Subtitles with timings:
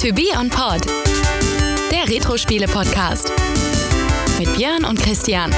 [0.00, 0.86] To Be On Pod,
[1.92, 3.30] der Retro-Spiele-Podcast.
[4.38, 5.52] Mit Björn und Christian.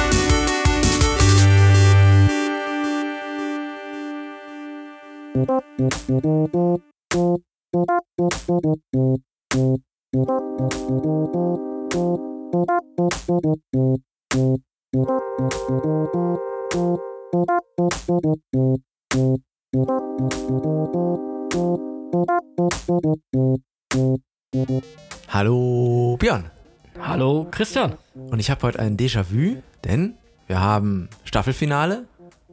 [25.28, 26.50] Hallo Björn.
[27.00, 27.94] Hallo Christian.
[28.14, 30.14] Und ich habe heute ein Déjà-vu, denn
[30.46, 32.04] wir haben Staffelfinale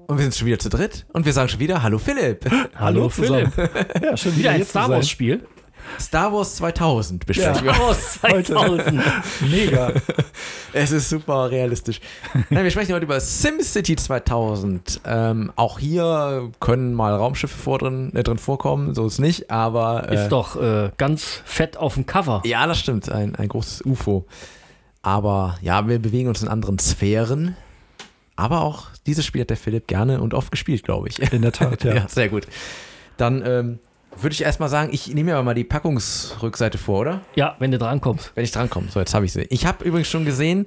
[0.07, 2.49] und wir sind schon wieder zu dritt und wir sagen schon wieder Hallo Philipp.
[2.75, 3.51] Hallo, zusammen.
[3.51, 4.01] Philipp.
[4.01, 4.89] Ja, schon Wieder ein hier zu Star.
[4.89, 5.45] Wars Spiel.
[5.99, 7.77] Star Wars 2000 besprechen Ja.
[7.77, 7.81] wir.
[7.83, 9.01] Aus 2000.
[9.49, 9.91] Mega.
[10.73, 11.99] Es ist super realistisch.
[12.49, 15.01] Nein, wir sprechen heute über SimCity 2000.
[15.05, 20.09] Ähm, auch hier können mal Raumschiffe vor drin, äh, drin vorkommen, so ist nicht, aber.
[20.09, 22.41] Äh, Ist doch äh, ganz fett auf dem Cover.
[22.45, 24.25] Ja, das stimmt, ein, ein großes UFO.
[25.01, 27.55] Aber ja, wir bewegen uns in anderen Sphären.
[28.35, 31.19] Aber auch dieses Spiel hat der Philipp gerne und oft gespielt, glaube ich.
[31.33, 31.93] In der Tat, ja.
[31.95, 32.47] Ja, sehr gut.
[33.17, 33.79] Dann ähm,
[34.21, 37.21] würde ich erstmal sagen, ich nehme mir aber mal die Packungsrückseite vor, oder?
[37.35, 38.31] Ja, wenn du drankommst.
[38.35, 38.87] Wenn ich drankomme.
[38.89, 39.43] So, jetzt habe ich sie.
[39.49, 40.65] Ich habe übrigens schon gesehen,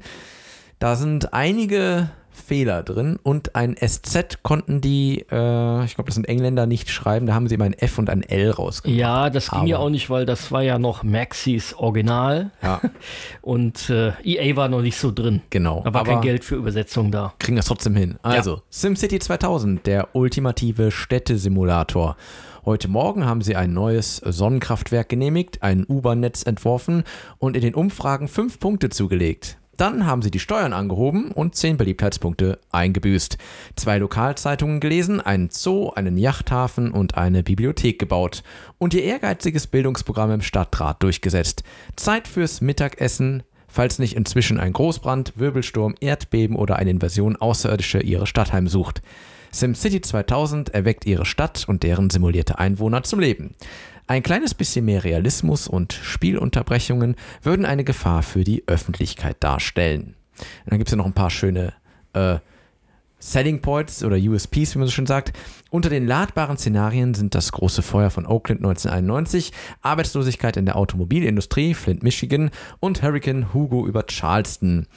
[0.78, 6.26] da sind einige Fehler drin und ein SZ konnten die, äh, ich glaube, das sind
[6.28, 7.26] Engländer, nicht schreiben.
[7.26, 8.98] Da haben sie immer ein F und ein L rausgebracht.
[8.98, 12.80] Ja, das ging ja Aber- auch nicht, weil das war ja noch Maxis Original Ja,
[13.42, 15.42] und äh, EA war noch nicht so drin.
[15.50, 15.82] genau.
[15.84, 17.34] Da war kein Aber- Geld für Übersetzung da.
[17.38, 18.16] kriegen das trotzdem hin.
[18.22, 22.16] Also, SimCity 2000, der ultimative Städtesimulator.
[22.64, 27.02] Heute Morgen haben sie ein neues Sonnenkraftwerk genehmigt, ein U-Bahn-Netz entworfen
[27.38, 29.58] und in den Umfragen fünf Punkte zugelegt.
[29.76, 33.36] Dann haben sie die Steuern angehoben und zehn Beliebtheitspunkte eingebüßt.
[33.74, 38.44] Zwei Lokalzeitungen gelesen, einen Zoo, einen Yachthafen und eine Bibliothek gebaut.
[38.78, 41.64] Und ihr ehrgeiziges Bildungsprogramm im Stadtrat durchgesetzt.
[41.96, 48.28] Zeit fürs Mittagessen, falls nicht inzwischen ein Großbrand, Wirbelsturm, Erdbeben oder eine Invasion Außerirdischer ihre
[48.28, 49.02] Stadt heimsucht.
[49.52, 53.54] SimCity 2000 erweckt ihre Stadt und deren simulierte Einwohner zum Leben.
[54.06, 60.16] Ein kleines bisschen mehr Realismus und Spielunterbrechungen würden eine Gefahr für die Öffentlichkeit darstellen.
[60.64, 61.72] Und dann gibt es ja noch ein paar schöne
[62.14, 62.38] äh,
[63.22, 65.32] Selling Points oder USPs, wie man so schön sagt.
[65.70, 71.74] Unter den ladbaren Szenarien sind das große Feuer von Oakland 1991, Arbeitslosigkeit in der Automobilindustrie,
[71.74, 74.88] Flint, Michigan und Hurricane Hugo über Charleston.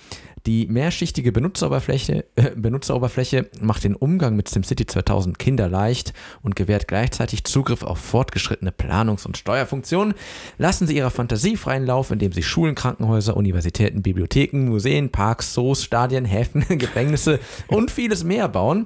[0.46, 6.14] Die mehrschichtige Benutzeroberfläche, äh, Benutzeroberfläche macht den Umgang mit SimCity 2000 kinderleicht
[6.44, 10.14] und gewährt gleichzeitig Zugriff auf fortgeschrittene Planungs- und Steuerfunktionen.
[10.60, 15.84] Lassen Sie Ihrer Fantasie freien Lauf, indem Sie Schulen, Krankenhäuser, Universitäten, Bibliotheken, Museen, Parks, Zoos,
[15.84, 18.86] Stadien, Häfen, Gefängnisse und vieles mehr bauen.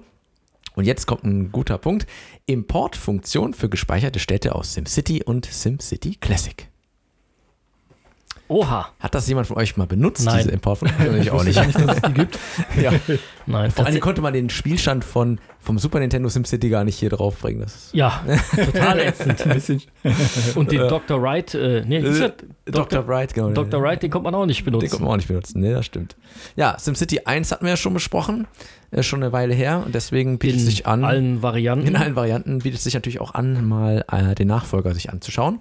[0.75, 2.08] Und jetzt kommt ein guter Punkt.
[2.46, 6.69] Importfunktion für gespeicherte Städte aus SimCity und SimCity Classic.
[8.50, 8.90] Oha.
[9.00, 10.40] Hat das jemand von euch mal benutzt, Nein.
[10.40, 11.16] diese Importfunktion?
[11.22, 11.56] Ich auch nicht.
[11.58, 12.40] dass es die gibt.
[12.82, 12.92] ja.
[13.46, 17.10] Nein, Vor allem konnte man den Spielstand von, vom Super Nintendo SimCity gar nicht hier
[17.12, 17.62] draufbringen.
[17.62, 18.24] Das ist ja,
[18.56, 19.88] total ätzend.
[20.56, 21.22] Und den Dr.
[21.22, 22.32] Wright, äh, nee, hieß Äh,
[22.66, 22.74] das?
[22.74, 23.08] Dr.
[23.08, 23.50] Wright, genau.
[23.52, 23.82] Dr.
[23.82, 24.90] Wright, den konnte man auch nicht Den benutzen.
[24.90, 25.60] konnte man auch nicht benutzen.
[25.62, 26.16] Nee, das stimmt.
[26.56, 28.48] Ja, SimCity 1 hatten wir ja schon besprochen.
[28.92, 29.84] Äh, schon eine Weile her.
[29.86, 31.04] Und deswegen bietet es in sich an.
[31.04, 31.86] allen Varianten.
[31.88, 35.60] in allen Varianten bietet es sich natürlich auch an, mal äh, den Nachfolger sich anzuschauen.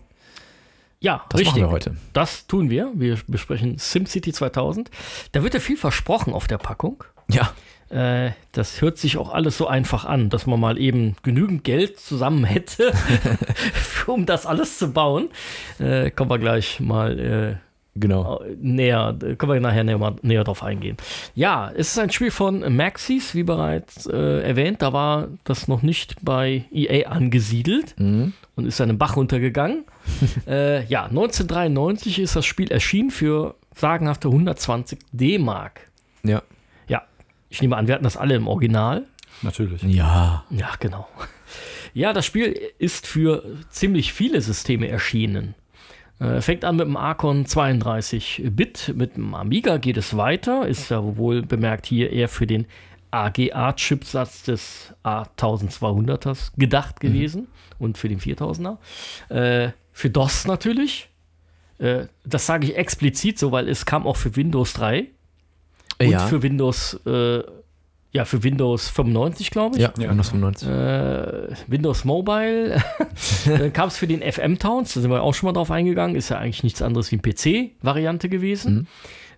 [1.00, 1.54] Ja, Das richtig.
[1.60, 1.97] machen wir heute.
[2.12, 2.91] Das tun wir.
[2.94, 4.91] Wir besprechen SimCity 2000.
[5.32, 7.04] Da wird ja viel versprochen auf der Packung.
[7.31, 7.53] Ja.
[7.91, 11.98] Äh, das hört sich auch alles so einfach an, dass man mal eben genügend Geld
[12.00, 12.92] zusammen hätte,
[14.06, 15.28] um das alles zu bauen.
[15.78, 17.60] Äh, kommen wir gleich mal
[17.94, 18.41] Genau.
[18.43, 20.97] äh, näher, äh, können wir nachher näher, näher drauf eingehen.
[21.34, 24.82] Ja, es ist ein Spiel von Maxis, wie bereits äh, erwähnt.
[24.82, 28.32] Da war das noch nicht bei EA angesiedelt Mhm.
[28.56, 29.84] und ist dann im Bach runtergegangen.
[30.47, 35.81] äh, ja, 1993 ist das Spiel erschienen für sagenhafte 120 D-Mark.
[36.22, 36.43] Ja.
[36.88, 37.03] Ja,
[37.50, 39.05] ich nehme an, wir hatten das alle im Original.
[39.43, 39.82] Natürlich.
[39.82, 40.44] Ja.
[40.50, 41.09] Ja, genau.
[41.94, 45.55] Ja, das Spiel ist für ziemlich viele Systeme erschienen.
[46.20, 51.17] Äh, fängt an mit dem Archon 32-Bit, mit dem Amiga geht es weiter, ist ja
[51.17, 52.67] wohl bemerkt hier eher für den
[53.11, 57.49] AGA-Chipsatz des A1200ers gedacht gewesen
[57.79, 58.79] und für den 4000er.
[59.29, 61.09] Äh, für DOS natürlich.
[61.79, 65.06] Äh, das sage ich explizit so, weil es kam auch für Windows 3
[66.00, 66.26] und ja.
[66.26, 67.43] für Windows, äh,
[68.12, 69.82] ja, für Windows 95, glaube ich.
[69.82, 70.10] ja, Ja.
[70.10, 70.69] Windows 95.
[70.69, 72.82] Äh, Windows Mobile.
[73.46, 76.16] Dann kam es für den FM Towns, da sind wir auch schon mal drauf eingegangen.
[76.16, 77.22] Ist ja eigentlich nichts anderes wie eine
[77.70, 78.88] PC-Variante gewesen.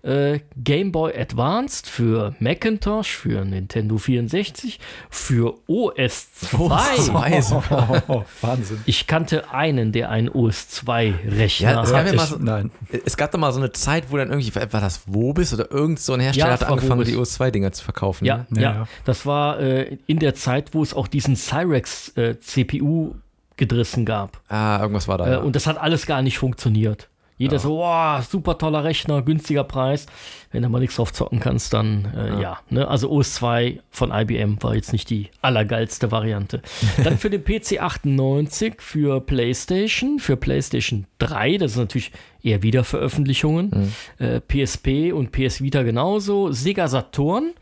[0.03, 4.79] Äh, Game Boy Advanced, für Macintosh, für Nintendo 64,
[5.11, 6.97] für OS 2.
[6.97, 8.03] Zwei sogar.
[8.09, 8.81] Oh, Wahnsinn.
[8.87, 11.97] Ich kannte einen, der einen OS 2-Rechner Ja, es hat.
[11.97, 12.71] gab ja mal Ich, so, nein.
[13.05, 16.01] es gab doch mal so eine Zeit, wo dann irgendwie, war das Wobis oder irgend
[16.01, 17.09] so ein Hersteller Ja, hat angefangen, Vobis.
[17.13, 18.25] die OS2-Dinger zu verkaufen.
[18.25, 18.63] Ja, Ne?
[18.63, 18.89] ja, Ja, ja.
[19.05, 23.15] das war äh, in der Zeit, wo es auch diesen Cyrex äh, CPU
[23.57, 24.41] gedrissen gab.
[24.49, 25.27] Ah, irgendwas war da.
[25.27, 25.39] Äh, ja.
[25.41, 27.09] und das hat alles gar nicht funktioniert.
[27.41, 30.05] Jeder so, wow, super toller Rechner, günstiger Preis.
[30.53, 32.59] Wenn du mal nichts drauf zocken kannst, dann äh, ja.
[32.69, 32.87] ne?
[32.87, 36.61] Also OS 2 von IBM war jetzt nicht die allergeilste Variante.
[37.03, 43.91] dann für den PC 98, für PlayStation, für PlayStation 3, das ist natürlich eher Wiederveröffentlichungen.
[44.19, 46.53] Äh, PSP und PS Vita genauso.
[46.53, 47.55] Sega Saturn.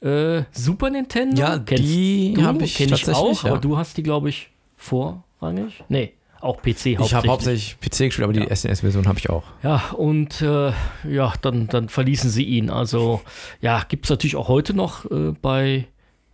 [0.00, 1.42] Äh, Super Nintendo.
[1.42, 2.42] Ja, die du?
[2.42, 3.50] hab ich Kenn ich auch, ja.
[3.50, 5.84] aber du hast die, glaube ich, vorrangig?
[5.90, 7.00] Nee, auch PC hauptsächlich.
[7.00, 9.44] ich habe hauptsächlich PC gespielt, aber die SNES-Version habe ich auch.
[9.62, 10.72] Ja, und äh,
[11.08, 12.70] ja, dann, dann verließen sie ihn.
[12.70, 13.20] Also,
[13.60, 15.86] ja, gibt es natürlich auch heute noch äh, bei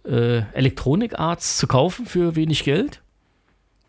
[0.06, 3.02] äh, Electronic Arts zu kaufen für wenig Geld.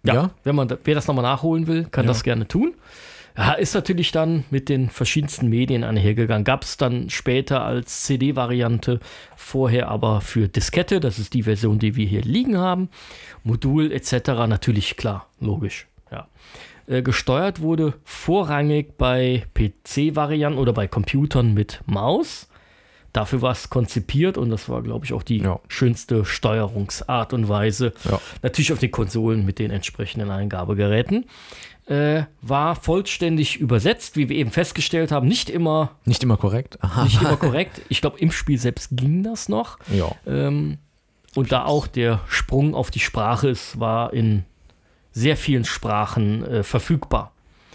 [0.04, 0.30] Ja, Ja.
[0.44, 2.10] Wenn man, wer das nochmal nachholen will, kann Ja.
[2.10, 2.74] das gerne tun.
[3.38, 6.44] Ja, ist natürlich dann mit den verschiedensten Medien einhergegangen.
[6.44, 9.00] Gab es dann später als CD-Variante,
[9.36, 12.90] vorher aber für Diskette, das ist die Version, die wir hier liegen haben.
[13.44, 14.30] Modul etc.
[14.48, 15.86] natürlich klar, logisch.
[16.88, 22.48] Äh, gesteuert wurde vorrangig bei PC-Varianten oder bei Computern mit Maus.
[23.14, 25.60] Dafür war es konzipiert und das war, glaube ich, auch die Ja.
[25.68, 27.94] schönste Steuerungsart und Weise.
[28.10, 28.20] Ja.
[28.42, 31.26] Natürlich auf den Konsolen mit den entsprechenden Eingabegeräten.
[31.88, 35.28] Äh, war vollständig übersetzt, wie wir eben festgestellt haben.
[35.28, 36.78] Nicht immer, Nicht immer korrekt.
[36.82, 37.06] Aha.
[37.06, 37.82] nicht immer korrekt.
[37.90, 39.80] Ich glaube, im Spiel selbst ging das noch.
[39.94, 40.12] Ja.
[40.26, 40.78] Ähm,
[41.36, 44.44] und da auch der Sprung auf die Sprache ist, war in
[45.18, 47.32] sehr vielen Sprachen äh, verfügbar.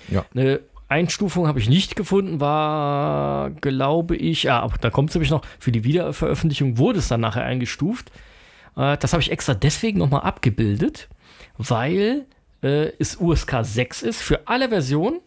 [0.09, 0.25] Ja.
[0.35, 5.31] Eine Einstufung habe ich nicht gefunden, war, glaube ich, ja, aber da kommt es nämlich
[5.31, 8.13] noch, für die Wiederveröffentlichung wurde es dann nachher eingestuft.
[8.77, 11.09] Äh, das habe ich extra deswegen nochmal abgebildet,
[11.59, 12.27] weil
[12.63, 15.21] äh, es USK 6 ist für alle Versionen,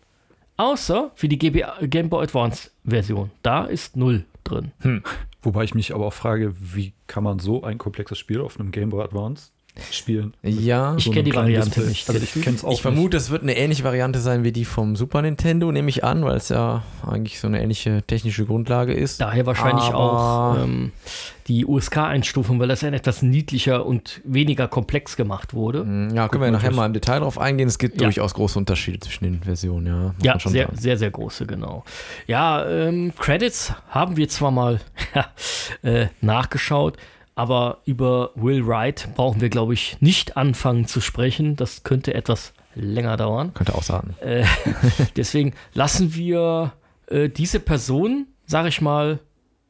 [0.56, 3.29] außer für die GB, Game Boy Advance Version.
[3.41, 4.71] Da ist 0 drin.
[5.41, 8.71] Wobei ich mich aber auch frage, wie kann man so ein komplexes Spiel auf einem
[8.71, 9.51] Game Boy Advance
[9.92, 10.33] spielen?
[10.44, 10.95] Ja.
[10.98, 11.88] Ich So kenne die Variante Display.
[11.89, 12.10] nicht.
[12.10, 14.66] Also ich kenne es auch Ich vermute, es wird eine ähnliche Variante sein wie die
[14.66, 18.94] vom Super Nintendo, nehme ich an, weil es ja eigentlich so eine ähnliche technische Grundlage
[18.94, 19.22] ist.
[19.22, 20.92] Daher wahrscheinlich Aber- auch ähm,
[21.48, 25.81] die USK-Einstufung, weil das ja etwas niedlicher und weniger komplex gemacht wurde.
[25.81, 27.68] Hm, Ja, können wir nachher mal im Detail drauf eingehen.
[27.68, 28.07] Es gibt Ja.
[28.07, 29.94] durchaus große Unterschiede zwischen den Versionen, ja.
[30.13, 30.77] muss Ja, sehr, sagen.
[30.77, 31.83] sehr, sehr große, genau.
[32.25, 34.80] Ja, ähm, Credits haben wir zwar mal
[35.83, 36.98] äh, nachgeschaut,
[37.36, 41.58] aber über Will Wright brauchen wir, glaube ich, nicht anfangen zu sprechen.
[41.58, 43.54] Das könnte etwas länger dauern.
[43.54, 44.16] Könnte auch sagen.
[44.22, 44.46] Äh,
[45.16, 46.74] deswegen lassen wir
[47.08, 49.20] äh, diese Person, sag ich mal,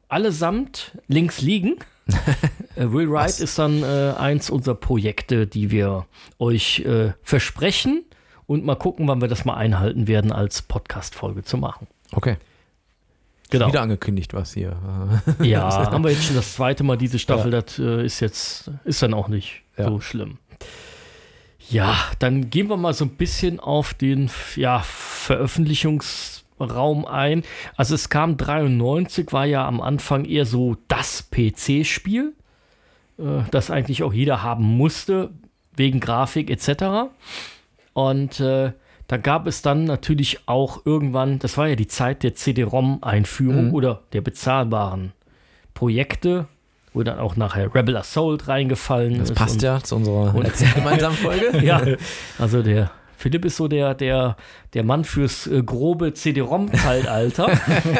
[0.08, 1.76] allesamt links liegen.
[2.76, 3.40] äh, Will Wright Was?
[3.40, 6.06] ist dann äh, eins unserer Projekte, die wir
[6.38, 8.04] euch äh, versprechen
[8.46, 11.88] und mal gucken, wann wir das mal einhalten werden, als Podcast-Folge zu machen.
[12.12, 12.36] Okay.
[13.50, 13.68] Genau.
[13.68, 14.76] Wieder angekündigt, was hier.
[15.42, 19.02] Ja, haben wir jetzt schon das zweite Mal diese Staffel, das äh, ist jetzt, ist
[19.02, 19.88] dann auch nicht Ja.
[19.88, 20.38] so schlimm.
[21.68, 27.42] Ja, dann gehen wir mal so ein bisschen auf den ja, Veröffentlichungsraum ein.
[27.76, 32.34] Also es kam 93, war ja am Anfang eher so das PC-Spiel,
[33.18, 35.30] äh, das eigentlich auch jeder haben musste,
[35.76, 37.10] wegen Grafik etc.
[37.92, 38.72] Und äh,
[39.08, 43.74] da gab es dann natürlich auch irgendwann, das war ja die Zeit der CD-ROM-Einführung Mhm.
[43.74, 45.12] oder der bezahlbaren
[45.74, 46.46] Projekte,
[46.92, 49.36] wo dann auch nachher Rebel Assault reingefallen Das ist.
[49.36, 50.32] passt und, ja zu unserer
[50.74, 51.64] gemeinsamen Folge.
[51.64, 51.82] Ja,
[52.38, 54.36] also der Philipp ist so der, der,
[54.74, 57.48] der Mann fürs äh, grobe CD-ROM-Zeitalter.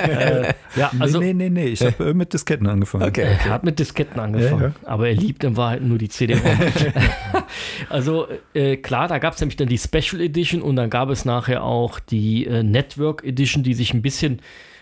[0.08, 1.68] äh, ja, also nee, nee, nee, nee.
[1.68, 3.04] Ich habe äh, mit Disketten angefangen.
[3.04, 3.22] Okay.
[3.44, 6.58] er hat mit Disketten angefangen, aber er liebt in Wahrheit nur die CD-ROM.
[7.88, 11.24] also äh, klar, da gab es nämlich dann die Special Edition und dann gab es
[11.24, 14.40] nachher auch die äh, Network Edition, die sich ein bisschen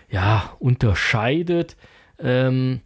[0.09, 1.75] ja, unterscheidet.
[2.19, 2.81] Ähm,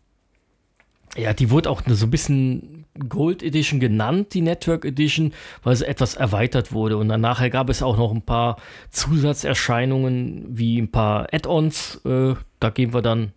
[1.17, 5.87] ja, die wurde auch so ein bisschen Gold Edition genannt, die Network Edition, weil sie
[5.87, 6.97] etwas erweitert wurde.
[6.97, 8.57] Und dann nachher gab es auch noch ein paar
[8.89, 12.01] Zusatzerscheinungen, wie ein paar Add-ons.
[12.05, 13.31] Äh, da gehen wir dann,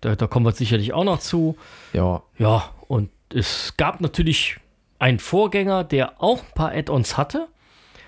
[0.00, 1.56] da, da kommen wir sicherlich auch noch zu.
[1.92, 4.56] Ja, Ja, und es gab natürlich
[4.98, 7.48] einen Vorgänger, der auch ein paar Add-ons hatte.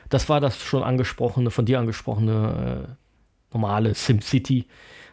[0.08, 4.66] Das war das schon angesprochene, von dir angesprochene äh, normale SimCity,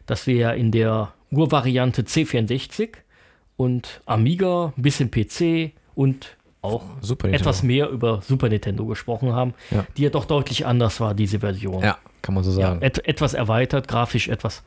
[0.06, 2.90] das wir ja in der Urvariante C64
[3.58, 6.84] und Amiga, ein bisschen PC und auch
[7.32, 9.86] etwas mehr über Super Nintendo gesprochen haben, Ja.
[9.98, 11.84] die ja doch deutlich anders war, diese Version.
[11.84, 12.82] Ja, kann man so Ja, sagen.
[12.82, 14.64] et etwas erweitert, grafisch etwas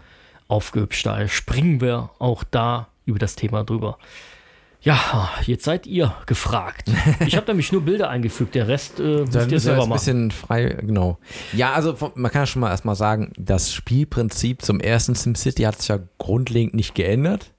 [0.46, 1.04] aufgehübscht.
[1.06, 3.98] Daher springen wir auch da über das Thema drüber.
[4.80, 6.88] Ja, jetzt seid ihr gefragt.
[7.26, 9.76] Ich habe nämlich nur Bilder eingefügt, der Rest äh, müsst Da ihr selber jetzt ein
[9.76, 9.90] machen.
[9.90, 11.18] bisschen frei, genau.
[11.52, 15.80] Ja, also man kann ja schon mal erstmal sagen, das Spielprinzip zum ersten SimCity hat
[15.80, 17.50] sich ja grundlegend nicht geändert.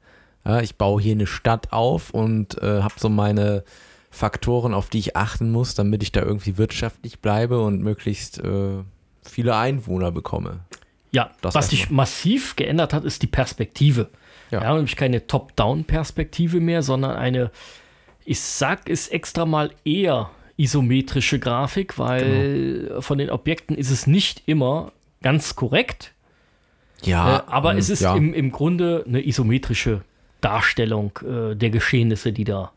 [0.46, 3.63] Ja, ich baue hier eine Stadt auf und äh, habe so meine
[4.10, 8.84] Faktoren, auf die ich achten muss, damit ich da irgendwie wirtschaftlich bleibe und möglichst äh,
[9.24, 10.62] viele Einwohner bekomme.
[11.12, 14.10] Ja, Das was sich massiv geändert hat, ist die Perspektive.
[14.51, 14.62] Ja.
[14.62, 17.51] Wir haben nämlich keine Top-Down-Perspektive mehr, sondern eine,
[18.25, 23.01] ich sag es extra mal eher isometrische Grafik, weil Genau.
[23.01, 24.91] von den Objekten ist es nicht immer
[25.22, 26.13] ganz korrekt,
[27.03, 28.15] Ja, äh, aber ähm, es ist ja.
[28.15, 30.01] im, im Grunde eine isometrische
[30.41, 32.72] Darstellung äh, der Geschehnisse, die da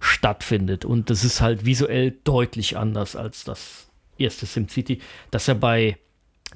[0.00, 0.84] stattfindet.
[0.84, 3.88] Und das ist halt visuell deutlich anders als das
[4.18, 5.00] erste SimCity,
[5.30, 5.96] das ja bei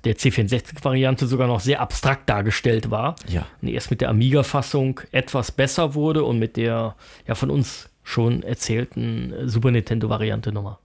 [0.04, 3.16] der C64-Variante sogar noch sehr abstrakt dargestellt war.
[3.28, 3.46] Ja.
[3.61, 6.96] Und erst mit der Amiga-Fassung etwas besser wurde und mit der
[7.26, 10.78] ja von uns schon erzählten äh, Super Nintendo-Variante nochmal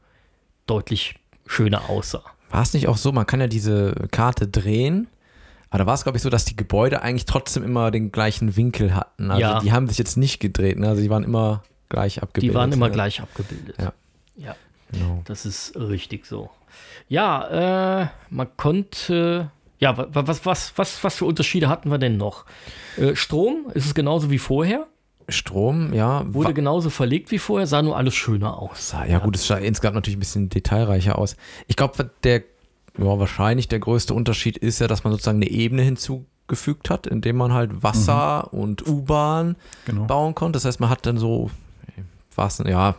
[0.68, 2.24] deutlich schöner aussah.
[2.50, 5.08] War es nicht auch so, man kann ja diese Karte drehen,
[5.70, 8.56] aber da war es, glaube ich, so, dass die Gebäude eigentlich trotzdem immer den gleichen
[8.56, 9.30] Winkel hatten.
[9.32, 9.60] Also Ja.
[9.60, 10.88] die haben sich jetzt nicht gedreht, ne?
[10.90, 12.54] also die waren immer gleich abgebildet.
[12.54, 12.94] Die waren immer ne?
[12.94, 13.76] gleich abgebildet.
[13.80, 13.94] Ja.
[14.38, 14.56] ja.
[14.92, 15.22] Genau.
[15.26, 16.50] Das ist richtig so.
[17.10, 19.52] Ja, äh, man konnte.
[19.80, 22.46] Ja, wa- wa- was, was, was, was für Unterschiede hatten wir denn noch?
[22.98, 24.88] Äh, Strom ist es genauso wie vorher,
[25.30, 26.24] Strom, ja.
[26.34, 28.90] wurde genauso verlegt wie vorher, sah nur alles schöner aus.
[28.90, 31.36] sah- ja, gut, es sah insgesamt natürlich ein bisschen detailreicher aus.
[31.68, 32.44] Ich glaube, der,
[32.98, 37.38] ja, wahrscheinlich der größte Unterschied ist ja, dass man sozusagen eine Ebene hinzugefügt hat, indem
[37.38, 40.06] man halt Wasser und U-Bahn Genau.
[40.06, 40.58] bauen konnte.
[40.58, 41.52] Das heißt, man hat dann so,
[42.36, 42.96] was, ja,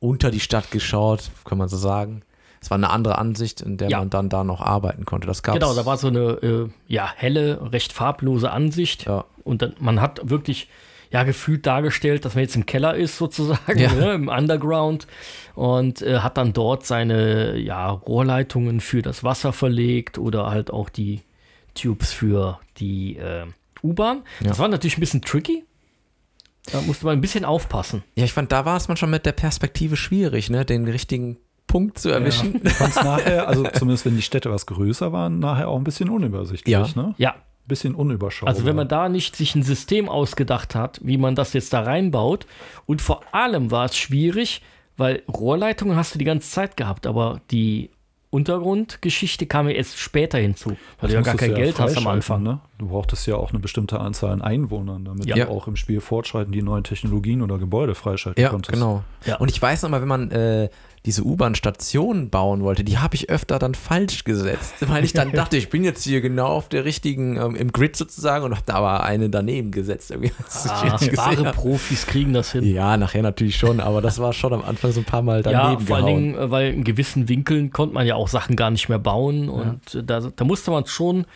[0.00, 2.22] unter die Stadt geschaut, kann man so sagen.
[2.60, 3.98] Es war eine andere Ansicht, in der Ja.
[3.98, 5.26] man dann da noch arbeiten konnte.
[5.26, 5.58] Das gab's.
[5.58, 9.04] Genau, da war so eine äh, ja, helle, recht farblose Ansicht.
[9.04, 9.24] Ja.
[9.44, 10.68] Und dann, man hat wirklich
[11.14, 13.92] ja gefühlt dargestellt, dass man jetzt im Keller ist, sozusagen, Ja.
[13.94, 15.06] ne, im Underground.
[15.54, 20.88] Und äh, hat dann dort seine ja, Rohrleitungen für das Wasser verlegt oder halt auch
[20.88, 21.20] die
[21.74, 23.46] Tubes für die äh,
[23.84, 24.22] U-Bahn.
[24.42, 25.64] Das war natürlich ein bisschen tricky.
[26.72, 28.02] Da musste man ein bisschen aufpassen.
[28.16, 31.36] Ja, ich fand, da war es manchmal mit der Perspektive schwierig, ne, den richtigen
[31.68, 32.60] Punkt zu erwischen.
[32.64, 35.84] Ich fand es nachher, also zumindest wenn die Städte was größer waren, nachher auch ein
[35.84, 36.72] bisschen unübersichtlich.
[36.72, 36.86] Ja.
[36.96, 37.14] Ne?
[37.18, 38.52] Ja, Bisschen unüberschaubar.
[38.54, 41.80] Also wenn man da nicht sich ein System ausgedacht hat, wie man das jetzt da
[41.80, 42.46] reinbaut
[42.86, 44.60] und vor allem war es schwierig,
[44.96, 47.90] weil Rohrleitungen hast du die ganze Zeit gehabt, aber die
[48.54, 52.06] Untergrundgeschichte kam ja erst später hinzu, weil du ja gar kein du Geld hast am
[52.06, 52.42] Anfang.
[52.42, 52.60] Ne?
[52.78, 55.36] Du brauchtest ja auch eine bestimmte Anzahl an Einwohnern, damit Ja.
[55.46, 58.72] du auch im Spiel fortschreiten die neuen Technologien oder Gebäude freischalten Ja, konntest.
[58.72, 59.02] genau.
[59.24, 59.36] Ja.
[59.36, 60.68] Und ich weiß noch mal, wenn man äh,
[61.06, 65.56] diese U-Bahn-Station bauen wollte, die habe ich öfter dann falsch gesetzt, weil ich dann dachte,
[65.58, 68.74] ich bin jetzt hier genau auf der richtigen, ähm, im Grid sozusagen und habe da
[68.76, 70.10] aber eine daneben gesetzt.
[70.10, 70.32] Irgendwie,
[70.68, 71.52] Ah, wahre.
[71.52, 72.64] Profis kriegen das hin.
[72.64, 75.52] Ja, nachher natürlich schon, aber das war schon am Anfang so ein paar Mal Ja,
[75.52, 76.22] daneben vor allen gehauen.
[76.22, 79.48] Dingen, äh, weil in gewissen Winkeln konnte man ja auch Sachen gar nicht mehr bauen
[79.50, 81.26] und äh, da, da musste man schon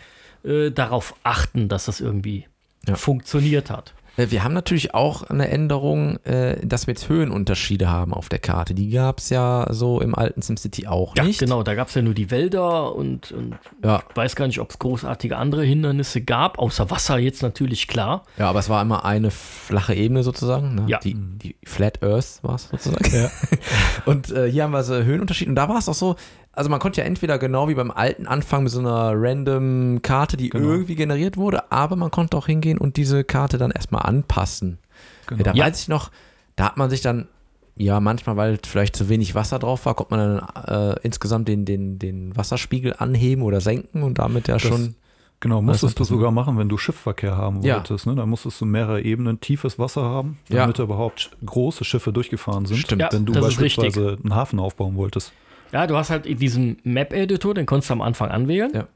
[0.44, 2.46] äh, darauf achten, dass das irgendwie
[2.86, 2.94] Ja.
[2.94, 3.92] funktioniert hat.
[4.18, 8.40] Äh, Wir haben natürlich auch eine Änderung, äh, dass wir jetzt Höhenunterschiede haben auf der
[8.40, 8.74] Karte.
[8.74, 11.38] Die gab es ja so im alten SimCity auch Ja, nicht.
[11.40, 14.60] genau, da gab es ja nur die Wälder und, und Ja, Ich weiß gar nicht,
[14.60, 18.24] ob es großartige andere Hindernisse gab, außer Wasser jetzt natürlich klar.
[18.36, 20.74] ja, aber es war immer eine flache Ebene sozusagen.
[20.74, 20.84] Ne?
[20.88, 20.98] Ja.
[20.98, 23.30] Die, die Flat Earth war es sozusagen.
[24.04, 25.48] Und äh, hier haben wir so Höhenunterschied.
[25.48, 26.16] Und da war es auch so,
[26.58, 30.36] also man konnte ja entweder genau wie beim alten anfangen mit so einer random Karte,
[30.36, 30.68] die Genau.
[30.68, 34.78] irgendwie generiert wurde, aber man konnte auch hingehen und diese Karte dann erstmal anpassen.
[35.26, 35.42] Genau.
[35.44, 35.64] Da Ja.
[35.66, 36.10] weiß ich noch,
[36.56, 37.28] da hat man sich dann,
[37.76, 41.64] ja, manchmal, weil vielleicht zu wenig Wasser drauf war, konnte man dann äh, insgesamt den,
[41.64, 44.94] den, den Wasserspiegel anheben oder senken und damit ja Das- schon.
[45.40, 47.76] Genau, musstest du sogar machen, wenn du Schiffverkehr haben Ja.
[47.76, 48.06] wolltest.
[48.08, 48.16] Ne?
[48.16, 50.62] Da musstest du mehrere Ebenen tiefes Wasser haben, Ja.
[50.62, 52.78] damit da überhaupt große Schiffe durchgefahren sind.
[52.78, 53.02] Stimmt.
[53.02, 55.32] Ja, Wenn du beispielsweise einen Hafen aufbauen wolltest.
[55.72, 58.70] Ja, du hast halt in diesem Map-Editor, den konntest du am Anfang anwählen.
[58.74, 58.86] Ja.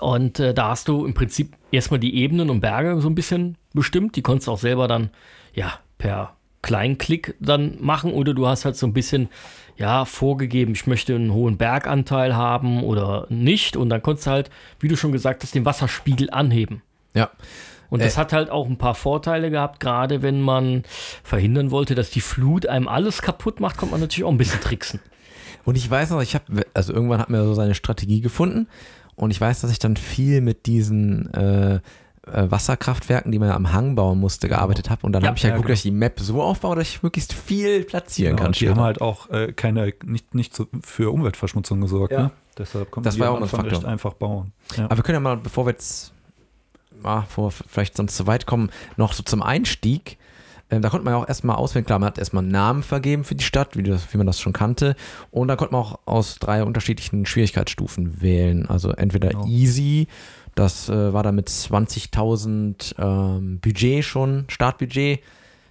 [0.00, 3.56] Und äh, da hast du im Prinzip erstmal die Ebenen und Berge so ein bisschen
[3.74, 4.16] bestimmt.
[4.16, 5.10] Die konntest du auch selber dann,
[5.52, 8.12] ja, per Kleinklick dann machen.
[8.12, 9.28] Oder du hast halt so ein bisschen,
[9.76, 13.76] ja, vorgegeben, ich möchte einen hohen Berganteil haben oder nicht.
[13.76, 16.82] Und dann konntest du halt, wie du schon gesagt hast, den Wasserspiegel anheben.
[17.14, 17.30] Ja.
[17.90, 18.20] Und das Äh.
[18.20, 20.84] hat halt auch ein paar Vorteile gehabt, gerade wenn man
[21.24, 24.60] verhindern wollte, dass die Flut einem alles kaputt macht, konnte man natürlich auch ein bisschen
[24.60, 25.00] tricksen.
[25.70, 28.66] Und ich weiß noch, ich habe, also irgendwann hat mir so seine Strategie gefunden
[29.14, 31.80] und ich weiß, dass ich dann viel mit diesen äh, äh,
[32.50, 35.06] Wasserkraftwerken, die man am Hang bauen musste, gearbeitet habe.
[35.06, 36.88] Und dann Ja, habe ich ja ja, geguckt, dass ich die Map so aufbaue, dass
[36.88, 38.46] ich möglichst viel platzieren Genau, kann.
[38.48, 38.74] und die später.
[38.74, 42.14] haben halt auch äh, keine, nicht, nicht so für Umweltverschmutzung gesorgt.
[42.14, 42.22] Ja.
[42.24, 42.30] Ne?
[42.58, 44.50] Deshalb konnten Das war am auch ein Anfang recht einfach bauen.
[44.76, 46.12] Aber wir können ja mal, bevor wir jetzt
[47.04, 50.18] ah, vor vielleicht sonst zu weit kommen, noch so zum Einstieg.
[50.70, 53.24] Ähm, da konnte man ja auch erstmal auswählen, klar, man hat erstmal einen Namen vergeben
[53.24, 54.94] für die Stadt, wie, das, wie man das schon kannte.
[55.30, 58.66] Und da konnte man auch aus drei unterschiedlichen Schwierigkeitsstufen wählen.
[58.68, 59.46] Also entweder Genau.
[59.46, 60.06] easy,
[60.54, 65.20] das äh, war dann mit 20.000 ähm, Budget schon, Startbudget.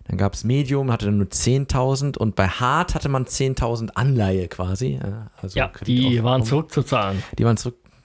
[0.08, 4.48] Dann gab es Medium, hatte dann nur 10.000 und bei Hard hatte man 10.000 Anleihe
[4.48, 4.94] quasi.
[4.96, 5.02] äh,
[5.40, 7.22] Also Ja, die waren zurückzuzahlen.
[7.38, 7.58] die waren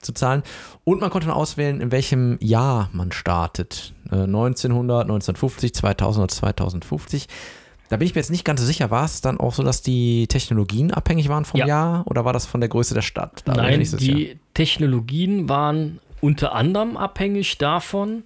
[0.05, 0.43] zurückzuzahlen.
[0.83, 3.93] Und man konnte dann auswählen, in welchem Jahr man startet.
[4.11, 7.27] Äh, 1900, 1950, 2000 oder 2050.
[7.89, 8.89] Da bin ich mir jetzt nicht ganz so sicher.
[8.89, 11.67] War es dann auch so, dass die Technologien abhängig waren vom Ja.
[11.67, 13.41] Jahr oder war das von der Größe der Stadt?
[13.45, 18.23] Da Nein, die Technologien waren unter anderem abhängig davon,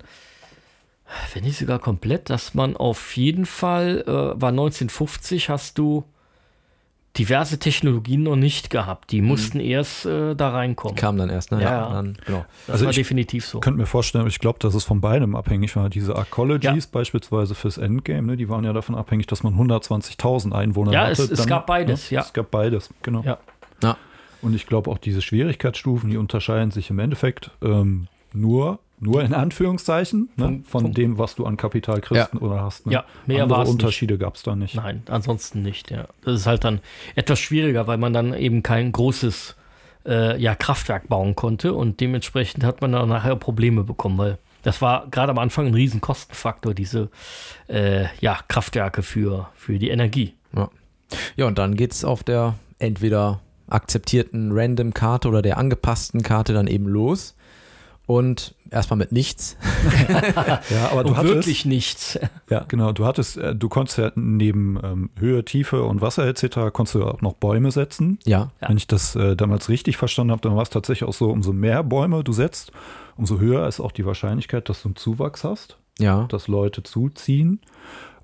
[1.34, 6.04] wenn nicht sogar komplett, dass man auf jeden Fall, äh, war 1950, hast du
[7.20, 9.12] diverse Technologien noch nicht gehabt.
[9.12, 10.96] Die mussten erst äh, da reinkommen.
[10.96, 11.62] Kam dann erst, ne?
[11.62, 11.90] Ja, ja.
[11.94, 12.46] Dann, genau.
[12.66, 13.60] Das Also war ich definitiv so.
[13.60, 15.90] könnte mir vorstellen, ich glaube, dass es von beidem abhängig war.
[15.90, 20.94] Diese Arcologies beispielsweise fürs Endgame, ne, die waren ja davon abhängig, dass man 120.000 Einwohner
[20.94, 21.12] Ja, hatte.
[21.24, 22.22] es- es gab beides, ja.
[22.22, 23.22] Es gab beides, genau.
[23.24, 23.38] Ja.
[23.84, 23.98] Ja.
[24.42, 29.34] Und ich glaube auch diese Schwierigkeitsstufen, die unterscheiden sich im Endeffekt ähm, nur, nur in
[29.34, 32.86] Anführungszeichen ne, von vom- dem, was du an Kapital kriegst oder hast.
[32.86, 32.94] Ne?
[32.94, 33.66] Ja, mehr Andere.
[33.66, 34.76] Unterschiede gab es da nicht.
[34.76, 36.08] Nein, ansonsten nicht, ja.
[36.24, 36.82] Das ist halt dann
[37.16, 39.56] etwas schwieriger, weil man dann eben kein großes
[40.06, 44.82] äh, ja, Kraftwerk bauen konnte und dementsprechend hat man dann nachher Probleme bekommen, weil das
[44.82, 47.10] war gerade am Anfang ein riesen Kostenfaktor, diese
[47.70, 50.34] äh, ja, Kraftwerke für, für die Energie.
[50.56, 50.70] Ja.
[51.38, 56.68] ja, und dann geht es auf der entweder akzeptierten Random-Karte oder der angepassten Karte dann
[56.68, 57.36] eben los.
[58.10, 59.56] Und erstmal mit nichts.
[60.72, 62.18] Ja, aber du und hattest, wirklich nichts.
[62.50, 62.92] Ja, genau.
[62.92, 66.72] Du hattest, äh, du konntest ja neben ähm, Höhe, Tiefe und Wasser etc.
[66.74, 68.18] konntest du auch noch Bäume setzen.
[68.26, 68.52] Ja.
[68.62, 68.70] Ja.
[68.70, 71.54] Wenn ich das äh, damals richtig verstanden habe, dann war es tatsächlich auch so, umso
[71.54, 72.72] mehr Bäume du setzt,
[73.16, 76.26] umso höher ist auch die Wahrscheinlichkeit, dass du einen Zuwachs hast, Ja.
[76.30, 77.62] dass Leute zuziehen.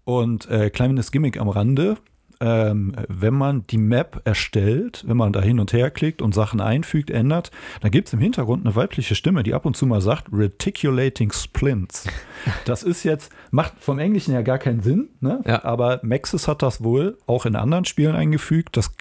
[0.04, 1.98] Und äh, kleines Gimmick am Rande,
[2.40, 6.62] ähm, wenn man die Map erstellt, wenn man da hin und her klickt und Sachen
[6.62, 7.52] einfügt, ändert,
[7.82, 11.32] dann gibt es im Hintergrund eine weibliche Stimme, die ab und zu mal sagt, Reticulating
[11.32, 12.06] Splints.
[12.66, 15.42] Das ist jetzt, macht vom Englischen ja gar keinen Sinn, ne?
[15.46, 15.64] Ja.
[15.64, 18.78] aber Maxis hat das wohl auch in anderen Spielen eingefügt.
[18.78, 18.92] Das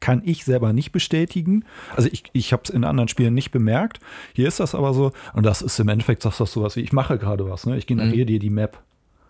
[0.00, 1.64] kann ich selber nicht bestätigen.
[1.96, 4.00] Also ich, ich habe es in anderen Spielen nicht bemerkt.
[4.34, 6.92] Hier ist das aber so, und das ist im Endeffekt, sagst du sowas wie, ich
[6.92, 7.76] mache gerade was, ne?
[7.76, 8.82] ich generiere dir die Map.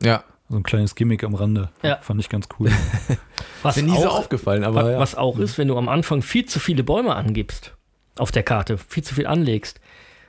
[0.02, 0.24] Ja.
[0.48, 1.70] So ein kleines Gimmick am Rande.
[1.82, 1.98] Ja.
[2.02, 2.70] Fand ich ganz cool.
[3.62, 4.98] Was nie so auch, aufgefallen, aber wa- ja.
[5.00, 7.74] was auch ist, wenn du am Anfang viel zu viele Bäume angibst
[8.16, 9.80] auf der Karte, viel zu viel anlegst,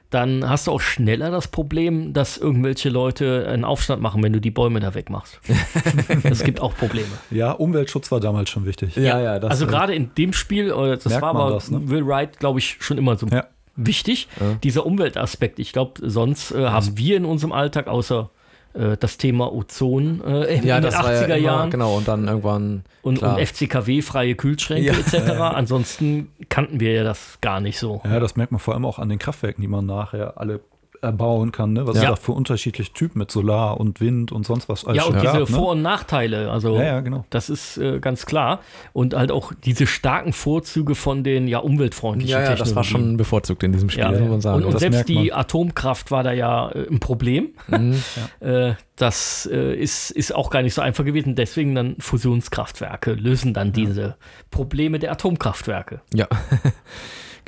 [0.10, 4.40] dann hast du auch schneller das Problem, dass irgendwelche Leute einen Aufstand machen, wenn du
[4.42, 5.40] die Bäume da wegmachst.
[6.24, 7.08] Es gibt auch Probleme.
[7.30, 8.96] ja, Umweltschutz war damals schon wichtig.
[8.96, 11.70] Ja, ja, das also äh, gerade in dem Spiel, äh, das Merkt war aber das,
[11.70, 11.88] ne?
[11.90, 13.46] Will Wright, glaube ich, schon immer so Ja.
[13.76, 14.28] wichtig,
[14.64, 15.60] dieser Umweltaspekt.
[15.60, 18.32] Ich glaube, sonst äh, haben wir in unserem Alltag außer
[18.78, 21.70] äh, das Thema Ozon äh, in, ja, in den das war 80er ja immer, Jahren
[21.70, 24.94] genau, und dann irgendwann und, und FCKW-freie Kühlschränke Ja.
[24.94, 25.32] etc.
[25.40, 28.02] Ansonsten kannten wir ja das gar nicht so.
[28.06, 30.62] Ja, das merkt man vor allem auch an den Kraftwerken, die man nachher alle
[31.02, 31.86] erbauen kann, ne?
[31.88, 32.04] was Ja.
[32.04, 35.16] es da für unterschiedliche Typen mit Solar und Wind und sonst was alles Ja, und
[35.16, 35.46] diese gab, ne?
[35.48, 37.26] Vor- und Nachteile, also Ja, ja, genau.
[37.30, 38.62] das ist äh, ganz klar.
[38.94, 43.10] Und halt auch diese starken Vorzüge von den ja umweltfreundlichen Ja, ja, das war Technologien.
[43.10, 44.58] schon bevorzugt in diesem Spiel, Ja, muss man sagen.
[44.58, 45.40] und, und das selbst merkt die man.
[45.40, 47.50] Atomkraft war da ja äh, ein Problem.
[47.68, 47.96] Mhm.
[48.40, 51.36] Äh, das äh, ist, ist auch gar nicht so einfach gewesen.
[51.36, 54.16] Deswegen dann Fusionskraftwerke lösen dann diese
[54.52, 56.02] Probleme der Atomkraftwerke.
[56.14, 56.28] Ja,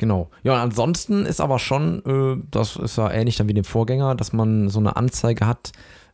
[0.00, 0.30] genau.
[0.42, 4.16] Ja, und ansonsten ist aber schon, äh, das ist ja ähnlich dann wie dem Vorgänger,
[4.16, 5.70] dass man so eine Anzeige hat,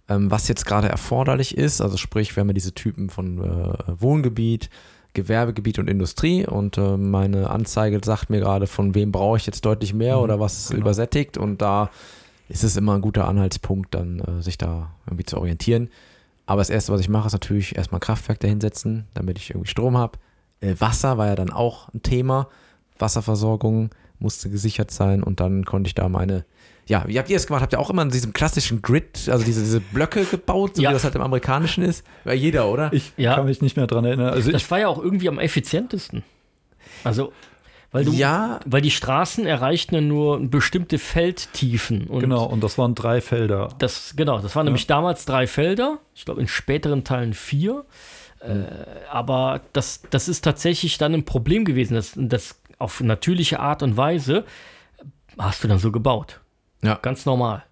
[0.09, 1.81] ähm, was jetzt gerade erforderlich ist.
[1.81, 4.69] Also sprich, wir haben ja diese Typen von äh, Wohngebiet,
[5.15, 9.65] Gewerbegebiet und Industrie und äh, meine Anzeige sagt mir gerade, von wem brauche ich jetzt
[9.65, 10.83] deutlich mehr Mhm, oder was ist genau.
[10.83, 11.89] übersättigt und da
[12.49, 15.89] ist es immer ein guter Anhaltspunkt, dann äh, sich da irgendwie zu orientieren.
[16.45, 19.71] Aber das Erste, was ich mache, ist natürlich erstmal ein Kraftwerk dahinsetzen, damit ich irgendwie
[19.71, 20.19] Strom habe.
[20.61, 22.49] Äh, Wasser war ja dann auch ein Thema.
[22.99, 26.45] Wasserversorgung musste gesichert sein und dann konnte ich da meine.
[26.89, 27.63] Ja, wie habt ihr es gemacht?
[27.63, 30.91] Habt ihr auch immer in diesem klassischen Grid, also diese, diese Blöcke gebaut, so Ja.
[30.91, 32.05] wie das halt im Amerikanischen ist?
[32.25, 32.93] Ja, jeder, oder?
[32.93, 33.35] Ich Ja.
[33.35, 34.29] kann mich nicht mehr dran erinnern.
[34.31, 36.23] Also ich, Das war ja auch irgendwie am effizientesten.
[37.03, 37.33] Also,
[37.93, 42.07] weil du, ja, weil die Straßen erreichten ja nur bestimmte Feldtiefen.
[42.07, 43.69] Und genau, und das waren drei Felder.
[43.79, 47.85] Das, genau, das waren nämlich damals drei Felder, ich glaube in späteren Teilen vier.
[48.41, 48.65] Äh,
[49.11, 51.95] aber das, das ist tatsächlich dann ein Problem gewesen.
[51.95, 54.45] Das, das auf natürliche Art und Weise
[55.39, 56.41] hast du dann so gebaut.
[56.83, 56.99] Ja.
[57.03, 57.65] Ganz normal.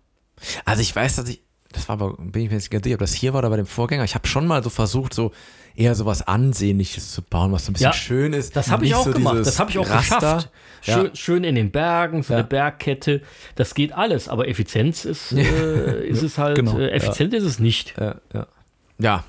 [0.64, 1.40] also ich weiß, dass ich
[1.72, 3.50] das war aber, bin ich mir jetzt nicht ganz sicher, ob das hier war oder
[3.50, 4.04] bei dem Vorgänger.
[4.04, 5.32] Ich habe schon mal so versucht, so
[5.74, 8.54] eher so was Ansehnliches zu bauen, was so ein bisschen Ja, schön ist.
[8.54, 9.38] Das habe ich auch so gemacht.
[9.40, 10.14] Das habe ich auch Raster.
[10.18, 10.50] geschafft.
[10.82, 11.16] Schön, Ja.
[11.16, 12.38] schön in den Bergen, so Ja.
[12.38, 13.22] eine Bergkette.
[13.56, 16.54] Das geht alles, aber Effizienz ist, äh, ist es halt.
[16.56, 17.94] Genau, äh, effizient ist es nicht.
[17.98, 18.46] Ja, ja.
[19.00, 19.24] ja,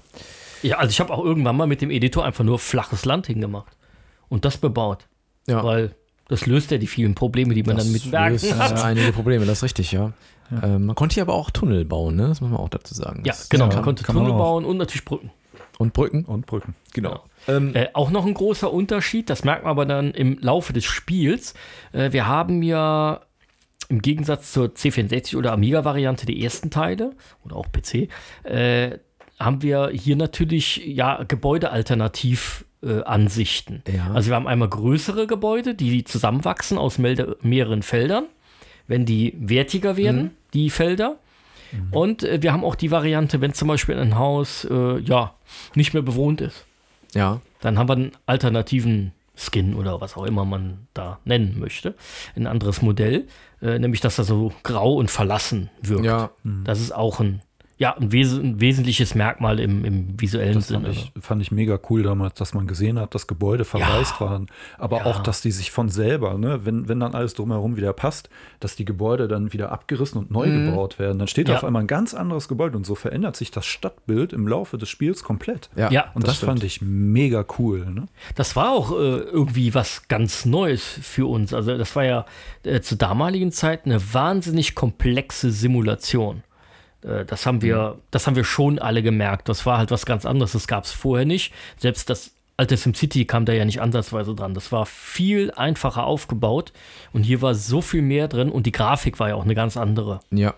[0.61, 3.75] Ja, also ich habe auch irgendwann mal mit dem Editor einfach nur flaches Land hingemacht
[4.29, 5.07] und das bebaut,
[5.47, 5.63] ja.
[5.63, 5.95] weil
[6.27, 8.79] das löst ja die vielen Probleme, die man dann mit Bergen löst, hat.
[8.79, 10.12] äh, einige Probleme, das ist richtig, ja.
[10.63, 12.27] Ähm, man konnte hier aber auch Tunnel bauen, ne?
[12.27, 13.23] Das muss man auch dazu sagen.
[13.25, 13.65] Ja, Das- genau.
[13.65, 14.43] das Man kann- konnte kann man Tunnel auch.
[14.45, 15.31] bauen und natürlich Brücken.
[15.77, 16.23] Und Brücken.
[16.25, 16.73] Und Brücken.
[16.93, 17.23] Genau.
[17.47, 21.53] Äh, auch noch ein großer Unterschied, das merkt man aber dann im Laufe des Spiels.
[21.91, 23.21] Äh, wir haben ja
[23.89, 27.12] im Gegensatz zur C64 oder Amiga-Variante die ersten Teile
[27.43, 28.08] oder auch PC,
[28.43, 28.97] äh,
[29.39, 33.82] haben wir hier natürlich ja Gebäudealternativ äh, Ansichten.
[33.88, 34.12] Ja.
[34.13, 38.26] Also wir haben einmal größere Gebäude, die zusammenwachsen aus mehreren Feldern,
[38.88, 41.17] wenn die wertiger werden, die Felder.
[41.91, 45.34] Und äh, wir haben auch die Variante, wenn zum Beispiel ein Haus äh, ja
[45.74, 46.65] nicht mehr bewohnt ist.
[47.13, 47.41] Ja.
[47.62, 51.95] Dann haben wir einen alternativen Skin oder was auch immer man da nennen möchte.
[52.36, 53.28] Ein anderes Modell,
[53.62, 56.06] äh, nämlich dass er so grau und verlassen wirkt.
[56.06, 56.32] Ja.
[56.63, 57.41] Das ist auch ein,
[57.77, 60.93] ja, ein, wes ein wesentliches Merkmal im, im visuellen Das fand Sinne.
[60.95, 64.47] ich, fand ich mega cool damals, dass man gesehen hat, dass Gebäude verwaist waren.
[64.77, 65.05] Aber Ja.
[65.07, 68.29] auch, dass die sich von selber, ne, wenn, wenn dann alles drumherum wieder passt,
[68.61, 71.19] dass die Gebäude dann wieder abgerissen und neu gebaut werden.
[71.19, 71.55] Dann steht Ja.
[71.55, 74.88] auf einmal ein ganz anderes Gebäude und so verändert sich das Stadtbild im Laufe des
[74.88, 75.69] Spiels komplett.
[75.75, 75.91] Ja.
[75.91, 76.05] Ja.
[76.13, 76.51] Und das, stimmt.
[76.51, 77.85] fand ich mega cool.
[77.85, 78.05] Ne?
[78.35, 81.53] Das war auch äh, irgendwie was ganz Neues für uns.
[81.53, 82.25] Also das war ja
[82.63, 86.43] äh, zur damaligen Zeit eine wahnsinnig komplexe Simulation.
[87.06, 89.50] Äh, das haben wir, das haben wir schon alle gemerkt.
[89.50, 90.54] Das war halt was ganz anderes.
[90.54, 91.54] Das gab es vorher nicht.
[91.78, 94.54] Selbst das alte SimCity kam da ja nicht ansatzweise dran.
[94.54, 96.72] Das war viel einfacher aufgebaut
[97.12, 99.76] und hier war so viel mehr drin und die Grafik war ja auch eine ganz
[99.76, 100.22] andere.
[100.32, 100.54] Ja.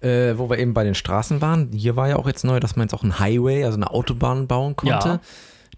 [0.00, 2.76] Äh, wo wir eben bei den Straßen waren, hier war ja auch jetzt neu, dass
[2.76, 5.20] man jetzt auch einen Highway, also eine Autobahn bauen konnte, Ja.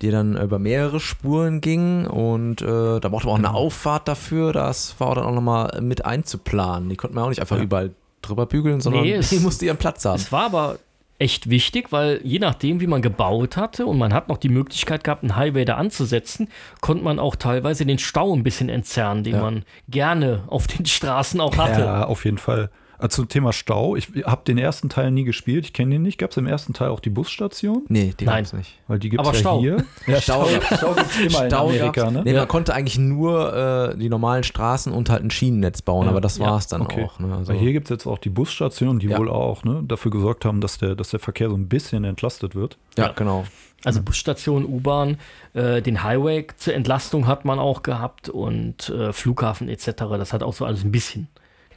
[0.03, 4.53] die dann über mehrere Spuren ging und äh, da brauchte man auch eine Auffahrt dafür,
[4.53, 6.89] das war dann auch nochmal mit einzuplanen.
[6.89, 7.91] Die konnte man auch nicht einfach überall
[8.23, 10.17] drüber bügeln, sondern Nee, es- die musste ihren Platz haben.
[10.17, 10.79] Es war aber
[11.21, 15.03] echt wichtig, weil je nachdem, wie man gebaut hatte und man hat noch die Möglichkeit
[15.03, 16.49] gehabt, einen Highway da anzusetzen,
[16.81, 19.41] konnte man auch teilweise den Stau ein bisschen entzerren, den Ja.
[19.43, 21.81] man gerne auf den Straßen auch hatte.
[21.81, 22.71] Ja, auf jeden Fall.
[23.01, 26.19] Also zum Thema Stau, ich habe den ersten Teil nie gespielt, ich kenne den nicht.
[26.19, 27.85] Gab es im ersten Teil auch die Busstation?
[27.89, 28.39] Nee, die Nein.
[28.43, 28.77] gab's nicht.
[28.89, 29.61] Weil die gibt es ja Stau.
[29.61, 29.85] hier.
[30.09, 32.11] Ja, Stau, Stau gibt es immer in Amerika.
[32.11, 32.23] Ne?
[32.25, 32.41] Nee, Ja.
[32.41, 33.55] man konnte eigentlich nur
[33.93, 36.11] äh, die normalen Straßen und halt ein Schienennetz bauen, Ja.
[36.11, 36.47] aber das Ja.
[36.47, 37.05] war es dann Okay.
[37.05, 37.21] auch.
[37.21, 37.35] Ne?
[37.37, 39.19] Also, hier gibt es jetzt auch die Busstationen, die Ja.
[39.19, 42.55] wohl auch ne, dafür gesorgt haben, dass der, dass der Verkehr so ein bisschen entlastet
[42.57, 42.79] wird.
[42.97, 43.13] ja, Ja.
[43.13, 43.45] genau.
[43.85, 45.19] Also Busstation, U-Bahn,
[45.55, 49.87] äh, den Highway zur Entlastung hat man auch gehabt und äh, Flughafen etc.
[50.19, 51.29] Das hat auch so alles ein bisschen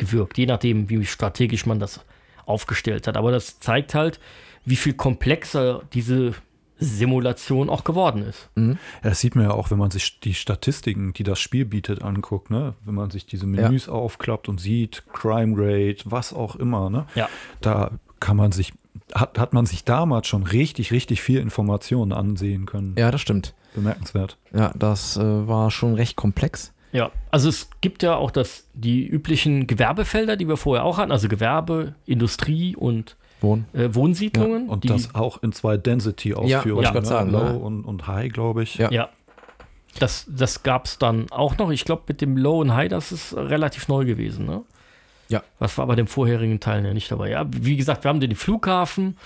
[0.02, 2.02] gewirkt, je nachdem, wie strategisch man das
[2.46, 3.16] aufgestellt hat.
[3.16, 4.20] Aber das zeigt halt,
[4.66, 6.34] wie viel komplexer diese
[6.78, 8.50] Simulation auch geworden ist.
[8.56, 12.02] Ja, das sieht man ja auch, wenn man sich die Statistiken, die das Spiel bietet,
[12.02, 12.50] anguckt.
[12.50, 12.74] Ne?
[12.84, 16.90] Wenn man sich diese Menüs aufklappt und sieht, Crime Rate, was auch immer.
[16.90, 17.06] Ne?
[17.14, 17.30] Ja.
[17.62, 18.74] Da kann man sich,
[19.14, 22.96] hat, hat man sich damals schon richtig, richtig viel Informationen ansehen können.
[22.98, 23.54] Ja, das stimmt.
[23.76, 24.38] Bemerkenswert.
[24.52, 26.74] Ja, das äh, war schon recht komplex.
[26.92, 31.12] Ja, also es gibt ja auch das, die üblichen Gewerbefelder, die wir vorher auch hatten,
[31.12, 33.66] also Gewerbe, Industrie und Wohnen.
[33.74, 34.68] äh, Wohnsiedlungen.
[34.68, 36.86] Und die, das auch in zwei Density-Ausführungen.
[36.86, 37.10] ich grad ne?
[37.10, 37.60] sagen, Low ne?
[37.60, 38.76] und, und High, glaube ich.
[38.76, 38.92] Ja.
[38.92, 39.10] Ja.
[40.00, 41.70] Das, das gab es dann auch noch.
[41.72, 44.64] Ich glaube, mit dem Low und High, das ist relativ neu gewesen, ne?
[45.28, 45.44] Ja.
[45.60, 47.30] Was war bei dem vorherigen Teil ja nicht dabei?
[47.30, 49.18] Ja, wie gesagt, wir haben den Flughafen.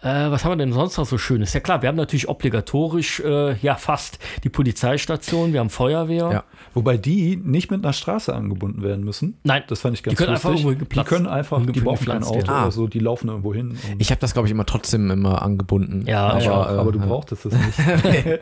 [0.00, 1.52] Äh, was haben wir denn sonst noch so Schönes?
[1.54, 6.30] Ja klar, wir haben natürlich obligatorisch äh, ja fast die Polizeistation, wir haben Feuerwehr.
[6.32, 6.44] Ja.
[6.74, 9.38] Wobei die nicht mit einer Straße angebunden werden müssen.
[9.42, 10.66] Nein, Das fand ich ganz die können einfach lustig.
[10.68, 12.48] irgendwo Die können einfach, die irgendwo brauchen kein Auto.
[12.52, 12.62] Ah.
[12.62, 13.76] oder so, die laufen irgendwo hin.
[13.98, 16.04] Ich habe das, glaube ich, immer trotzdem immer angebunden.
[16.06, 17.06] Ja, aber, ich auch, äh, aber du ja.
[17.06, 17.78] brauchtest es nicht.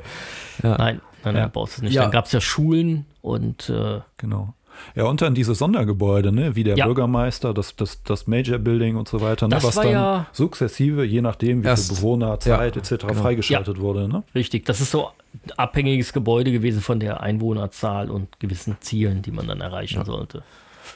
[0.62, 1.48] Nein, nein, nein, Ja.
[1.48, 1.94] brauchst du nicht.
[1.94, 2.02] Ja.
[2.02, 4.54] Dann gab es ja Schulen und äh, Genau.
[4.94, 6.86] Ja, und dann diese Sondergebäude, ne, wie der Ja.
[6.86, 11.20] Bürgermeister, das, das, das Major Building und so weiter, ne, was dann ja- sukzessive, je
[11.20, 13.06] nachdem, wie Erst- viele Bewohner, Zeit etc.
[13.06, 13.14] genau.
[13.14, 14.08] freigeschaltet wurde.
[14.08, 14.22] Ne?
[14.34, 19.30] richtig, das ist so ein abhängiges Gebäude gewesen von der Einwohnerzahl und gewissen Zielen, die
[19.30, 20.42] man dann erreichen sollte.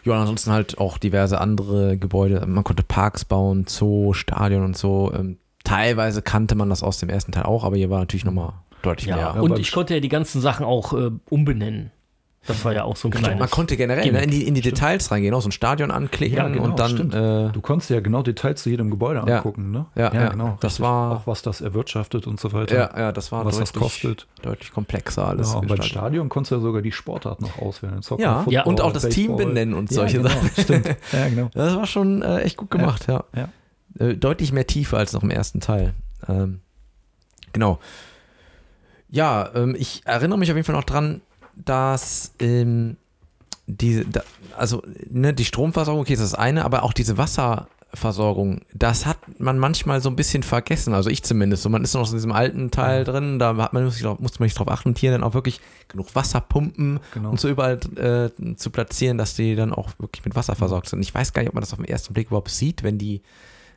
[0.04, 2.44] Ja, und ansonsten halt auch diverse andere Gebäude.
[2.46, 5.12] Man konnte Parks bauen, Zoo, Stadion und so.
[5.14, 8.52] Ähm, teilweise kannte man das aus dem ersten Teil auch, aber hier war natürlich nochmal
[8.82, 9.42] deutlich Ja, mehr.
[9.42, 11.90] und ich konnte ja die ganzen Sachen auch äh, umbenennen.
[12.46, 13.38] Das war ja auch so ein kleines.
[13.38, 16.38] Man konnte generell ne, in die, in die Details reingehen, auch so ein Stadion anklicken
[16.38, 17.12] Ja, genau, und dann.
[17.12, 19.36] Äh, Du konntest ja genau Details zu jedem Gebäude Ja.
[19.36, 19.70] angucken.
[19.70, 19.86] Ne?
[19.94, 20.56] Ja, ja, genau.
[20.60, 20.80] das richtig.
[20.86, 22.74] war- Auch was das erwirtschaftet und so weiter.
[22.74, 24.26] ja, ja, das war was das deutlich, kostet.
[24.42, 25.52] deutlich komplexer alles.
[25.52, 25.82] Ja, und beim.
[25.82, 28.00] Stadion konntest du ja sogar die Sportart noch auswählen.
[28.00, 28.62] Soccer, Ja, Football, Ja.
[28.64, 29.46] und auch das Team Baseball.
[29.46, 30.50] benennen und Ja, solche genau, Sachen.
[30.62, 30.86] Stimmt.
[31.12, 31.50] Ja, genau.
[31.52, 33.24] Das war schon äh, echt gut gemacht, ja.
[33.36, 33.48] Ja.
[34.06, 35.92] äh, deutlich mehr Tiefe als noch im ersten Teil.
[36.26, 36.60] Ähm,
[37.52, 37.78] genau.
[39.10, 41.20] Ja, ähm, ich erinnere mich auf jeden Fall noch dran,
[41.64, 42.96] dass ähm,
[43.66, 44.22] diese, da,
[44.56, 49.58] also ne, die Stromversorgung, okay, ist das eine, aber auch diese Wasserversorgung, das hat man
[49.58, 51.62] manchmal so ein bisschen vergessen, also ich zumindest.
[51.62, 54.46] So, man ist noch in diesem alten Teil drin, da hat man, muss, muss man
[54.46, 57.30] nicht drauf achten hier dann auch wirklich genug Wasserpumpen Genau.
[57.30, 61.00] und so überall äh, zu platzieren, dass die dann auch wirklich mit Wasser versorgt sind.
[61.00, 63.20] Ich weiß gar nicht, ob man das auf den ersten Blick überhaupt sieht, wenn die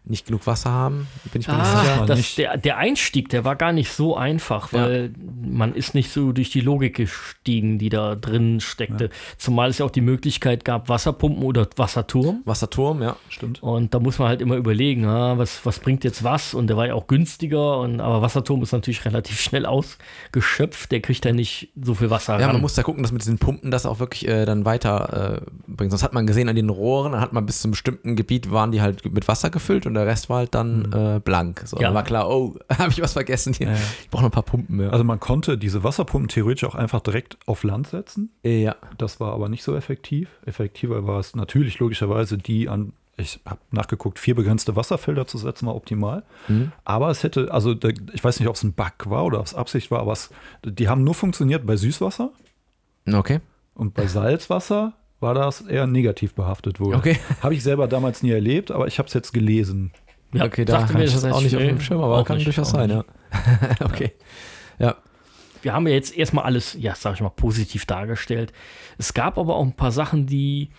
[0.05, 1.07] nicht genug Wasser haben.
[1.31, 2.05] Bin ich mir nicht Ah, sicher.
[2.05, 2.37] das, nicht.
[2.37, 6.49] der, der Einstieg, der war gar nicht so einfach, weil man ist nicht so durch
[6.49, 9.09] die Logik gestiegen, die da drin steckte.
[9.37, 12.41] Zumal es ja auch die Möglichkeit gab, Wasserpumpen oder Wasserturm.
[12.45, 13.15] Wasserturm, ja.
[13.29, 13.63] Stimmt.
[13.63, 16.53] Und da muss man halt immer überlegen, ah, was, was bringt jetzt was?
[16.53, 20.91] Und der war ja auch günstiger, und, aber Wasserturm ist natürlich relativ schnell ausgeschöpft.
[20.91, 22.55] Der kriegt ja nicht so viel Wasser Ja, ran.
[22.55, 25.51] man muss da gucken, dass mit diesen Pumpen das auch wirklich äh, dann weiter äh,
[25.67, 25.91] bringt.
[25.91, 28.71] Sonst hat man gesehen an den Rohren, dann hat man bis zum bestimmten Gebiet waren
[28.71, 31.61] die halt mit Wasser gefüllt und der Rest war halt dann äh, blank.
[31.65, 31.83] So, Ja.
[31.83, 33.67] dann war klar, oh, habe ich was vergessen hier.
[33.71, 33.73] Ja.
[34.01, 34.91] Ich brauche noch ein paar Pumpen mehr.
[34.91, 38.31] Also man konnte diese Wasserpumpen theoretisch auch einfach direkt auf Land setzen.
[38.43, 38.75] ja.
[38.97, 40.29] Das war aber nicht so effektiv.
[40.45, 45.67] Effektiver war es natürlich logischerweise die an, ich habe nachgeguckt, vier begrenzte Wasserfelder zu setzen,
[45.67, 46.23] war optimal.
[46.47, 46.71] Mhm.
[46.83, 47.75] Aber es hätte, also
[48.13, 50.29] ich weiß nicht, ob es ein Bug war oder ob es Absicht war, aber es,
[50.65, 52.31] die haben nur funktioniert bei Süßwasser
[53.11, 53.39] Okay.
[53.75, 56.93] und bei Salzwasser war das eher negativ behaftet wohl.
[56.93, 57.17] Okay.
[57.41, 59.91] Habe ich selber damals nie erlebt, aber ich habe es jetzt gelesen.
[60.33, 62.25] ja, okay, da sagte habe mir ich das auch nicht auf dem Schirm, aber auch
[62.25, 63.05] kann nicht, durchaus auch sein, nicht.
[63.79, 63.85] ja.
[63.85, 64.11] okay.
[64.77, 64.95] Ja.
[65.61, 68.53] wir haben ja jetzt erstmal alles, ja, sag ich mal, positiv dargestellt.
[68.97, 70.69] Es gab aber auch ein paar Sachen, die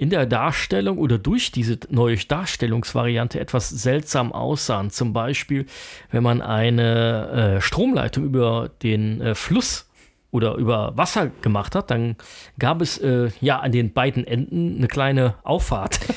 [0.00, 4.88] in der Darstellung oder durch diese neue Darstellungsvariante etwas seltsam aussahen.
[4.88, 5.66] Zum Beispiel,
[6.10, 9.89] wenn man eine äh, Stromleitung über den äh, Fluss
[10.32, 12.16] oder über Wasser gemacht hat, dann
[12.58, 16.00] gab es äh, ja an den beiden Enden eine kleine Auffahrt.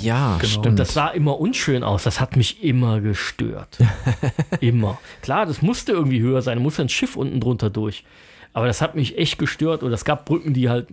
[0.00, 0.48] Ja, Genau.
[0.48, 0.66] stimmt.
[0.66, 2.04] Und das sah immer unschön aus.
[2.04, 3.78] Das hat mich immer gestört.
[4.60, 4.98] immer.
[5.22, 6.58] Klar, das musste irgendwie höher sein.
[6.58, 8.04] Da musste ein Schiff unten drunter durch.
[8.52, 9.82] Aber das hat mich echt gestört.
[9.82, 10.88] Und es gab Brücken, die halt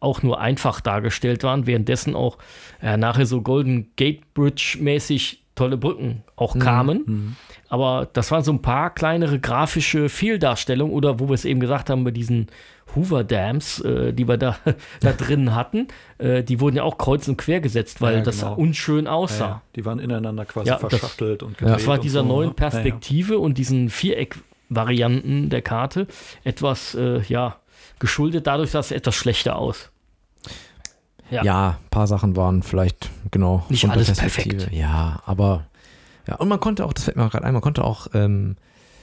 [0.00, 2.38] auch nur einfach dargestellt waren, währenddessen auch
[2.82, 7.36] äh, nachher so Golden Gate Bridge mäßig tolle Brücken auch kamen.
[7.70, 11.88] Aber das waren so ein paar kleinere grafische Fehldarstellungen oder wo wir es eben gesagt
[11.88, 12.48] haben, bei diesen
[12.96, 14.56] Hoover Dams, äh, die wir da,
[15.00, 15.86] da drin hatten,
[16.18, 18.54] äh, die wurden ja auch kreuz und quer gesetzt, weil Ja, das genau.
[18.56, 19.46] unschön aussah.
[19.46, 21.68] Ja, die waren ineinander quasi Ja, das- verschachtelt und Ja.
[21.68, 22.54] Das war dieser so, neuen ne?
[22.54, 26.06] Perspektive und diesen Viereck-Varianten der Karte
[26.44, 27.56] etwas, äh, ja,
[28.00, 28.46] geschuldet.
[28.48, 29.90] Dadurch sah es etwas schlechter aus.
[31.30, 31.44] Ja.
[31.44, 33.64] Ja, ein paar Sachen waren vielleicht, genau.
[33.68, 34.68] Nicht alles perfekt.
[34.72, 35.66] Ja, aber,
[36.26, 38.56] ja, und man konnte auch, das fällt mir gerade ein, man konnte auch ähm,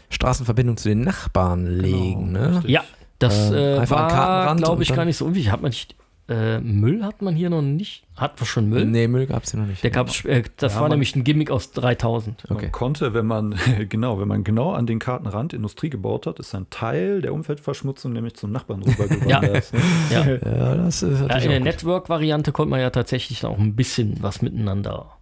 [0.10, 2.56] Straßenverbindungen zu den Nachbarn legen, ne?
[2.58, 2.70] richtig.
[2.72, 2.84] Ja,
[3.20, 5.52] das Ähm, äh, einfach am war, glaube ich, gar nicht so unwichtig.
[5.52, 5.96] Hat man nicht,
[6.30, 8.04] äh, Müll hat man hier noch nicht.
[8.16, 8.86] Hat man schon Müll?
[8.86, 9.84] Nee, Müll gab es hier noch nicht.
[9.84, 12.46] Der gab's, äh, das Ja, war man- nämlich ein Gimmick aus 3000.
[12.50, 12.54] Okay.
[12.64, 13.56] Man konnte, wenn man
[13.90, 18.14] genau, wenn man genau an den Kartenrand Industrie gebaut hat, ist ein Teil der Umweltverschmutzung
[18.14, 19.74] nämlich zum Nachbarn rübergewandert.
[19.74, 19.80] ne?
[20.10, 20.26] Ja.
[20.26, 21.60] Ja, das ist Ja, in der.
[21.62, 25.17] Network-Variante konnte man ja tatsächlich auch ein bisschen was miteinander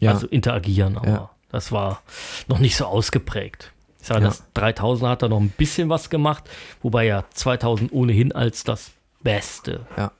[0.00, 1.30] Ja, also interagieren, aber Ja.
[1.50, 2.02] das war
[2.48, 3.72] noch nicht so ausgeprägt.
[4.00, 4.28] Ich sage, Ja.
[4.28, 6.44] das 3000 hat da noch ein bisschen was gemacht,
[6.82, 8.90] wobei ja 2000 ohnehin als das
[9.22, 10.10] Beste ja.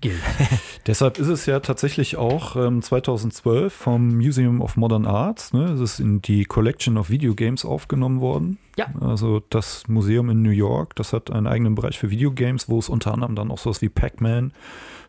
[0.00, 0.20] Gilt.
[0.86, 5.80] Deshalb ist es ja tatsächlich auch ähm, 2012 vom Museum of Modern Arts, ne, es
[5.80, 8.58] ist in die Collection of Video Games aufgenommen worden.
[8.76, 8.86] Ja.
[9.00, 12.88] Also das Museum in New York, das hat einen eigenen Bereich für Videogames, wo es
[12.88, 14.52] unter anderem dann auch sowas wie Pac-Man,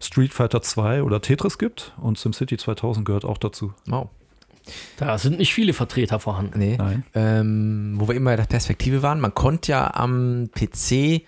[0.01, 1.93] Street Fighter 2 oder Tetris gibt.
[1.97, 3.73] Und SimCity 2000 gehört auch dazu.
[3.85, 4.09] Wow.
[4.97, 6.59] Da sind nicht viele Vertreter vorhanden.
[6.59, 6.77] Nee.
[6.77, 7.03] Nein.
[7.13, 11.23] Ähm, wo wir immer bei der Perspektive waren, man konnte ja am PC,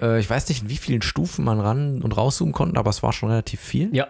[0.00, 3.02] äh, ich weiß nicht, in wie vielen Stufen man ran und rauszoomen konnte, aber es
[3.02, 3.94] war schon relativ viel.
[3.94, 4.08] Ja,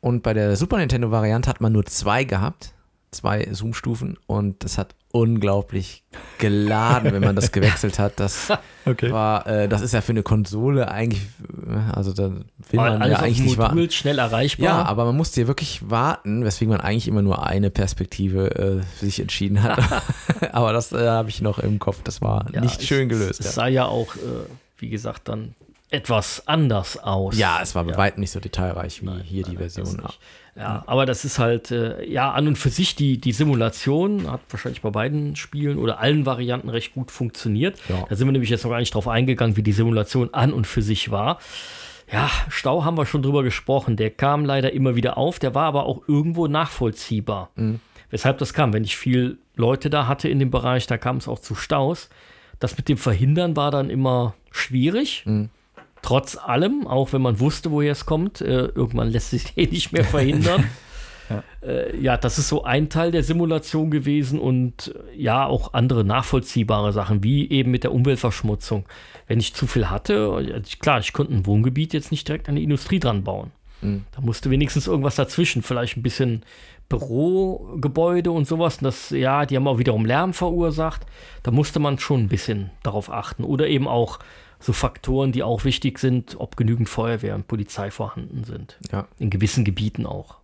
[0.00, 2.72] Und bei der Super Nintendo-Variante hat man nur zwei gehabt,
[3.10, 6.02] zwei Zoom-Stufen und das hat unglaublich
[6.38, 8.18] geladen, wenn man das gewechselt hat.
[8.18, 8.48] Das
[8.84, 9.12] Okay.
[9.12, 11.22] war, äh, das ist ja für eine Konsole eigentlich,
[11.68, 13.90] äh, also da will man alles ja eigentlich nicht warten.
[13.92, 14.64] Schnell erreichbar.
[14.66, 18.82] Ja, aber man musste ja wirklich warten, weswegen man eigentlich immer nur eine Perspektive äh,
[18.98, 19.78] für sich entschieden hat.
[20.52, 22.02] aber das äh, habe ich noch im Kopf.
[22.02, 23.38] Das war Ja, nicht schön gelöst.
[23.40, 23.52] Es ja.
[23.52, 24.18] sah ja auch, äh,
[24.78, 25.54] wie gesagt, dann
[25.90, 27.38] etwas anders aus.
[27.38, 27.98] ja, es war bei Ja.
[27.98, 30.02] weitem nicht so detailreich wie hier die Nein, das Version.
[30.02, 30.18] nicht.
[30.56, 34.40] Ja, aber das ist halt, äh, ja, an und für sich die, die Simulation hat
[34.50, 37.78] wahrscheinlich bei beiden Spielen oder allen Varianten recht gut funktioniert.
[37.88, 38.04] Ja.
[38.08, 40.66] Da sind wir nämlich jetzt noch gar nicht drauf eingegangen, wie die Simulation an und
[40.66, 41.38] für sich war.
[42.12, 43.96] Ja, Stau haben wir schon drüber gesprochen.
[43.96, 45.38] Der kam leider immer wieder auf.
[45.38, 47.50] Der war aber auch irgendwo nachvollziehbar.
[48.10, 48.72] Weshalb das kam.
[48.72, 52.10] Wenn ich viel Leute da hatte in dem Bereich, da kam es auch zu Staus.
[52.64, 55.22] Das mit dem Verhindern war dann immer schwierig.
[56.00, 59.92] Trotz allem, auch wenn man wusste, woher es kommt, äh, irgendwann lässt sich eh nicht
[59.92, 60.64] mehr verhindern.
[61.30, 61.42] Ja.
[61.66, 66.04] Äh, ja, das ist so ein Teil der Simulation gewesen und äh, ja, auch andere
[66.04, 68.84] nachvollziehbare Sachen, wie eben mit der Umweltverschmutzung.
[69.26, 72.62] Wenn ich zu viel hatte, klar, ich konnte ein Wohngebiet jetzt nicht direkt an die
[72.62, 73.52] Industrie dran bauen.
[73.84, 74.04] Mhm.
[74.12, 76.42] Da musste wenigstens irgendwas dazwischen, vielleicht ein bisschen
[76.88, 78.78] Bürogebäude und sowas.
[78.78, 81.06] Das, ja, die haben auch wiederum Lärm verursacht.
[81.42, 83.44] Da musste man schon ein bisschen darauf achten.
[83.44, 84.18] Oder eben auch
[84.60, 88.78] so Faktoren, die auch wichtig sind, ob genügend Feuerwehr und Polizei vorhanden sind.
[88.92, 89.06] Ja.
[89.18, 90.36] In gewissen Gebieten auch.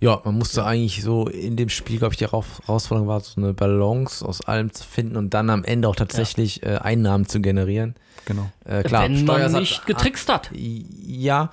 [0.00, 0.66] Ja, man musste ja.
[0.66, 4.72] eigentlich so in dem Spiel, glaube ich, die Herausforderung war, so eine Balance aus allem
[4.72, 6.74] zu finden und dann am Ende auch tatsächlich ja.
[6.74, 7.94] äh, Einnahmen zu generieren.
[8.26, 8.50] Genau.
[8.64, 10.50] Äh, klar, Wenn man nicht getrickst hat.
[10.52, 11.50] Ja,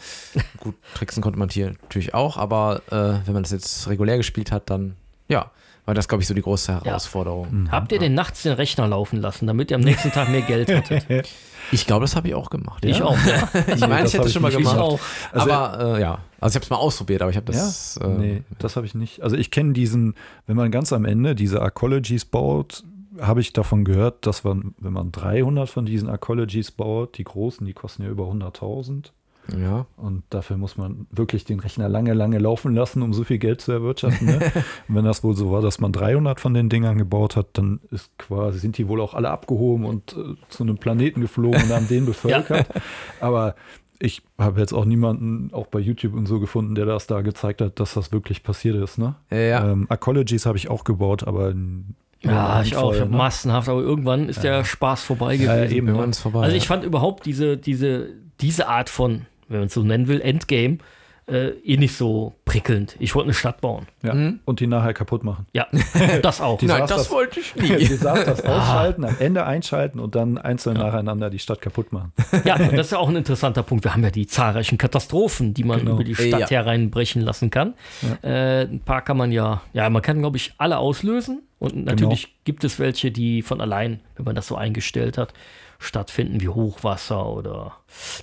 [0.60, 4.52] gut, tricksen konnte man hier natürlich auch, aber äh, wenn man das jetzt regulär gespielt
[4.52, 4.96] hat, dann
[5.28, 5.52] ja,
[5.92, 7.48] war das, glaube ich, so die große Herausforderung.
[7.48, 7.52] Ja.
[7.52, 7.72] Mhm.
[7.72, 10.74] Habt ihr denn nachts den Rechner laufen lassen, damit ihr am nächsten Tag mehr Geld
[10.74, 11.30] hattet?
[11.74, 12.84] Ich glaube, das habe ich auch gemacht.
[12.84, 13.06] Ich ja?
[13.06, 13.18] auch.
[13.26, 13.48] Ja.
[13.74, 14.76] ich meine, ich hätte das schon mal gemacht.
[14.76, 15.00] Ich auch.
[15.32, 17.98] Also, aber äh, ja, also ich habe es mal ausprobiert, aber ich habe das.
[18.02, 18.08] Ja?
[18.08, 19.22] Äh, nee, das habe ich nicht.
[19.22, 20.16] Also ich kenne diesen,
[20.48, 22.84] wenn man ganz am Ende diese Arcologies baut,
[23.22, 27.66] habe ich davon gehört, dass man, wenn man 300 von diesen Arcologies baut, die großen,
[27.66, 29.12] die kosten ja über 100.000.
[29.58, 29.86] Ja.
[29.98, 33.62] Und dafür muss man wirklich den Rechner lange, lange laufen lassen, um so viel Geld
[33.62, 34.28] zu erwirtschaften.
[34.28, 34.40] Ne?
[34.88, 38.18] wenn das wohl so war, dass man 300 von den Dingern gebaut hat, dann ist
[38.18, 41.88] quasi, sind die wohl auch alle abgehoben und äh, zu einem Planeten geflogen und haben
[41.88, 42.68] den bevölkert.
[42.76, 42.82] ja.
[43.20, 43.56] Aber
[44.00, 47.62] ich habe jetzt auch niemanden, auch bei YouTube und so gefunden, der das da gezeigt
[47.62, 48.98] hat, dass das wirklich passiert ist.
[48.98, 49.16] Ne?
[49.30, 49.72] Ja.
[49.72, 51.54] Ähm, Arcologies habe ich auch gebaut, aber
[52.24, 52.94] ja, ich auch.
[52.94, 53.06] Ich ne?
[53.06, 54.58] massenhaft, aber irgendwann ist ja.
[54.58, 55.50] der Spaß vorbei gewesen.
[55.50, 56.44] Ja, eben, irgendwann ist vorbei.
[56.44, 60.22] Also ich fand überhaupt diese, diese, diese Art von wenn man es so nennen will,
[60.22, 60.80] Endgame,
[61.28, 62.96] äh, eh nicht so prickelnd.
[63.00, 63.88] Ich wollte eine Stadt bauen.
[64.04, 64.14] Ja.
[64.14, 64.40] Mhm.
[64.44, 65.46] Und die nachher kaputt machen.
[65.54, 65.68] Ja,
[66.22, 66.62] das auch.
[66.62, 67.78] Nein, das, wollte ich nie.
[67.78, 70.84] Die sagt das ausschalten, am Ende einschalten und dann einzeln ja.
[70.84, 72.12] nacheinander die Stadt kaputt machen.
[72.44, 73.84] Ja, und das ist ja auch ein interessanter Punkt.
[73.84, 75.94] Wir haben ja die zahlreichen Katastrophen, die man genau.
[75.94, 76.48] über die Stadt ja.
[76.50, 77.76] hereinbrechen lassen kann.
[78.02, 78.30] Ja.
[78.30, 81.44] Äh, ein paar kann man ja, ja, man kann, glaube ich, alle auslösen.
[81.60, 82.36] Und natürlich genau.
[82.44, 85.34] gibt es welche, die von allein, wenn man das so eingestellt hat,
[85.82, 87.74] stattfinden, wie Hochwasser oder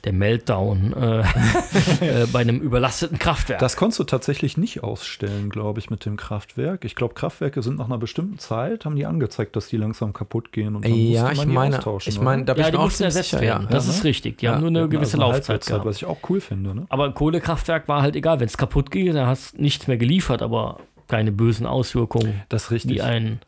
[0.05, 1.21] der Meltdown äh,
[2.23, 3.59] äh, bei einem überlasteten Kraftwerk.
[3.59, 6.85] Das konntest du tatsächlich nicht ausstellen, glaube ich, mit dem Kraftwerk.
[6.85, 10.53] Ich glaube, Kraftwerke sind nach einer bestimmten Zeit, haben die angezeigt, dass die langsam kaputt
[10.53, 13.31] gehen und dann ja, ich meine, ich meine, da bin ja, ich die mussten ersetzt
[13.31, 13.65] sicher, werden.
[13.65, 13.71] Ja.
[13.71, 14.39] Das ist richtig.
[14.39, 14.53] Die ja.
[14.53, 15.85] haben nur eine ja, gewisse also Laufzeit gehabt.
[15.85, 16.75] Was ich auch cool finde.
[16.75, 16.87] Ne?
[16.89, 18.39] Aber ein Kohlekraftwerk war halt egal.
[18.39, 22.43] Wenn es kaputt geht, dann hast du nichts mehr geliefert, aber keine bösen Auswirkungen.
[22.49, 22.97] Das ist richtig.
[22.97, 23.41] Wie ein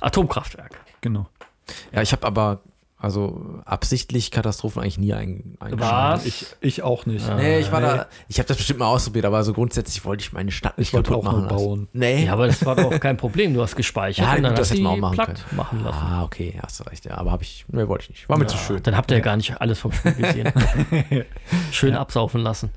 [0.00, 0.80] Atomkraftwerk.
[1.02, 1.26] Genau.
[1.92, 2.60] Ja, ich habe aber
[3.00, 6.26] also absichtlich Katastrophen eigentlich nie ein, eingeschaltet.
[6.26, 7.24] Ich, ich auch nicht.
[7.36, 7.86] Nee, ich war nee.
[7.86, 10.92] da, ich habe das bestimmt mal ausprobiert, aber so grundsätzlich wollte ich meine Stadt nicht
[10.92, 11.86] ich kaputt machen bauen.
[11.92, 12.24] Nee.
[12.24, 13.54] Ja, aber das war doch kein Problem.
[13.54, 15.96] Du hast gespeichert ja, und dann gut, hast du die auch machen, platt machen lassen.
[15.96, 17.04] Ah, okay, hast du recht.
[17.04, 18.28] Ja, aber habe ich, nee, wollte ich nicht.
[18.28, 18.82] War mir ja, zu schön.
[18.82, 20.52] Dann habt ihr ja gar nicht alles vom Spiel gesehen.
[21.70, 22.00] schön ja.
[22.00, 22.70] absaufen lassen.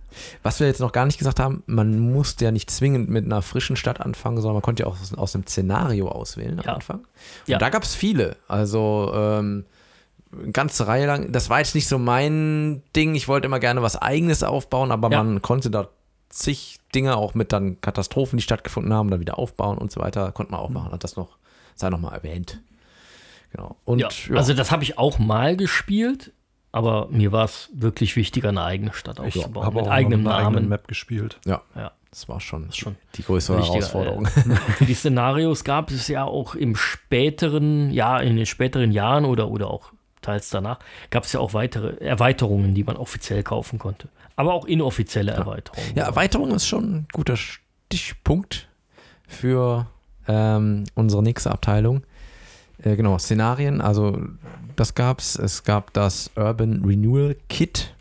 [0.44, 3.42] Was wir jetzt noch gar nicht gesagt haben, man musste ja nicht zwingend mit einer
[3.42, 7.00] frischen Stadt anfangen, sondern man konnte ja auch aus, aus einem Szenario auswählen am Anfang.
[7.00, 7.08] Und
[7.48, 7.58] ja.
[7.58, 8.36] da gab es viele.
[8.48, 9.66] Also ähm,
[10.34, 11.32] eine ganze Reihe lang.
[11.32, 13.16] Das war jetzt nicht so mein Ding.
[13.16, 15.24] Ich wollte immer gerne was Eigenes aufbauen, aber ja.
[15.24, 15.90] man konnte da
[16.30, 20.32] zig Dinge auch mit dann Katastrophen, die stattgefunden haben, dann wieder aufbauen und so weiter.
[20.32, 20.92] Konnte man auch machen.
[20.92, 21.38] Hat das noch,
[21.76, 22.62] sei noch mal erwähnt.
[23.52, 23.76] Genau.
[23.84, 24.36] Und, ja, ja.
[24.36, 26.32] Also, das habe ich auch mal gespielt,
[26.72, 29.64] aber mir war es wirklich wichtiger, eine eigene Stadt aufzubauen.
[29.64, 30.70] Ich habe mit auch eigenem Namen.
[30.70, 31.40] Map gespielt.
[31.46, 31.62] Ja.
[31.76, 31.92] ja.
[32.12, 34.26] Das war schon, das schon die größere Herausforderung.
[34.26, 34.30] Äh,
[34.78, 39.50] für die Szenarios gab es ja auch im späteren, ja, in den späteren Jahren oder,
[39.50, 40.80] oder auch teils danach,
[41.10, 44.10] gab es ja auch weitere Erweiterungen, die man offiziell kaufen konnte.
[44.36, 45.96] Aber auch inoffizielle Erweiterungen.
[45.96, 48.68] Ja, Erweiterung ist schon ein guter Stichpunkt
[49.28, 49.88] für
[50.28, 52.04] ähm, unsere nächste Abteilung.
[52.84, 54.20] Äh, genau, Szenarien, also
[54.76, 55.36] das gab es.
[55.36, 57.94] Es gab das Urban Renewal Kit.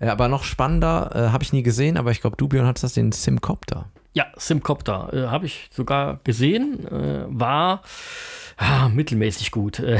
[0.00, 2.94] Äh, aber noch spannender, äh, habe ich nie gesehen, aber ich glaube, Dubion hat das
[2.94, 3.86] den Simcopter.
[4.14, 6.86] Ja, Simcopter äh, habe ich sogar gesehen.
[6.86, 7.82] Äh, war
[8.58, 9.82] ah, mittelmäßig gut.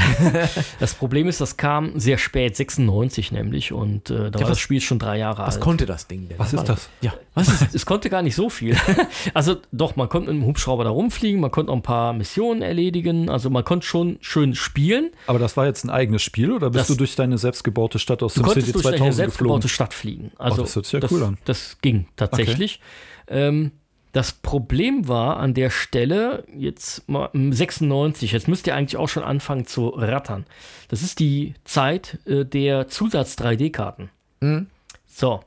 [0.80, 4.58] Das Problem ist, das kam sehr spät, 96 nämlich, und äh, da ja, war das
[4.58, 5.56] Spiel schon drei Jahre was alt.
[5.56, 6.38] Was konnte das Ding denn?
[6.38, 6.88] Was ist das?
[7.00, 8.76] Ja, was ist Es konnte gar nicht so viel.
[9.34, 12.62] also doch, man konnte mit dem Hubschrauber da rumfliegen, man konnte auch ein paar Missionen
[12.62, 15.10] erledigen, also man konnte schon schön spielen.
[15.26, 18.22] Aber das war jetzt ein eigenes Spiel oder bist das, du durch deine selbstgebaute Stadt
[18.22, 19.68] aus dem City 2000 durch deine selbstgebaute geflogen?
[19.68, 20.32] Stadt fliegen.
[20.38, 21.38] Also oh, das hört sich ja das, cool an.
[21.44, 22.80] Das ging tatsächlich.
[23.26, 23.48] Okay.
[23.48, 23.72] Ähm,
[24.12, 29.22] das Problem war an der Stelle, jetzt mal 96, jetzt müsst ihr eigentlich auch schon
[29.22, 30.46] anfangen zu rattern.
[30.88, 34.11] Das ist die Zeit äh, der Zusatz-3D-Karten.
[34.40, 34.68] Mhm.
[35.06, 35.40] So,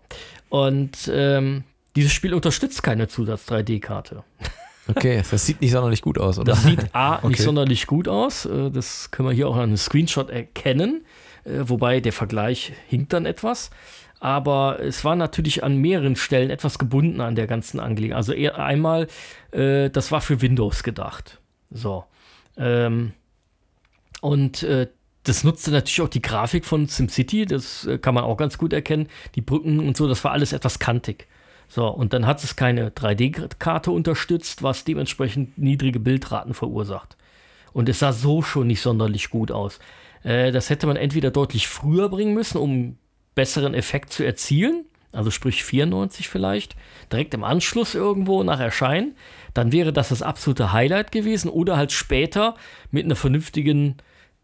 [0.49, 1.63] und ähm,
[1.95, 4.23] dieses Spiel unterstützt keine Zusatz-3D-Karte.
[4.87, 6.53] Okay, das sieht nicht sonderlich gut aus, oder?
[6.53, 7.27] Das sieht A, okay.
[7.27, 8.45] nicht sonderlich gut aus.
[8.45, 11.05] Äh, das können wir hier auch an einem Screenshot erkennen.
[11.43, 13.69] äh, wobei der Vergleich hinkt dann etwas.
[14.21, 18.17] Aber es war natürlich an mehreren Stellen etwas gebunden an der ganzen Angelegenheit.
[18.17, 19.07] Also einmal,
[19.49, 21.41] äh, das war für Windows gedacht.
[21.71, 22.05] So.
[22.55, 23.13] Ähm,
[24.21, 24.89] und äh,
[25.23, 28.73] das nutzte natürlich auch die Grafik von SimCity, das äh, kann man auch ganz gut
[28.73, 29.07] erkennen.
[29.33, 31.27] Die Brücken und so, das war alles etwas kantig.
[31.67, 37.17] So, und dann hat es keine 3D-Karte unterstützt, was dementsprechend niedrige Bildraten verursacht.
[37.73, 39.79] Und es sah so schon nicht sonderlich gut aus.
[40.21, 42.97] Äh, das hätte man entweder deutlich früher bringen müssen, um
[43.35, 46.75] besseren Effekt zu erzielen, also sprich 94 vielleicht,
[47.11, 49.15] direkt im Anschluss irgendwo nach Erscheinen,
[49.53, 52.55] dann wäre das das absolute Highlight gewesen oder halt später
[52.91, 53.97] mit einer vernünftigen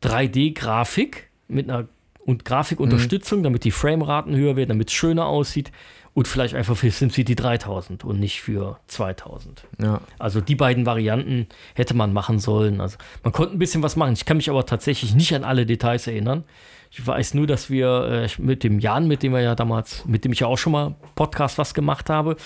[0.03, 1.87] 3D-Grafik, mit einer
[2.27, 3.43] und Grafikunterstützung, mhm.
[3.43, 5.71] damit die Frameraten höher werden, damit es schöner aussieht
[6.13, 9.63] und vielleicht einfach für SimCity 3000 und nicht für 2000.
[9.81, 10.01] Ja.
[10.19, 12.81] Also die beiden Varianten hätte man machen sollen.
[12.81, 14.13] Also man konnte ein bisschen was machen.
[14.13, 16.43] Ich kann mich aber tatsächlich nicht an alle Details erinnern.
[16.91, 20.25] Ich weiß nur, dass wir äh, mit dem Jan, mit dem wir ja damals, mit
[20.25, 22.37] dem ich ja auch schon mal Podcast was gemacht habe,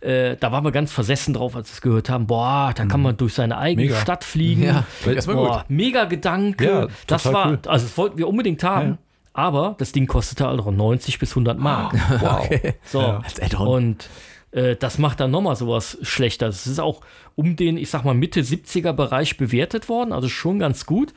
[0.00, 2.26] äh, da waren wir ganz versessen drauf, als wir es gehört haben.
[2.26, 3.04] Boah, da kann mhm.
[3.04, 4.00] man durch seine eigene mega.
[4.00, 4.64] Stadt fliegen.
[4.64, 5.70] Ja, das war Boah, gut.
[5.70, 6.64] mega Gedanke.
[6.64, 7.58] Ja, das war, cool.
[7.66, 8.90] also das wollten wir unbedingt haben.
[8.90, 8.98] Ja.
[9.32, 11.94] Aber das Ding kostete also 90 bis 100 Mark.
[12.20, 12.44] Wow.
[12.44, 12.74] Okay.
[12.84, 13.00] So.
[13.00, 13.58] Ja.
[13.58, 14.08] Und
[14.52, 16.46] äh, das macht dann nochmal sowas schlechter.
[16.46, 17.00] Es ist auch
[17.34, 21.12] um den, ich sag mal, Mitte 70er Bereich bewertet worden, also schon ganz gut.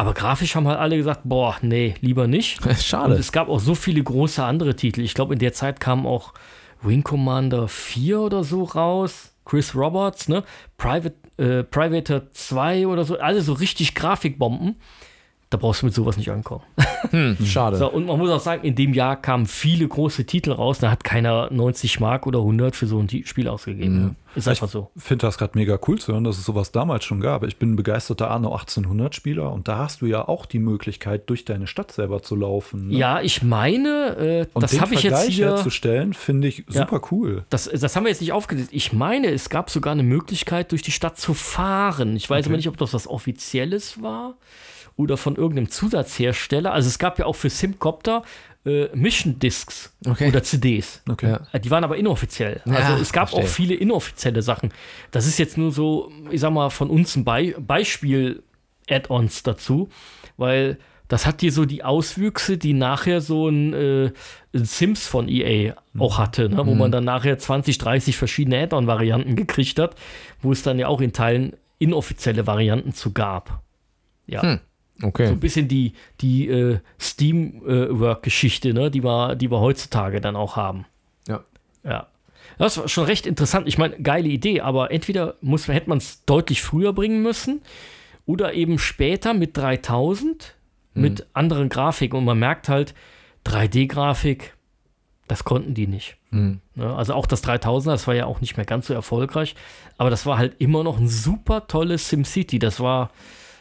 [0.00, 2.58] Aber grafisch haben halt alle gesagt, boah, nee, lieber nicht.
[2.82, 3.12] Schade.
[3.12, 5.02] Und es gab auch so viele große andere Titel.
[5.02, 6.32] Ich glaube, in der Zeit kam auch
[6.80, 9.34] Wing Commander 4 oder so raus.
[9.44, 10.42] Chris Roberts, ne?
[10.78, 13.18] Private, äh, Privator 2 oder so.
[13.18, 14.76] Alle so richtig Grafikbomben
[15.50, 16.62] da brauchst du mit sowas nicht ankommen.
[17.12, 17.78] Hm, schade.
[17.78, 20.80] So, und man muss auch sagen, in dem Jahr kamen viele große Titel raus.
[20.80, 24.02] Da hat keiner 90 Mark oder 100 für so ein Spiel ausgegeben.
[24.02, 24.16] Mhm.
[24.34, 24.90] Ist einfach ich so.
[24.94, 27.42] Ich finde das gerade mega cool zu hören, dass es sowas damals schon gab.
[27.44, 31.46] Ich bin ein begeisterter Anno 1800-Spieler und da hast du ja auch die Möglichkeit, durch
[31.46, 32.88] deine Stadt selber zu laufen.
[32.88, 32.98] Ne?
[32.98, 37.44] Ja, ich meine, äh, das habe ich jetzt hier herzustellen, finde ich super ja, cool.
[37.48, 38.68] Das, das haben wir jetzt nicht aufgelöst.
[38.72, 42.14] Ich meine, es gab sogar eine Möglichkeit, durch die Stadt zu fahren.
[42.14, 42.50] Ich weiß okay.
[42.50, 44.34] aber nicht, ob das was Offizielles war
[45.00, 46.72] oder von irgendeinem Zusatzhersteller.
[46.72, 48.22] Also es gab ja auch für Simcopter
[48.64, 50.28] äh, Mission Discs okay.
[50.28, 51.02] oder CDs.
[51.08, 51.36] Okay.
[51.52, 52.60] Äh, die waren aber inoffiziell.
[52.64, 53.44] Ja, also es gab verstehe.
[53.44, 54.72] auch viele inoffizielle Sachen.
[55.10, 58.42] Das ist jetzt nur so, ich sag mal, von uns ein Be Beispiel
[58.88, 59.88] Add-ons dazu,
[60.36, 60.78] weil
[61.08, 64.12] das hat hier so die Auswüchse, die nachher so ein, äh,
[64.54, 66.02] ein Sims von EA mhm.
[66.02, 66.58] auch hatte, ne?
[66.64, 66.78] wo mhm.
[66.78, 69.96] man dann nachher 20, 30 verschiedene Add-on-Varianten gekriegt hat,
[70.40, 73.62] wo es dann ja auch in Teilen inoffizielle Varianten zu gab.
[74.26, 74.42] Ja.
[74.42, 74.60] Hm.
[75.02, 75.26] Okay.
[75.26, 80.56] So ein bisschen die, die äh, Steamwork-Geschichte, ne, die, wir, die wir heutzutage dann auch
[80.56, 80.84] haben.
[81.28, 81.40] Ja.
[81.84, 82.06] Ja.
[82.58, 83.66] Das war schon recht interessant.
[83.68, 87.62] Ich meine, geile Idee, aber entweder muss, hätte man es deutlich früher bringen müssen
[88.26, 90.54] oder eben später mit 3000
[90.94, 91.02] mhm.
[91.02, 92.18] mit anderen Grafiken.
[92.18, 92.94] Und man merkt halt,
[93.46, 94.54] 3D-Grafik,
[95.28, 96.16] das konnten die nicht.
[96.30, 96.60] Mhm.
[96.74, 99.54] Ja, also auch das 3000er, das war ja auch nicht mehr ganz so erfolgreich,
[99.96, 102.58] aber das war halt immer noch ein super tolles SimCity.
[102.58, 103.10] Das war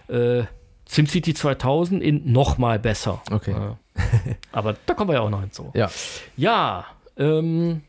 [0.07, 0.43] äh,
[0.89, 3.21] SimCity 2000 in noch mal besser.
[3.31, 3.51] Okay.
[3.51, 3.77] Ja.
[4.51, 5.71] Aber da kommen wir ja auch noch hinzu.
[5.75, 5.91] Ja.
[6.35, 6.85] Ja,
[7.15, 7.81] ähm,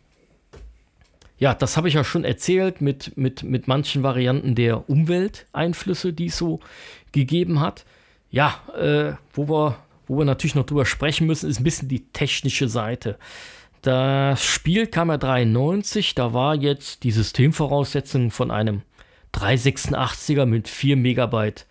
[1.38, 6.26] ja, das habe ich ja schon erzählt mit, mit, mit manchen Varianten der Umwelteinflüsse, die
[6.26, 6.60] es so
[7.12, 7.86] gegeben hat.
[8.30, 12.04] Ja, äh, wo, wir, wo wir natürlich noch drüber sprechen müssen, ist ein bisschen die
[12.12, 13.18] technische Seite.
[13.80, 18.82] Das Spiel kam ja 93, da war jetzt die Systemvoraussetzung von einem
[19.32, 21.64] 386er mit 4 Megabyte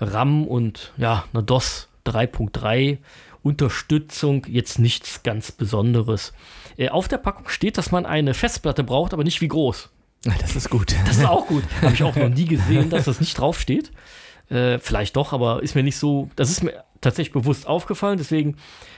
[0.00, 2.98] RAM und ja, eine DOS 3.3
[3.42, 6.32] Unterstützung, jetzt nichts ganz Besonderes.
[6.76, 9.90] Äh, auf der Packung steht, dass man eine Festplatte braucht, aber nicht wie groß.
[10.40, 10.94] Das ist gut.
[11.06, 11.64] Das ist auch gut.
[11.80, 13.90] Habe ich auch noch nie gesehen, dass das nicht draufsteht.
[14.50, 16.28] Äh, vielleicht doch, aber ist mir nicht so.
[16.36, 18.18] Das ist mir tatsächlich bewusst aufgefallen.
[18.18, 18.56] Deswegen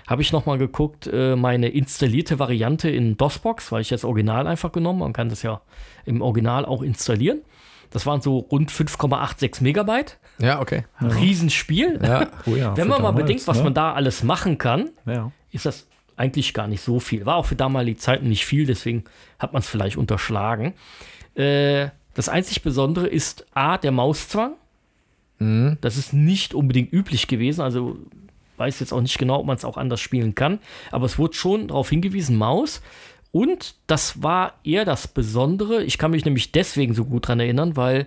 [0.09, 4.72] habe ich nochmal geguckt, äh, meine installierte Variante in DOSBox, weil ich das Original einfach
[4.72, 5.00] genommen.
[5.00, 5.61] Man kann das ja
[6.05, 7.42] im Original auch installieren.
[7.90, 10.18] Das waren so rund 5,86 Megabyte.
[10.39, 10.85] Ja, okay.
[10.99, 11.16] Ein ja.
[11.16, 12.01] Riesenspiel.
[12.03, 12.28] Ja.
[12.47, 13.64] Oh ja, Wenn man mal damals, bedenkt, was ne?
[13.64, 15.30] man da alles machen kann, ja.
[15.51, 17.26] ist das eigentlich gar nicht so viel.
[17.26, 19.05] War auch für damalige Zeiten nicht viel, deswegen
[19.39, 20.74] hat man es vielleicht unterschlagen.
[21.35, 24.55] Äh, das einzig Besondere ist A, der Mauszwang.
[25.39, 25.78] Mhm.
[25.80, 27.62] Das ist nicht unbedingt üblich gewesen.
[27.62, 27.99] Also
[28.59, 30.59] weiß jetzt auch nicht genau, ob man es auch anders spielen kann.
[30.91, 32.83] Aber es wurde schon darauf hingewiesen, Maus.
[33.33, 35.83] Und das war eher das Besondere.
[35.83, 38.07] Ich kann mich nämlich deswegen so gut dran erinnern, weil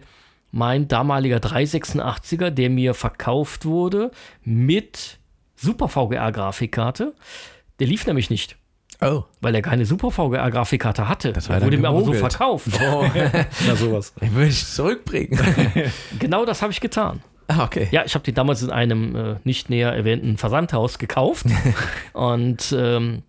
[0.55, 4.11] mein damaliger 386er, der mir verkauft wurde
[4.45, 5.19] mit
[5.57, 7.13] Super VGA-Grafikkarte,
[7.79, 8.55] der lief nämlich nicht.
[9.01, 9.23] Oh.
[9.41, 11.33] Weil er keine Super VGA-Grafikkarte hatte.
[11.33, 12.69] Das war wurde mir aber so verkauft.
[12.81, 13.05] Oh.
[13.67, 14.13] Na sowas.
[14.13, 15.37] Den würde ich zurückbringen.
[16.19, 17.21] genau das habe ich getan.
[17.49, 17.89] Ah, okay.
[17.91, 21.47] Ja, ich habe den damals in einem äh, nicht näher erwähnten Versandhaus gekauft.
[22.13, 23.23] und ähm,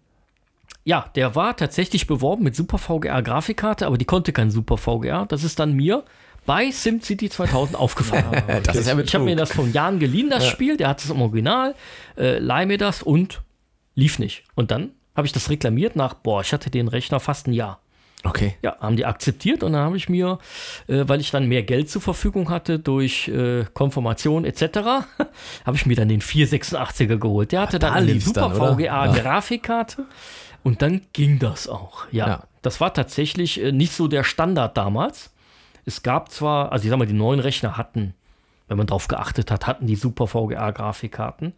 [0.85, 5.24] ja, der war tatsächlich beworben mit Super VGA Grafikkarte, aber die konnte kein Super VGA.
[5.24, 6.05] Das ist dann mir
[6.47, 8.24] bei SimCity 2000 aufgefallen.
[8.64, 10.76] Das ist ja ich habe mir das von Jan geliehen, das Spiel.
[10.76, 11.74] Der hat es im Original,
[12.16, 13.42] äh, leih mir das und
[13.94, 14.44] lief nicht.
[14.55, 17.80] Und dann habe ich das reklamiert nach, boah, ich hatte den Rechner fast ein Jahr.
[18.24, 18.57] Okay.
[18.62, 20.38] Ja, haben die akzeptiert und dann habe ich mir,
[20.88, 24.62] äh, weil ich dann mehr Geld zur Verfügung hatte durch äh, Konfirmation etc.,
[25.64, 27.53] habe ich mir dann den 486er geholt.
[27.53, 28.76] Der hatte da dann eine lief's super dann?
[28.76, 30.07] VGA Grafikkarte
[30.64, 32.07] und dann ging das auch.
[32.11, 32.42] Ja, Ja.
[32.62, 35.30] das war tatsächlich äh, nicht so der Standard damals.
[35.87, 38.12] Es gab zwar, also ich sag mal, die neuen Rechner hatten,
[38.68, 41.55] wenn man darauf geachtet hat, hatten die super VGA Grafikkarten.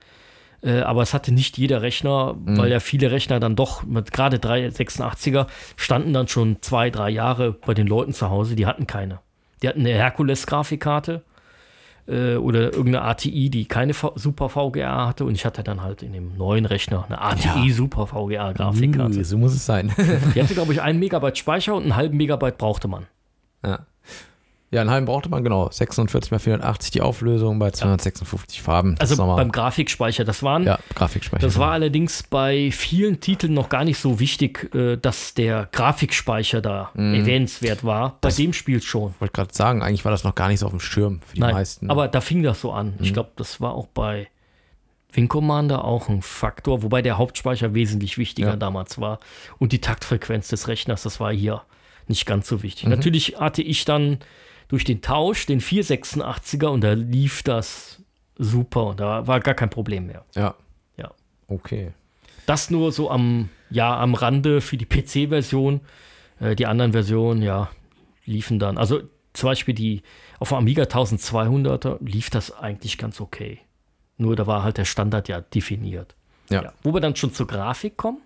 [0.62, 2.59] Äh, aber es hatte nicht jeder Rechner, Mhm.
[2.59, 7.53] weil ja viele Rechner dann doch, mit gerade 386er, standen dann schon zwei, drei Jahre
[7.53, 9.20] bei den Leuten zu Hause, die hatten keine.
[9.62, 11.22] Die hatten eine Herkules-Grafikkarte
[12.09, 16.03] äh, oder irgendeine ATI, die keine v Super VGA hatte und ich hatte dann halt
[16.03, 19.18] in dem neuen Rechner eine ATI Super VGA Grafikkarte.
[19.20, 19.93] Uh, so muss es sein.
[20.35, 23.07] Die hatte, glaube ich, einen Megabyte Speicher und einen halben Megabyte brauchte man.
[23.64, 23.86] Ja.
[24.70, 25.70] ja, einen halben brauchte man, genau.
[25.70, 28.96] 46 mal 480 die Auflösung bei 256 Farben.
[28.98, 31.46] Das Also beim Grafikspeicher, das waren Ja, Grafikspeicher.
[31.46, 36.61] Das war allerdings bei vielen Titeln noch gar nicht so wichtig, äh, dass der Grafikspeicher
[36.61, 37.14] da Mhm.
[37.14, 38.18] erwähnenswert war.
[38.20, 39.12] Bei dem Spiel schon.
[39.14, 41.34] Ich wollte gerade sagen, eigentlich war das noch gar nicht so auf dem Schirm für
[41.34, 41.90] die Nein, meisten.
[41.90, 42.88] aber da fing das so an.
[42.98, 43.04] Mhm.
[43.04, 44.28] Ich glaube, das war auch bei
[45.12, 48.56] Wing Commander auch ein Faktor, wobei der Hauptspeicher wesentlich wichtiger Ja.
[48.56, 49.18] damals war.
[49.59, 51.62] Und die Taktfrequenz des Rechners, das war hier
[52.09, 52.84] nicht ganz so wichtig.
[52.84, 52.90] Mhm.
[52.90, 54.18] Natürlich hatte ich dann
[54.68, 58.02] durch den Tausch den 486er und da lief das
[58.36, 60.24] super und da war gar kein Problem mehr.
[60.34, 60.54] ja.
[60.96, 61.11] Ja.
[61.46, 61.92] Okay.
[62.46, 65.80] Das nur so am, ja, am Rande für die PC-Version.
[66.40, 67.70] Äh, die anderen Versionen, ja,
[68.24, 68.78] liefen dann.
[68.78, 69.00] Also
[69.32, 70.02] zum Beispiel die
[70.38, 73.61] auf dem Amiga 1200er lief das eigentlich ganz okay.
[74.16, 76.14] Nur da war halt der Standard ja definiert.
[76.50, 76.72] Ja.
[76.82, 78.18] Wo wir dann schon zur Grafik kommen.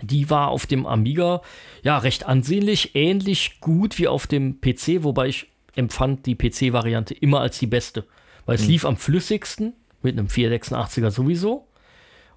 [0.00, 1.42] Die war auf dem Amiga
[1.82, 7.40] ja recht ansehnlich, ähnlich gut wie auf dem PC, wobei ich empfand die PC-Variante immer
[7.40, 8.06] als die beste.
[8.46, 11.68] Weil es lief am flüssigsten, mit einem 486er sowieso.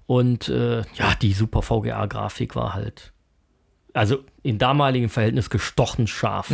[0.06, 3.12] Und äh, ja, die Super VGA-Grafik war halt,
[3.92, 6.50] also in damaligen Verhältnis gestochen scharf.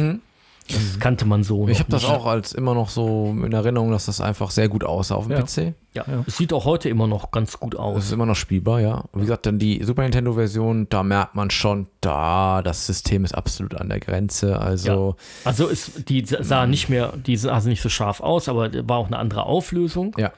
[0.68, 1.66] Das kannte man so.
[1.68, 4.84] Ich habe das auch als immer noch so in Erinnerung, dass das einfach sehr gut
[4.84, 5.42] aussah auf dem Ja.
[5.42, 5.74] PC.
[5.94, 8.04] Ja, es sieht auch heute immer noch ganz gut aus.
[8.04, 9.04] ist immer noch spielbar, ja.
[9.12, 13.34] Und wie gesagt, dann die Super Nintendo-Version, da merkt man schon, da, das System ist
[13.34, 14.58] absolut an der Grenze.
[14.58, 18.70] Also, Also es, die sah nicht mehr, die sah also nicht so scharf aus, aber
[18.88, 20.14] war auch eine andere Auflösung.
[20.18, 20.32] ja.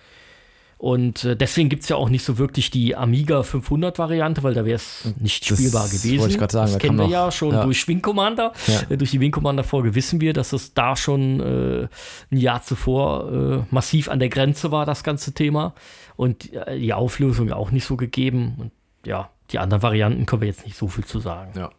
[0.85, 4.53] Und äh, deswegen gibt es ja auch nicht so wirklich die Amiga 500 Variante, weil
[4.53, 6.19] da wäre es nicht Das spielbar gewesen.
[6.19, 7.65] wollte ich grad sagen, das da kennen wir noch- ja schon ja.
[7.65, 8.53] durch Wing Commander.
[8.67, 8.83] Ja.
[8.91, 11.89] Äh, durch die Wing Commander Folge wissen wir, dass es da schon äh,
[12.31, 15.73] ein Jahr zuvor äh, massiv an der Grenze war, das ganze Thema.
[16.17, 18.57] Und äh, die Auflösung auch nicht so gegeben.
[18.59, 18.71] Und
[19.07, 21.53] ja, die anderen Varianten können wir jetzt nicht so viel zu sagen.
[21.59, 21.71] Ja,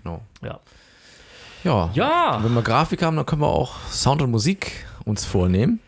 [0.00, 0.20] genau.
[0.44, 0.60] Ja.
[1.64, 1.90] Ja.
[1.92, 2.40] Ja.
[2.44, 5.80] Wenn wir Grafik haben, dann können wir auch Sound und Musik uns vornehmen.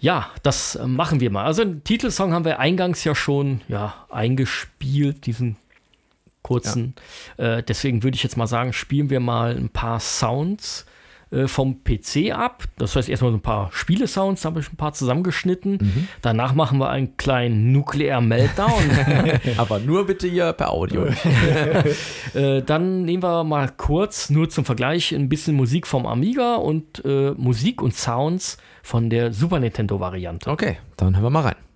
[0.00, 1.44] Ja, das machen wir mal.
[1.44, 5.56] Also den Titelsong haben wir eingangs ja schon ja, eingespielt, diesen
[6.42, 6.94] kurzen.
[7.36, 10.86] Äh, deswegen würde ich jetzt mal sagen, spielen wir mal ein paar Sounds
[11.30, 12.64] äh, vom PC ab.
[12.76, 16.08] Das heißt erstmal so ein paar Spielesounds, da habe ich ein paar zusammengeschnitten.
[16.22, 18.82] Danach machen wir einen kleinen Nuclear Meltdown.
[19.56, 21.06] Aber nur bitte hier per Audio.
[22.34, 27.04] äh, dann nehmen wir mal kurz, nur zum Vergleich, ein bisschen Musik vom Amiga und
[27.04, 30.50] äh, Musik und Sounds von der Super Nintendo-Variante.
[30.50, 31.69] Okay, dann hören wir mal rein.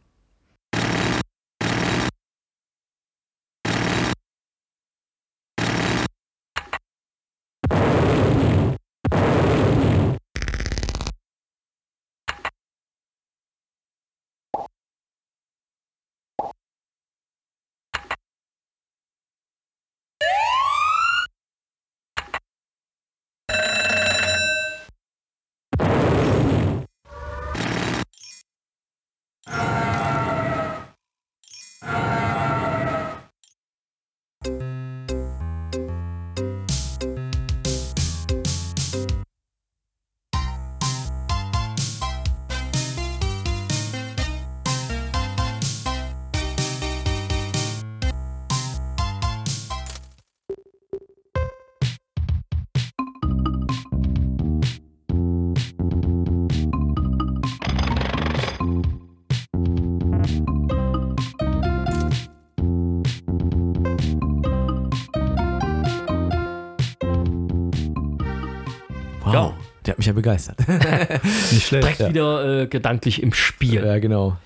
[70.15, 70.59] Begeistert.
[71.53, 71.85] Nicht schlecht.
[71.99, 73.85] Direkt wieder äh, gedanklich im Spiel.
[73.85, 74.37] ja, genau.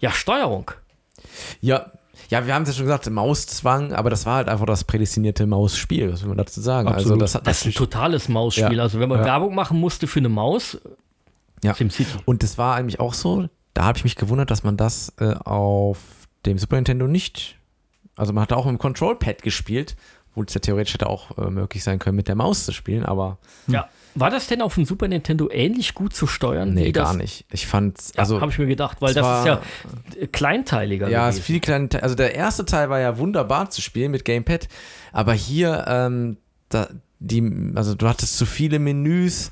[0.00, 0.70] Ja, Steuerung.
[1.60, 1.90] Ja,
[2.28, 5.46] ja, wir haben es ja schon gesagt, Mauszwang, aber das war halt einfach das prädestinierte
[5.46, 6.88] Mausspiel, was will man dazu sagen.
[6.88, 7.22] Also Absolut.
[7.22, 8.76] das hat Das ist ein totales Mausspiel.
[8.76, 8.82] Ja.
[8.82, 9.24] Also wenn man Ja.
[9.26, 10.78] Werbung machen musste für eine Maus,
[11.62, 11.74] Ja.
[11.74, 12.18] SimCity.
[12.24, 15.34] Und das war eigentlich auch so, da habe ich mich gewundert, dass man das äh,
[15.34, 15.98] auf
[16.46, 17.56] dem Super Nintendo nicht,
[18.16, 19.96] also man hat auch mit dem Control-Pad gespielt,
[20.36, 23.04] wo es ja theoretisch hätte auch äh, möglich sein können, mit der Maus zu spielen,
[23.04, 23.88] aber Ja.
[24.18, 26.72] War das denn auf dem Super Nintendo ähnlich gut zu steuern?
[26.72, 27.44] nee, gar nicht.
[27.52, 29.60] Ich fand's, Ja, also habe ich mir gedacht, weil das war- ist ja
[30.22, 31.38] äh, kleinteiliger Ja, gewesen.
[31.40, 34.68] ist viel kleine, Te- also der erste Teil war ja wunderbar zu spielen mit Gamepad,
[35.12, 36.38] aber hier, ähm,
[36.70, 39.50] da, die, also du hattest zu viele Menüs,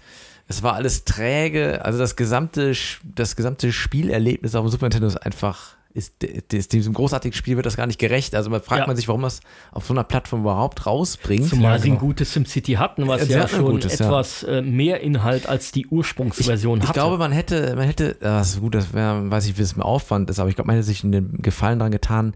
[0.48, 2.72] es war alles träge, also das gesamte,
[3.02, 7.66] das gesamte Spielerlebnis auf dem Super Nintendo ist einfach, ist, ist diesem großartigen Spiel wird
[7.66, 8.34] das gar nicht gerecht.
[8.34, 8.86] Also man fragt Ja.
[8.88, 9.40] man sich, warum das
[9.70, 11.48] auf so einer Plattform überhaupt rausbringt.
[11.48, 12.00] Zumal Ja, sie ein genau.
[12.06, 15.86] gutes SimCity hatten, was Ja, sie ja, schon gutes, etwas äh, mehr Inhalt als die
[15.86, 16.94] Ursprungsversion ich hatte.
[16.94, 19.76] glaube, man hätte, man hätte, ja, das ist gut, das wäre, weiß ich, wie es
[19.76, 22.34] mir Aufwand ist, aber ich glaube, man hätte sich einen Gefallen daran getan,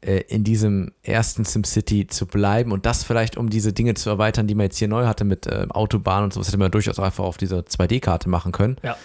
[0.00, 4.48] äh, in diesem ersten SimCity zu bleiben und das vielleicht, um diese Dinge zu erweitern,
[4.48, 7.04] die man jetzt hier neu hatte mit äh, Autobahn und sowas, hätte man durchaus auch
[7.04, 8.78] einfach auf dieser 2D-Karte machen können.
[8.82, 8.96] Ja.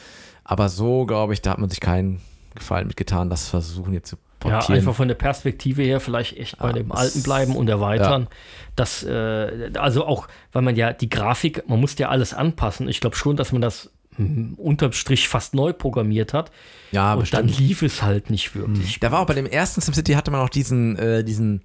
[0.44, 2.20] Aber so, glaube ich, da hat man sich keinen
[2.56, 4.80] Gefallen mitgetan, das versuchen jetzt zu Ja, portieren.
[4.80, 8.28] einfach von der Perspektive her vielleicht echt bei Ja, dem Alten bleiben und erweitern.
[8.76, 12.88] Das, äh, also auch, weil man ja die Grafik, man musste ja alles anpassen.
[12.90, 16.52] Ich glaube schon, dass man das hm, unterm Strich fast neu programmiert hat.
[16.92, 17.68] ja, und dann bestimmt.
[17.68, 19.00] lief es halt nicht wirklich.
[19.00, 21.62] Da war auch bei dem ersten SimCity hatte man auch diesen, äh, diesen,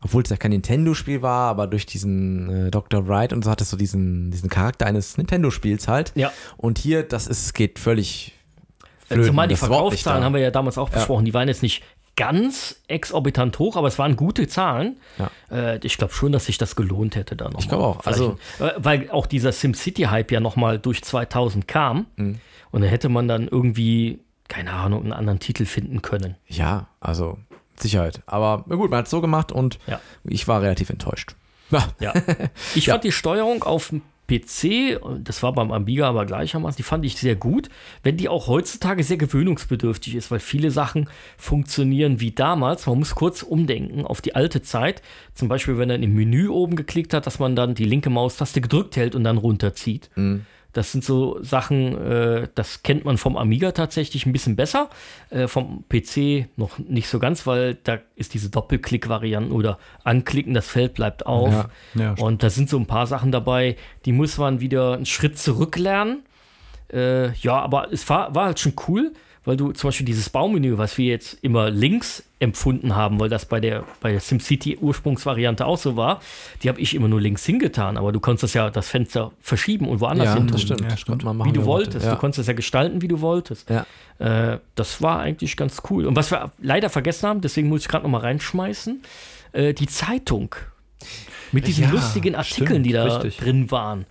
[0.00, 3.08] obwohl es ja kein Nintendo-Spiel war, aber durch diesen äh, Dr.
[3.08, 6.12] Wright und so hat es so diesen, diesen Charakter eines Nintendo-Spiels halt.
[6.14, 6.30] Ja.
[6.56, 8.34] Und hier, das ist, geht völlig.
[9.08, 9.24] Flöten.
[9.26, 10.24] Zumal die Das Verkaufszahlen da.
[10.26, 11.82] haben wir ja damals auch besprochen, die waren jetzt nicht
[12.16, 14.98] ganz exorbitant hoch, aber es waren gute Zahlen.
[15.18, 15.30] Ja.
[15.56, 17.60] Äh, ich glaube schon, dass sich das gelohnt hätte dann noch.
[17.60, 18.04] Ich glaube auch.
[18.06, 22.40] Also- äh, weil auch dieser SimCity-Hype ja nochmal durch 2000 kam Mhm.
[22.72, 26.34] und dann hätte man dann irgendwie, keine Ahnung, einen anderen Titel finden können.
[26.48, 27.38] Ja, also
[27.76, 28.20] Sicherheit.
[28.26, 30.00] Aber gut, man hat es so gemacht und Ja.
[30.24, 31.36] ich war relativ enttäuscht.
[32.00, 32.14] Ja.
[32.74, 33.92] Ich fand die Steuerung auf
[34.28, 37.68] PC, das war beim Amiga aber gleichermaßen, die fand ich sehr gut,
[38.02, 42.86] wenn die auch heutzutage sehr gewöhnungsbedürftig ist, weil viele Sachen funktionieren wie damals.
[42.86, 45.02] Man muss kurz umdenken auf die alte Zeit.
[45.34, 48.60] Zum Beispiel, wenn er im Menü oben geklickt hat, dass man dann die linke Maustaste
[48.60, 50.10] gedrückt hält und dann runterzieht.
[50.78, 54.90] Das sind so Sachen, äh, das kennt man vom Amiga tatsächlich ein bisschen besser,
[55.30, 60.68] äh, vom PC noch nicht so ganz, weil da ist diese Doppelklick-Variante oder anklicken, das
[60.68, 61.52] Feld bleibt auf.
[61.52, 61.70] Ja.
[62.00, 62.14] Ja.
[62.24, 63.74] Und da sind so ein paar Sachen dabei,
[64.04, 66.22] die muss man wieder einen Schritt zurücklernen.
[66.92, 69.12] Äh, ja, aber es war, war halt schon cool,
[69.48, 73.46] weil du zum Beispiel dieses Baumenü, was wir jetzt immer links empfunden haben, weil das
[73.46, 76.20] bei der, bei der SimCity Ursprungsvariante auch so war,
[76.62, 77.96] die habe ich immer nur links hingetan.
[77.96, 80.60] Aber du konntest ja das Fenster verschieben und woanders Ja, hin das tun.
[80.66, 80.80] stimmt.
[80.82, 81.24] Ja, Das stimmt.
[81.24, 82.04] man machen, Wie du wolltest.
[82.04, 82.12] Ja.
[82.12, 83.70] Du konntest das ja gestalten, wie du wolltest.
[83.70, 83.86] Ja.
[84.52, 86.04] Äh, das war eigentlich ganz cool.
[86.06, 89.02] Und was wir leider vergessen haben, deswegen muss ich gerade noch mal reinschmeißen,
[89.52, 90.54] äh, die Zeitung.
[91.52, 93.38] Mit diesen Ja, lustigen Artikeln, stimmt, die da richtig.
[93.38, 94.04] drin waren.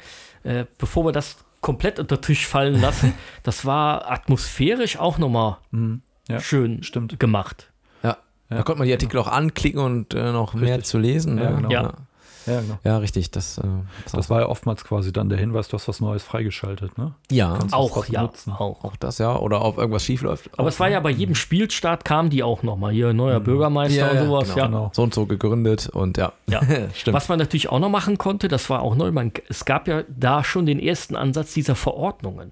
[0.43, 5.57] Äh, bevor wir das komplett unter Tisch fallen lassen, das war atmosphärisch auch noch mal
[5.71, 6.01] Mhm.
[6.29, 7.19] Ja, schön stimmt.
[7.19, 7.71] gemacht.
[8.03, 8.17] Ja.
[8.49, 8.63] Da Ja.
[8.63, 10.85] konnte man die Artikel auch anklicken und äh, noch mehr Richtig.
[10.85, 11.37] zu lesen.
[11.37, 11.67] Ja, ne?
[11.67, 11.91] genau.
[12.47, 12.61] Ja.
[12.61, 12.77] Genau.
[12.83, 13.29] ja, richtig.
[13.31, 13.63] Das, äh,
[14.11, 17.13] Das war ja oftmals quasi dann der Hinweis, du hast was Neues freigeschaltet, ne?
[17.29, 18.53] ja, Kannst- Auch, ja, nutzen.
[18.53, 18.83] auch.
[18.83, 19.35] auch das, ja.
[19.37, 20.49] Oder ob irgendwas schief läuft.
[20.57, 22.91] Aber es war ja bei jedem Spielstart kam die auch noch mal.
[22.91, 24.47] Hier, neuer Bürgermeister Ja, und sowas.
[24.49, 24.65] genau, ja.
[24.67, 24.91] genau.
[24.93, 26.33] so und so gegründet und ja.
[26.49, 26.61] Ja.
[26.93, 27.13] Stimmt.
[27.15, 30.03] Was man natürlich auch noch machen konnte, das war auch neu, man, es gab ja
[30.07, 32.51] da schon den ersten Ansatz dieser Verordnungen.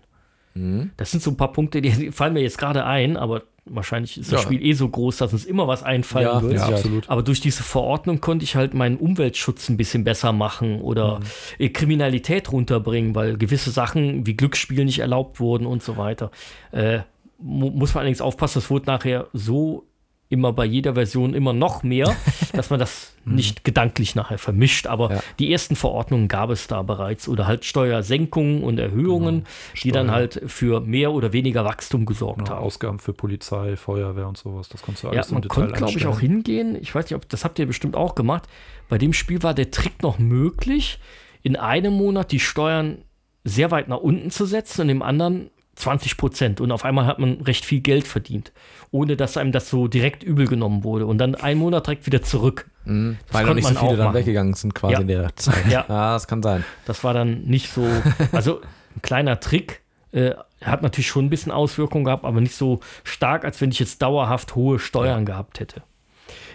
[0.53, 0.91] Mhm.
[0.97, 4.31] Das sind so ein paar Punkte, die fallen mir jetzt gerade ein, aber wahrscheinlich ist
[4.31, 4.45] das Ja.
[4.45, 6.53] Spiel eh so groß, dass uns immer was einfallen Ja, wird.
[6.53, 7.09] Ja, absolut.
[7.09, 11.19] Aber durch diese Verordnung konnte ich halt meinen Umweltschutz ein bisschen besser machen oder
[11.57, 16.31] äh, Kriminalität runterbringen, weil gewisse Sachen wie Glücksspiel nicht erlaubt wurden und so weiter.
[16.71, 16.99] Äh,
[17.39, 19.85] mu muss man allerdings aufpassen, das wurde nachher so
[20.29, 22.15] immer bei jeder Version immer noch mehr,
[22.53, 24.87] dass man das nicht gedanklich nachher vermischt.
[24.87, 25.19] Aber Ja.
[25.39, 29.45] die ersten Verordnungen gab es da bereits oder halt Steuersenkungen und Erhöhungen,
[29.83, 32.63] die dann halt für mehr oder weniger Wachstum gesorgt Genau, haben.
[32.63, 34.69] Ausgaben für Polizei, Feuerwehr und sowas.
[34.69, 36.75] Das konntest du Ja, alles im man konnte, glaube ich, auch hingehen.
[36.81, 38.43] Ich weiß nicht, ob das habt ihr bestimmt auch gemacht.
[38.89, 40.99] Bei dem Spiel war der Trick noch möglich,
[41.43, 42.99] in einem Monat die Steuern
[43.43, 46.61] sehr weit nach unten zu setzen und im anderen 20 Prozent.
[46.61, 48.51] Und auf einmal hat man recht viel Geld verdient,
[48.91, 51.05] ohne dass einem das so direkt übel genommen wurde.
[51.05, 52.69] Und dann einen Monat direkt wieder zurück.
[52.85, 53.17] Mhm.
[53.31, 54.15] Weil noch nicht so man viele dann machen.
[54.15, 54.99] weggegangen sind quasi Ja.
[55.01, 55.67] in der Zeit.
[55.69, 55.83] Ja.
[55.87, 56.63] das kann sein.
[56.85, 57.85] Das war dann nicht so.
[58.31, 58.61] Also
[58.95, 59.81] ein kleiner Trick.
[60.11, 60.31] Äh,
[60.63, 64.01] hat natürlich schon ein bisschen Auswirkungen gehabt, aber nicht so stark, als wenn ich jetzt
[64.01, 65.83] dauerhaft hohe Steuern gehabt hätte.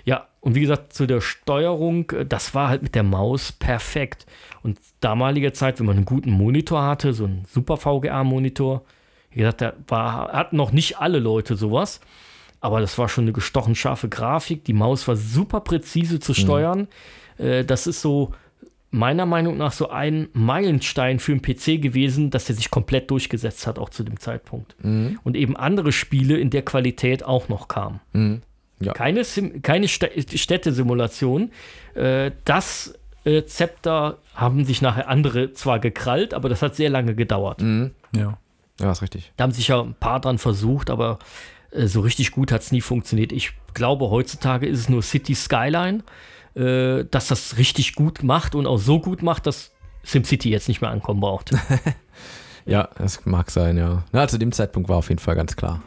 [0.06, 4.24] Ja, und wie gesagt, zu der Steuerung, äh, das war halt mit der Maus perfekt.
[4.62, 8.82] Und damalige Zeit, wenn man einen guten Monitor hatte, so einen super VGA-Monitor,
[9.30, 12.00] wie gesagt, da war, hatten noch nicht alle Leute sowas.
[12.60, 14.64] Aber das war schon eine gestochen scharfe Grafik.
[14.64, 16.88] Die Maus war super präzise zu steuern.
[17.38, 17.66] Mhm.
[17.66, 18.34] das ist so
[18.90, 23.66] meiner Meinung nach so ein Meilenstein für einen PC gewesen, dass der sich komplett durchgesetzt
[23.66, 24.74] hat, auch zu dem Zeitpunkt.
[24.84, 25.18] Mhm.
[25.22, 28.00] Und eben andere Spiele in der Qualität auch noch kamen.
[28.12, 28.42] Mhm.
[28.80, 28.92] Ja.
[28.92, 31.52] Keine, Sim keine Städtesimulation.
[31.94, 37.14] Äh, das äh, Zepter haben sich nachher andere zwar gekrallt, aber das hat sehr lange
[37.14, 37.60] gedauert.
[37.60, 37.92] Mhm.
[38.16, 38.38] Ja.
[38.80, 39.32] Ja, ist richtig.
[39.36, 41.18] Da haben sich ja ein paar dran versucht, aber
[41.70, 43.32] äh, so richtig gut hat es nie funktioniert.
[43.32, 46.02] Ich glaube, heutzutage ist es nur City Skyline,
[46.54, 49.72] äh, dass das richtig gut macht und auch so gut macht, dass
[50.02, 51.52] SimCity jetzt nicht mehr ankommen braucht.
[52.66, 54.04] ja, das mag sein, ja.
[54.12, 55.82] Na, zu dem Zeitpunkt war auf jeden Fall ganz klar,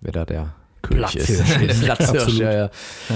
[0.00, 1.82] wer da der König ist.
[1.82, 2.70] Platzhirsch, ja, ja.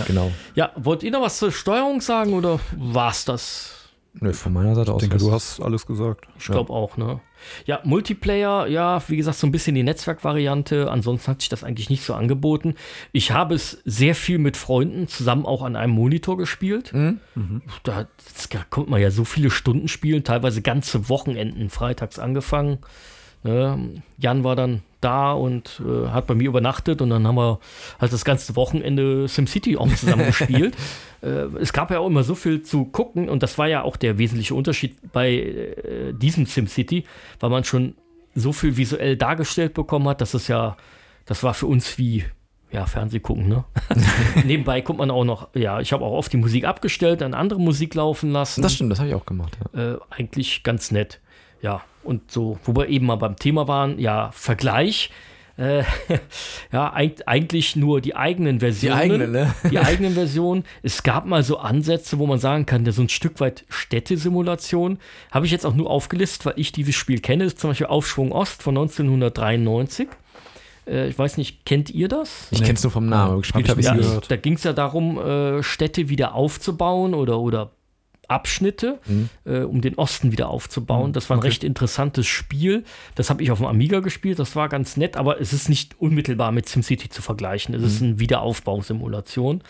[0.06, 0.30] Genau.
[0.54, 3.74] Ja, wollt ihr noch was zur Steuerung sagen oder war es das?
[4.14, 5.02] Nö, von meiner Seite aus.
[5.02, 6.26] Ich denke, du hast alles gesagt.
[6.38, 7.20] Ich glaube auch, ne?
[7.66, 10.90] Ja, Multiplayer, ja, wie gesagt, so ein bisschen die Netzwerkvariante.
[10.90, 12.74] Ansonsten hat sich das eigentlich nicht so angeboten.
[13.12, 16.92] Ich habe es sehr viel mit Freunden zusammen auch an einem Monitor gespielt.
[16.92, 17.20] Mhm.
[17.82, 18.06] Da,
[18.50, 22.78] da konnte man ja so viele Stunden spielen, teilweise ganze Wochenenden, freitags angefangen.
[23.42, 24.02] Ne?
[24.18, 27.60] Jan war dann da und äh, hat bei mir übernachtet und dann haben wir
[28.00, 30.76] halt das ganze Wochenende SimCity auch zusammen gespielt.
[31.22, 31.26] äh,
[31.60, 34.18] es gab ja auch immer so viel zu gucken und das war ja auch der
[34.18, 37.04] wesentliche Unterschied bei äh, diesem SimCity,
[37.40, 37.94] weil man schon
[38.34, 40.76] so viel visuell dargestellt bekommen hat, dass es ja,
[41.26, 42.24] das war für uns wie
[42.70, 43.64] ja, Fernseh gucken, ne?
[44.44, 47.60] Nebenbei guckt man auch noch, ja, ich habe auch oft die Musik abgestellt, dann andere
[47.60, 48.62] Musik laufen lassen.
[48.62, 49.94] Das stimmt, das habe ich auch gemacht, ja.
[49.94, 51.20] Äh, eigentlich ganz nett.
[51.60, 55.10] Ja, und so, wo wir eben mal beim Thema waren, ja, Vergleich.
[55.58, 55.82] Äh,
[56.72, 58.96] ja, eigentlich nur die eigenen Versionen.
[58.96, 59.54] Die eigenen, ne?
[59.70, 60.64] die eigenen Versionen.
[60.82, 64.98] Es gab mal so Ansätze, wo man sagen kann, ja, so ein Stück weit Städtesimulation.
[65.30, 67.44] Habe ich jetzt auch nur aufgelistet, weil ich dieses Spiel kenne.
[67.44, 70.08] Das ist zum Beispiel Aufschwung Ost von 1993
[70.86, 72.48] äh, ich weiß nicht, kennt ihr das?
[72.50, 72.66] Ich nee.
[72.66, 74.30] kenne es nur vom Namen, gespielt habe ich ja, gehört.
[74.30, 77.72] Da ging es ja darum, äh, Städte wieder aufzubauen oder, oder
[78.28, 79.30] Abschnitte, mhm.
[79.44, 81.08] äh, um den Osten wieder aufzubauen.
[81.08, 81.12] Mhm.
[81.14, 81.48] Das war ein okay.
[81.48, 82.84] recht interessantes Spiel.
[83.14, 84.38] Das habe ich auf dem Amiga gespielt.
[84.38, 87.74] Das war ganz nett, aber es ist nicht unmittelbar mit SimCity zu vergleichen.
[87.74, 87.86] Es mhm.
[87.86, 89.62] ist eine Wiederaufbausimulation.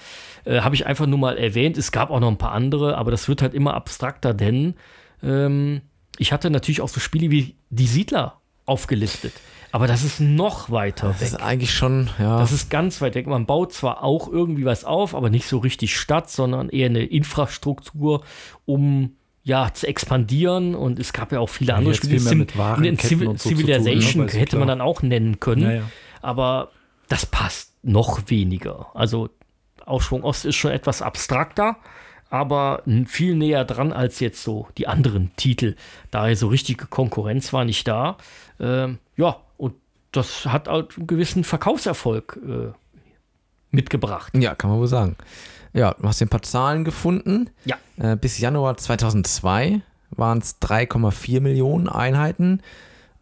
[0.44, 1.78] Äh, habe ich einfach nur mal erwähnt.
[1.78, 4.74] Es gab auch noch ein paar andere, aber das wird halt immer abstrakter, denn
[5.22, 5.82] ähm,
[6.18, 9.32] ich hatte natürlich auch so Spiele wie Die Siedler aufgelistet.
[9.70, 11.30] Aber das ist noch weiter das weg.
[11.30, 12.38] Das ist eigentlich schon, ja.
[12.38, 13.26] Das ist ganz weit weg.
[13.26, 17.04] Man baut zwar auch irgendwie was auf, aber nicht so richtig Stadt, sondern eher eine
[17.04, 18.22] Infrastruktur,
[18.64, 20.74] um ja, zu expandieren.
[20.74, 22.20] Und es gab ja auch viele andere Spiele.
[22.20, 24.40] Viel mit Waren, Civil, so Civilization tun, ne?
[24.40, 25.62] hätte man dann auch nennen können.
[25.62, 25.82] Ja, ja.
[26.22, 26.70] Aber
[27.08, 28.86] das passt noch weniger.
[28.94, 29.30] Also
[29.84, 31.76] Aufschwung Ost ist schon etwas abstrakter,
[32.30, 35.76] aber viel näher dran als jetzt so die anderen Titel.
[36.10, 38.16] Daher so richtige Konkurrenz war nicht da.
[38.60, 39.36] Ähm, ja,
[40.12, 42.72] das hat halt einen gewissen Verkaufserfolg äh,
[43.70, 44.32] mitgebracht.
[44.34, 45.16] Ja, kann man wohl sagen.
[45.72, 47.50] Ja, du hast ein paar Zahlen gefunden.
[47.64, 47.76] Ja.
[47.98, 52.62] Äh, bis Januar 2002 waren es 3,4 Millionen Einheiten.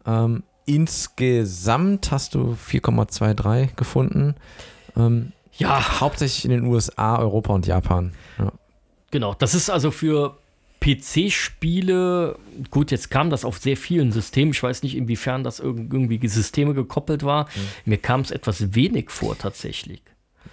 [0.05, 4.35] Ähm, insgesamt hast du 4,23 gefunden.
[4.95, 5.99] Ähm, ja.
[5.99, 8.13] Hauptsächlich in den USA, Europa und Japan.
[8.37, 8.51] Ja.
[9.11, 10.37] Genau, das ist also für
[10.81, 12.37] PC-Spiele,
[12.69, 14.51] gut, jetzt kam das auf sehr vielen Systemen.
[14.51, 17.45] Ich weiß nicht, inwiefern das irgendwie Systeme gekoppelt war.
[17.45, 17.91] Mhm.
[17.91, 20.01] Mir kam es etwas wenig vor tatsächlich.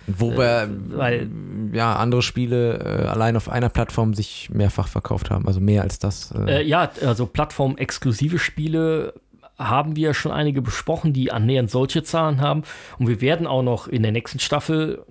[0.07, 1.30] Wobei, äh, weil,
[1.72, 5.98] ja, andere Spiele äh, allein auf einer Plattform sich mehrfach verkauft haben, also mehr als
[5.98, 6.32] das.
[6.32, 6.61] Äh.
[6.61, 9.14] äh ja, also plattformexklusive Spiele
[9.59, 12.62] haben wir schon einige besprochen, die annähernd solche Zahlen haben.
[12.98, 15.05] Und wir werden auch noch in der nächsten Staffel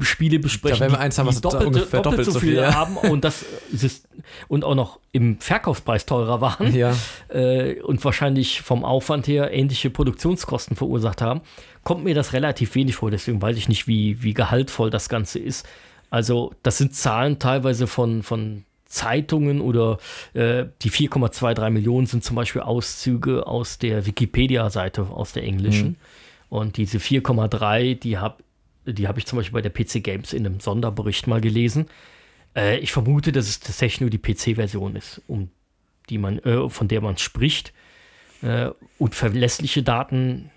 [0.00, 2.74] Spiele besprechen, ja, wenn wir eins haben, die doppelt, doppelt, doppelt, so viel ja.
[2.74, 4.08] haben und das ist,
[4.48, 6.96] und auch noch im Verkaufspreis teurer waren ja.
[7.28, 11.42] äh, und wahrscheinlich vom Aufwand her ähnliche Produktionskosten verursacht haben,
[11.84, 13.10] kommt mir das relativ wenig vor.
[13.10, 15.66] Deswegen weiß ich nicht, wie, wie gehaltvoll das Ganze ist.
[16.08, 19.98] Also das sind Zahlen teilweise von, von Zeitungen oder
[20.34, 25.88] äh, die 4,23 Millionen sind zum Beispiel Auszüge aus der Wikipedia-Seite, aus der englischen.
[25.88, 25.96] Mhm.
[26.50, 28.36] Und diese 4,3, die habe
[28.84, 31.86] die hab ich zum Beispiel bei der PC Games in einem Sonderbericht mal gelesen.
[32.56, 35.50] Äh, ich vermute, dass es tatsächlich nur die PC-Version ist, um
[36.08, 37.72] die man, äh, von der man spricht.
[38.42, 40.50] Äh, und verlässliche Daten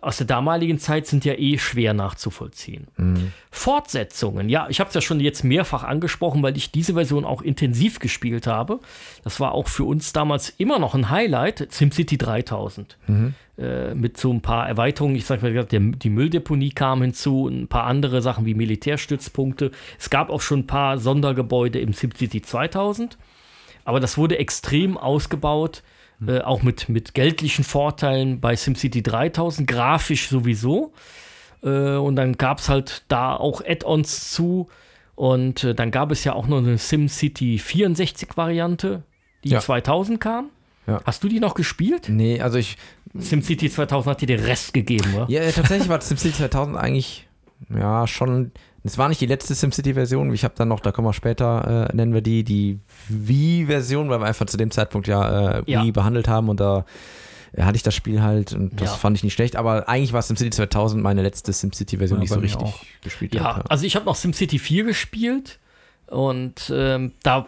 [0.00, 2.86] aus der damaligen Zeit sind ja eh schwer nachzuvollziehen.
[3.50, 7.42] Fortsetzungen, ja, ich habe es ja schon jetzt mehrfach angesprochen, weil ich diese Version auch
[7.42, 8.80] intensiv gespielt habe.
[9.22, 12.96] Das war auch für uns damals immer noch ein Highlight, SimCity 3000.
[13.58, 17.68] Äh, mit so ein paar Erweiterungen, ich sag mal, der, die Mülldeponie kam hinzu, ein
[17.68, 19.70] paar andere Sachen wie Militärstützpunkte.
[19.98, 23.18] Es gab auch schon ein paar Sondergebäude im SimCity 2000.
[23.84, 25.82] Aber das wurde extrem ausgebaut,
[26.26, 30.92] äh, auch mit, mit geldlichen Vorteilen bei SimCity 3000, grafisch sowieso.
[31.62, 34.68] Äh, und dann gab es halt da auch Add-ons zu.
[35.14, 37.56] Und äh, dann gab es ja auch noch eine SimCity
[38.16, 39.02] 64-Variante,
[39.44, 39.60] die Ja.
[39.60, 40.50] 2000 kam.
[40.86, 41.00] Ja.
[41.04, 42.08] Hast du die noch gespielt?
[42.08, 42.76] Nee, also ich.
[43.14, 45.26] SimCity 2000 hat dir den Rest gegeben, oder?
[45.28, 47.28] Ja, äh, tatsächlich war SimCity 2000 eigentlich.
[47.68, 48.52] Ja, schon.
[48.84, 50.32] Es war nicht die letzte SimCity-Version.
[50.34, 54.20] Ich habe dann noch, da kommen wir später, äh, nennen wir die, die Wii-Version, weil
[54.20, 55.90] wir einfach zu dem Zeitpunkt ja äh, Wii Ja.
[55.92, 56.84] behandelt haben und da
[57.52, 58.96] äh, hatte ich das Spiel halt und das Ja.
[58.96, 59.56] fand ich nicht schlecht.
[59.56, 62.80] Aber eigentlich war SimCity 2000 meine letzte SimCity-Version, Ja, die ich so richtig auch.
[63.02, 63.70] gespielt Ja, habe.
[63.70, 65.58] also ich habe noch SimCity 4 gespielt
[66.08, 67.46] und ähm, da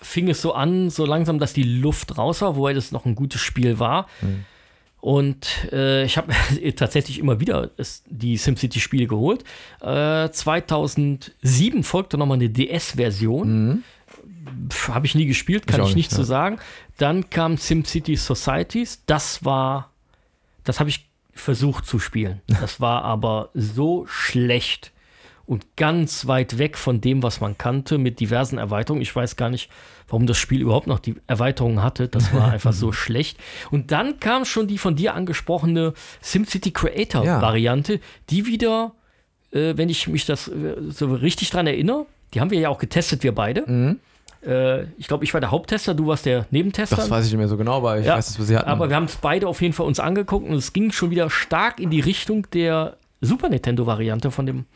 [0.00, 3.14] fing es so an, so langsam, dass die Luft raus war, wobei das noch ein
[3.16, 4.06] gutes Spiel war.
[5.06, 6.32] Und äh, ich habe
[6.74, 7.70] tatsächlich immer wieder
[8.06, 9.44] die SimCity-Spiele geholt.
[9.80, 13.84] Äh, 2007 folgte nochmal eine DS-Version.
[14.88, 16.24] Habe ich nie gespielt, kann Ich ich, nicht, zu ja.
[16.24, 16.58] sagen.
[16.98, 19.04] Dann kam SimCity Societies.
[19.06, 19.92] Das war,
[20.64, 22.40] das habe ich versucht zu spielen.
[22.60, 24.90] Das war aber so schlecht
[25.46, 29.02] und ganz weit weg von dem, was man kannte, mit diversen Erweiterungen.
[29.02, 29.70] Ich weiß gar nicht,
[30.08, 32.08] warum das Spiel überhaupt noch die Erweiterungen hatte.
[32.08, 33.38] Das war einfach so schlecht.
[33.70, 38.92] Und dann kam schon die von dir angesprochene SimCity Creator-Variante, die wieder,
[39.52, 42.78] äh, wenn ich mich das äh, so richtig dran erinnere, die haben wir ja auch
[42.78, 43.96] getestet, wir beide.
[44.44, 46.96] Äh, ich glaube, ich war der Haupttester, du warst der Nebentester.
[46.96, 48.68] Das weiß ich nicht mehr so genau, aber ich Ja, weiß, dass wir sie hatten.
[48.68, 51.30] Aber wir haben es beide auf jeden Fall uns angeguckt und es ging schon wieder
[51.30, 54.66] stark in die Richtung der Super Nintendo-Variante von dem,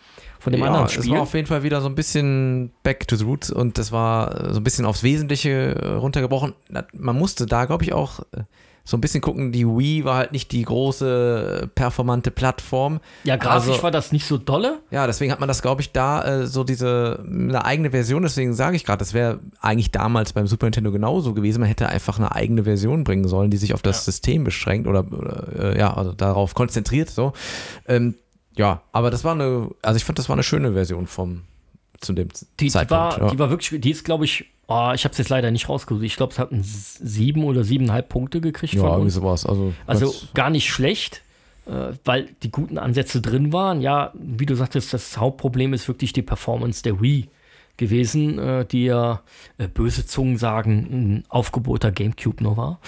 [0.41, 1.13] von dem ja, anderen es Spiel.
[1.13, 4.49] war auf jeden Fall wieder so ein bisschen back to the roots und das war
[4.49, 6.55] äh, so ein bisschen aufs Wesentliche äh, runtergebrochen.
[6.93, 8.43] Man musste da, glaube ich, auch äh,
[8.83, 13.01] so ein bisschen gucken, die Wii war halt nicht die große, performante Plattform.
[13.25, 14.79] ja, grafisch also- war das nicht so dolle.
[14.91, 18.23] Ja, deswegen hat man das, glaube ich, da äh, so diese eine eigene Version.
[18.23, 21.61] Deswegen sage ich gerade, das wäre eigentlich damals beim Super Nintendo genauso gewesen.
[21.61, 25.05] Man hätte einfach eine eigene Version bringen sollen, die sich auf das System beschränkt oder,
[25.13, 27.11] oder äh, ja, also darauf konzentriert.
[27.11, 27.35] So,
[27.87, 28.15] ähm,
[28.61, 31.45] ja, aber das war eine, also ich fand, das war eine schöne Version vom
[31.99, 32.91] zu dem Die, die, Zeitpunkt.
[32.91, 33.31] war, ja.
[33.31, 36.05] die war wirklich, die ist, glaube ich, oh, ich habe es jetzt leider nicht rausgesucht.
[36.05, 39.47] Ich glaube, es hat sieben oder siebeneinhalb Punkte gekriegt ja, von irgendwie sowas.
[39.47, 41.23] Also, Also gar nicht schlecht,
[41.67, 43.81] äh, weil die guten Ansätze drin waren.
[43.81, 47.29] Ja, wie du sagtest, das Hauptproblem ist wirklich die Performance der Wii
[47.81, 49.23] gewesen, äh, die ja
[49.59, 52.81] äh, böse Zungen sagen, ein aufgebohrter Gamecube nur war.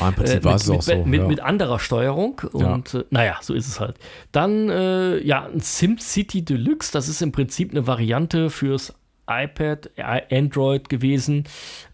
[0.00, 1.04] ja, im Prinzip Äh, war mit, es auch so.
[1.04, 1.26] mit, ja.
[1.26, 2.40] mit anderer Steuerung.
[2.52, 3.96] Und äh, naja, so ist es halt.
[4.30, 8.94] Dann, äh, ja, ein SimCity Deluxe, das ist im Prinzip eine Variante fürs
[9.26, 11.44] iPad, äh, Android gewesen,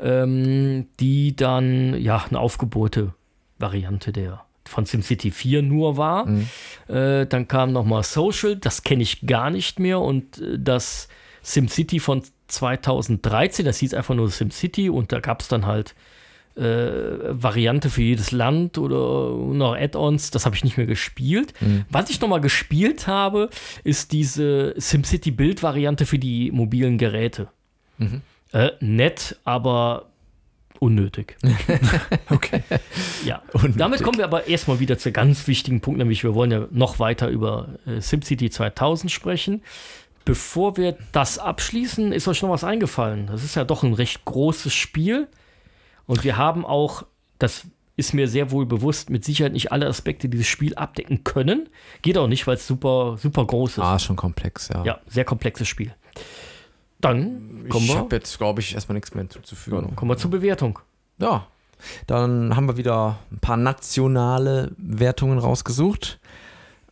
[0.01, 3.15] ähm, die dann, ja, eine aufgebohrte
[3.59, 6.27] Variante der von SimCity 4 nur war.
[6.27, 6.49] Mhm.
[6.89, 10.01] Äh, dann kam nochmal Social, das kenne ich gar nicht mehr.
[10.01, 11.09] Und äh, das
[11.49, 15.95] SimCity von 2013, das hieß einfach nur SimCity und da gab es dann halt
[16.57, 16.63] äh,
[17.31, 21.55] Variante für jedes Land oder noch Add-ons, das habe ich nicht mehr gespielt.
[21.91, 23.49] Was ich nochmal gespielt habe,
[23.85, 27.49] ist diese SimCity-Bild-Variante für die mobilen Geräte.
[28.53, 30.07] Äh, nett, aber
[30.81, 31.37] unnötig.
[32.31, 32.63] Okay.
[33.25, 33.77] Ja, Unnötig.
[33.79, 36.99] damit kommen wir aber erstmal wieder zu ganz wichtigen Punkt, nämlich wir wollen ja noch
[36.99, 39.63] weiter über äh, SimCity 2000 sprechen.
[40.29, 43.29] Bevor wir das abschließen, ist euch noch was eingefallen.
[43.29, 45.27] Das ist ja doch ein recht großes Spiel
[46.07, 47.07] und wir haben auch,
[47.39, 47.63] das
[47.97, 51.71] ist mir sehr wohl bewusst, mit Sicherheit nicht alle Aspekte dieses Spiel abdecken können.
[52.03, 53.79] Geht auch nicht, weil es super, super groß ist.
[53.79, 54.85] ah, schon komplex, ja.
[54.85, 55.95] Ja, sehr komplexes Spiel.
[57.01, 59.97] Dann kommen ich wir, habe jetzt, glaube ich, erstmal nichts mehr hinzuzufügen.
[59.97, 60.79] kommen wir zur Bewertung.
[61.17, 61.47] Ja,
[62.07, 66.21] dann haben wir wieder ein paar nationale Wertungen rausgesucht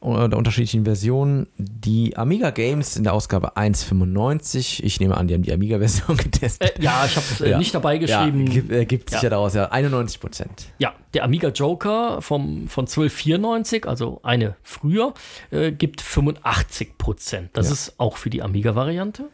[0.07, 1.46] äh, der unterschiedlichen Versionen.
[1.59, 4.82] Die Amiga Games in der Ausgabe 1.95.
[4.82, 6.78] Ich nehme an, die haben die Amiga-Version getestet.
[6.78, 7.59] Äh, ja, ich habe es äh, Ja.
[7.59, 8.46] nicht dabei geschrieben.
[8.46, 9.24] Ja, gibt, äh, gibt sich Ja.
[9.24, 9.66] ja daraus, ja.
[9.66, 10.66] 91 Prozent.
[10.78, 15.14] Ja, der Amiga Joker vom, von 1294, also eine früher,
[15.50, 17.50] äh, gibt 85 Prozent.
[17.54, 17.72] Das Ja.
[17.72, 19.24] ist auch für die Amiga-Variante.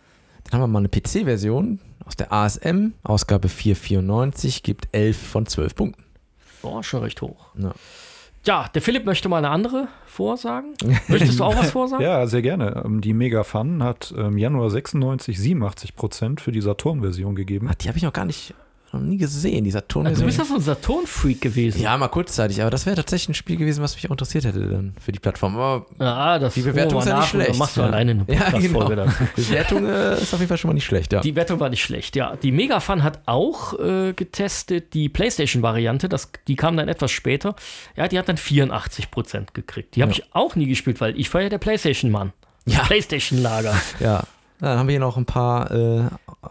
[0.45, 5.75] Dann haben wir mal eine PC-Version aus der ASM, Ausgabe 494, gibt 11 von 12
[5.75, 6.03] Punkten.
[6.63, 7.47] Oh, schon recht hoch.
[7.59, 7.73] Ja.
[8.45, 10.75] Ja, der Philipp möchte mal eine andere vorsagen.
[11.09, 12.03] Möchtest du auch was vorsagen?
[12.05, 12.83] Ja, sehr gerne.
[12.85, 17.69] Ähm, Die Mega Fun hat im Januar 96 87 Prozent für die Saturn-Version gegeben.
[17.71, 18.53] Ah, die habe ich noch gar nicht,
[18.93, 19.65] noch nie gesehen.
[19.65, 21.81] Die Saturn Also, du bist ja so ein Saturn-Freak gewesen.
[21.81, 24.61] Ja, mal kurzzeitig, aber das wäre tatsächlich ein Spiel gewesen, was mich auch interessiert hätte
[24.67, 25.57] dann für die Plattform.
[25.57, 27.59] Aber Ah, das die Bewertung ist ja nicht schlecht.
[27.59, 27.87] Machst du ja.
[27.87, 28.89] alleine eine ja, genau.
[29.37, 31.21] Die Bewertung äh, ist auf jeden Fall schon mal nicht schlecht, ja.
[31.21, 32.37] Die Wertung war nicht schlecht, ja.
[32.37, 36.09] Die Megafun hat auch äh, getestet die PlayStation-Variante,
[36.49, 37.55] die kam dann etwas später.
[37.97, 39.97] Ja, die hat dann 84% gekriegt.
[39.97, 42.33] Die habe ich auch nie gespielt, weil ich war ja der PlayStation-Mann.
[42.67, 42.81] Ja.
[42.81, 43.75] PlayStation-Lager.
[44.01, 44.23] ja.
[44.63, 45.99] Dann haben wir hier noch ein paar äh,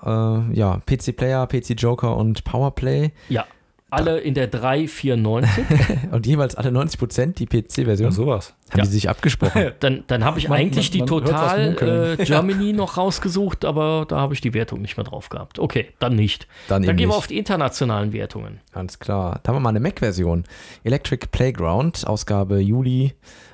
[0.06, 3.12] äh, ja, PC-Player, PC-Joker und Powerplay.
[3.30, 3.46] Ja.
[3.90, 5.66] Alle in der 394.
[6.12, 8.08] Und jeweils alle 90% die PC-Version.
[8.08, 8.54] Ja, sowas.
[8.70, 8.84] haben ja.
[8.86, 9.72] die sich abgesprochen.
[9.82, 14.06] Dann, dann habe ich Man- eigentlich man- die man Total äh, Germany noch rausgesucht, aber
[14.08, 15.60] da habe ich die Wertung nicht mehr drauf gehabt.
[15.60, 16.48] Okay, dann nicht.
[16.70, 17.18] Dann Dann gehen wir nicht.
[17.18, 18.62] auf die internationalen Wertungen.
[18.72, 19.42] Ganz klar.
[19.44, 20.46] Da haben wir mal eine Mac-Version.
[20.86, 23.14] Electric Playground, Ausgabe Juli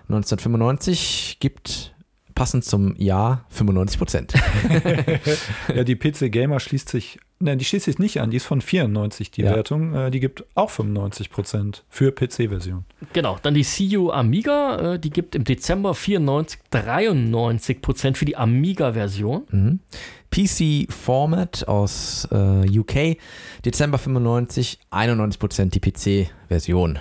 [0.10, 1.96] 1995, gibt
[2.38, 4.34] passend zum Jahr 95 Prozent.
[5.76, 8.62] Ja, die PC Gamer schließt sich, nein, die schließt sich nicht an, die ist von
[8.62, 9.56] 94, die Ja.
[9.56, 9.94] Wertung.
[9.94, 12.86] Äh, die gibt auch 95 Prozent für PC-Version.
[13.14, 18.38] Genau, dann die CU Amiga, äh, die gibt im Dezember 94, 93 Prozent für die
[18.38, 19.44] Amiga-Version.
[19.52, 19.80] Mhm.
[20.30, 23.18] PC Format aus äh, UK,
[23.66, 27.00] Dezember 95, 91 Prozent die PC-Version.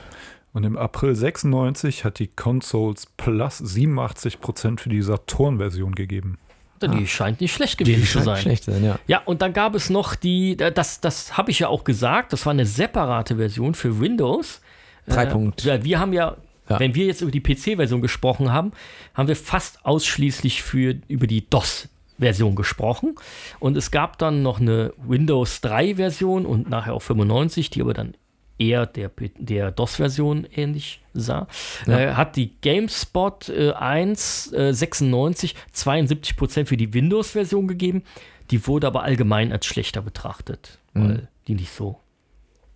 [0.56, 6.38] Und im April 96 hat die Consoles Plus 87 Prozent für die Saturn-Version gegeben.
[6.80, 8.38] Die scheint nicht schlecht gewesen zu sein.
[8.40, 8.98] Schlecht sein, ja.
[9.06, 12.32] Ja, und dann gab es noch die, äh, das, das habe ich ja auch gesagt,
[12.32, 14.62] das war eine separate Version für Windows.
[15.06, 15.62] Drei Äh, Punkt.
[15.62, 16.38] ja, Wir haben ja,
[16.70, 16.80] Ja.
[16.80, 18.72] wenn wir jetzt über die PC-Version gesprochen haben,
[19.12, 23.14] haben wir fast ausschließlich für, über die DOS-Version gesprochen.
[23.60, 28.14] Und es gab dann noch eine Windows 3-Version und nachher auch 95, die aber dann
[28.58, 31.46] eher der, der DOS-Version ähnlich sah.
[31.86, 31.98] Ja.
[31.98, 38.02] Äh, hat die GameSpot äh, 1 äh, 96 72% für die Windows-Version gegeben.
[38.50, 41.08] Die wurde aber allgemein als schlechter betrachtet, Mhm.
[41.08, 42.00] weil die nicht so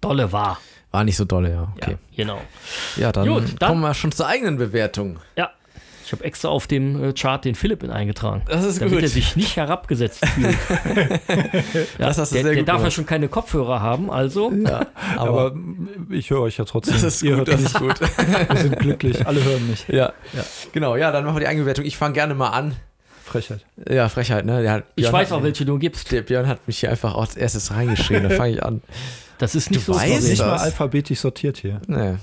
[0.00, 0.58] dolle war.
[0.90, 1.72] War nicht so dolle, ja.
[1.76, 1.92] Okay.
[1.92, 2.40] Ja, genau.
[2.96, 5.18] Ja, dann, Gut, dann- kommen wir schon zur eigenen Bewertung.
[5.36, 5.50] Ja,
[6.10, 8.42] ich habe extra auf dem äh, Chart den Philipp in eingetragen.
[8.48, 9.02] Das ist damit gut.
[9.02, 10.56] er sich nicht herabgesetzt fühlt.
[11.98, 12.92] ja, Das hast du der sehr der gut darf ja gemacht.
[12.94, 14.86] schon keine Kopfhörer haben, also Ja,
[15.16, 15.56] Aber, aber,
[16.10, 16.94] ich höre euch ja trotzdem.
[16.94, 18.00] das ist Ihr gut, hört das ist gut.
[18.00, 19.86] wir sind glücklich, alle hören mich.
[19.86, 20.96] ja, ja, genau.
[20.96, 21.84] Ja, dann machen wir die eigene Bewertung.
[21.84, 22.74] Ich fange gerne mal an.
[23.24, 23.64] Frechheit.
[23.88, 24.62] Ja, Frechheit, ne?
[24.62, 26.10] Der hat, ich Björn weiß auch, welche du gibst.
[26.10, 28.28] Der Björn hat mich hier einfach als erstes reingeschrieben.
[28.28, 28.82] Da fange ich an.
[29.38, 29.98] Das ist nicht Du so.
[30.00, 30.28] weißt sorry.
[30.30, 30.62] Nicht mal das?
[30.62, 31.80] alphabetisch sortiert hier.
[31.86, 32.14] Nee.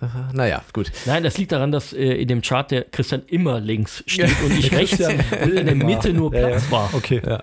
[0.00, 0.92] Aha, Naja, gut.
[1.06, 4.58] Nein, das liegt daran, dass äh, in dem Chart der Christian immer links steht und
[4.58, 6.46] ich rechts und in der Mitte nur Ja, ja.
[6.48, 6.90] Platz war.
[6.92, 7.20] Okay.
[7.26, 7.42] Ja,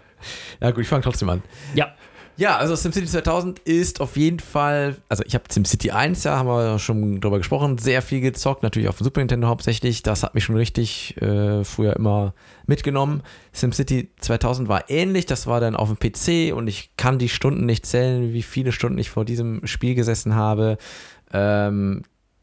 [0.61, 1.43] ja gut, ich fange trotzdem an.
[1.73, 1.93] Ja,
[2.37, 6.47] Ja, also SimCity 2000 ist auf jeden Fall, also ich habe SimCity 1, ja, haben
[6.47, 10.03] wir schon drüber gesprochen, sehr viel gezockt, natürlich auf dem Super Nintendo hauptsächlich.
[10.03, 12.33] Das hat mich schon richtig äh, früher immer
[12.67, 13.21] mitgenommen.
[13.53, 17.65] SimCity 2000 war ähnlich, das war dann auf dem PC und ich kann die Stunden
[17.65, 20.77] nicht zählen, wie viele Stunden ich vor diesem Spiel gesessen habe.
[21.31, 22.01] Ähm,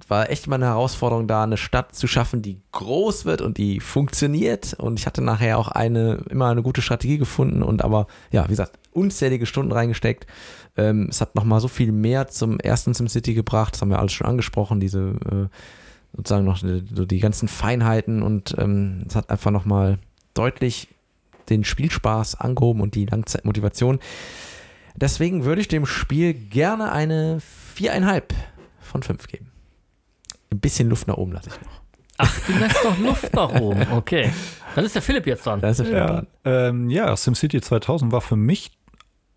[0.09, 3.81] war echt mal eine Herausforderung da, eine Stadt zu schaffen, die groß wird und die
[3.81, 4.75] funktioniert.
[4.75, 8.51] Und ich hatte nachher auch eine, immer eine gute Strategie gefunden und aber, ja, wie
[8.51, 10.27] gesagt, unzählige Stunden reingesteckt.
[10.77, 14.13] Ähm, es hat nochmal so viel mehr zum ersten SimCity gebracht, das haben wir alles
[14.13, 15.01] schon angesprochen, diese
[15.31, 15.49] äh,
[16.17, 19.99] sozusagen noch die- so die ganzen Feinheiten und ähm, es hat einfach nochmal
[20.35, 20.89] deutlich
[21.49, 23.99] den Spielspaß angehoben und die Langzeitmotivation.
[24.95, 28.35] Deswegen würde ich dem Spiel gerne eine viereinhalb
[28.81, 29.52] von fünf geben.
[30.53, 31.73] Ein bisschen Luft nach oben lasse ich noch.
[32.19, 33.87] ach, du lässt doch Luft nach oben.
[33.93, 34.31] Okay.
[34.75, 35.61] Dann ist der Philipp jetzt dran.
[35.61, 36.27] Da ist der Philipp Ja, dran.
[36.45, 38.71] ähm, ja, SimCity 2000 war für mich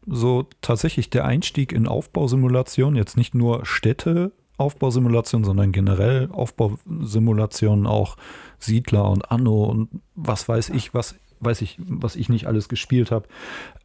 [0.07, 2.95] so tatsächlich der Einstieg in Aufbausimulation.
[2.95, 4.32] Jetzt nicht nur Städte.
[4.57, 8.16] Aufbausimulation, sondern generell Aufbausimulationen, auch
[8.59, 13.11] Siedler und Anno und was weiß ich, was weiß ich, was ich nicht alles gespielt
[13.11, 13.27] habe,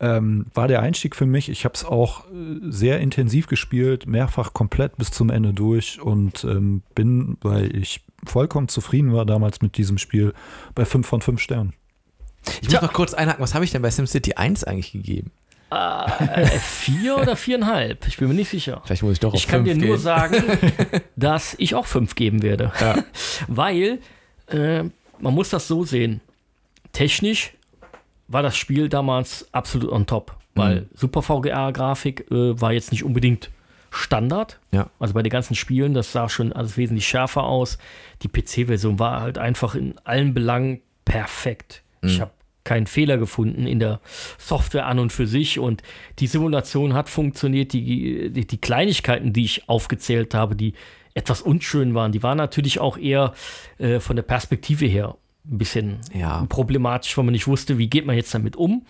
[0.00, 1.48] ähm, war der Einstieg für mich.
[1.48, 6.44] Ich habe es auch äh, sehr intensiv gespielt, mehrfach komplett bis zum Ende durch und
[6.44, 10.32] ähm, bin, weil ich vollkommen zufrieden war damals mit diesem Spiel,
[10.74, 11.74] bei 5 von 5 Sternen.
[12.62, 15.30] Ich muss noch kurz einhaken, was habe ich denn bei SimCity 1 eigentlich gegeben?
[15.70, 18.06] Äh, vier oder viereinhalb?
[18.08, 18.82] Ich bin mir nicht sicher.
[18.84, 20.02] Vielleicht muss ich doch auf Ich kann dir fünf nur gehen.
[20.02, 20.42] sagen,
[21.16, 22.72] dass ich auch fünf geben werde.
[22.80, 23.04] Ja.
[23.46, 24.00] Weil
[24.48, 24.82] äh,
[25.20, 26.20] man muss das so sehen.
[26.92, 27.52] Technisch
[28.28, 30.36] war das Spiel damals absolut on top.
[30.54, 30.86] Weil Mhm.
[30.94, 33.50] Super VGA-Grafik äh, war jetzt nicht unbedingt
[33.92, 34.60] Standard.
[34.72, 34.88] Ja.
[34.98, 37.78] Also bei den ganzen Spielen, das sah schon alles wesentlich schärfer aus.
[38.22, 41.82] Die PC-Version war halt einfach in allen Belangen perfekt.
[42.02, 42.20] Ich Mhm.
[42.22, 42.30] habe
[42.62, 44.00] keinen Fehler gefunden in der
[44.38, 45.82] Software an und für sich und
[46.18, 47.72] die Simulation hat funktioniert.
[47.72, 50.74] Die, die, die Kleinigkeiten, die ich aufgezählt habe, die
[51.14, 53.34] etwas unschön waren, die waren natürlich auch eher
[53.78, 55.16] äh, von der Perspektive her
[55.50, 56.46] ein bisschen Ja.
[56.48, 58.86] problematisch, weil man nicht wusste, wie geht man jetzt damit um.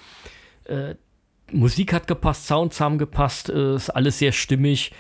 [0.65, 0.95] Äh,
[1.53, 4.93] Musik hat gepasst, Sounds haben gepasst, äh, ist alles sehr stimmig.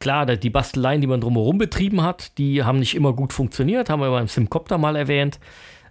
[0.00, 4.00] Klar, die Basteleien, die man drumherum betrieben hat, die haben nicht immer gut funktioniert, haben
[4.00, 5.40] wir beim Simcopter mal erwähnt.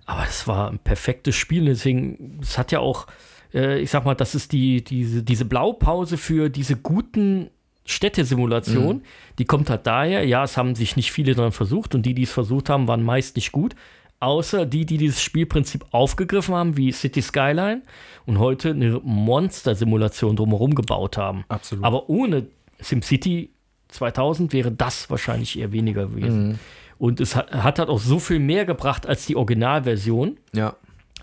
[0.05, 1.65] Aber es war ein perfektes Spiel.
[1.65, 3.07] Deswegen, es hat ja auch,
[3.53, 7.49] äh, ich sag mal, das ist die, diese, diese Blaupause für diese guten
[7.85, 9.03] Städtesimulationen.
[9.39, 12.23] Die kommt halt daher, ja, es haben sich nicht viele dran versucht und die, die
[12.23, 13.75] es versucht haben, waren meist nicht gut.
[14.19, 17.83] Außer die, die dieses Spielprinzip aufgegriffen haben, wie City Skyline
[18.25, 21.45] und heute eine Monster-Simulation drumherum gebaut haben.
[21.49, 21.85] Absolut.
[21.85, 22.47] Aber ohne
[22.79, 23.51] SimCity
[23.89, 26.59] 2000 wäre das wahrscheinlich eher weniger gewesen.
[26.97, 30.37] Und es hat, hat halt auch so viel mehr gebracht als die Originalversion.
[30.53, 30.75] Ja.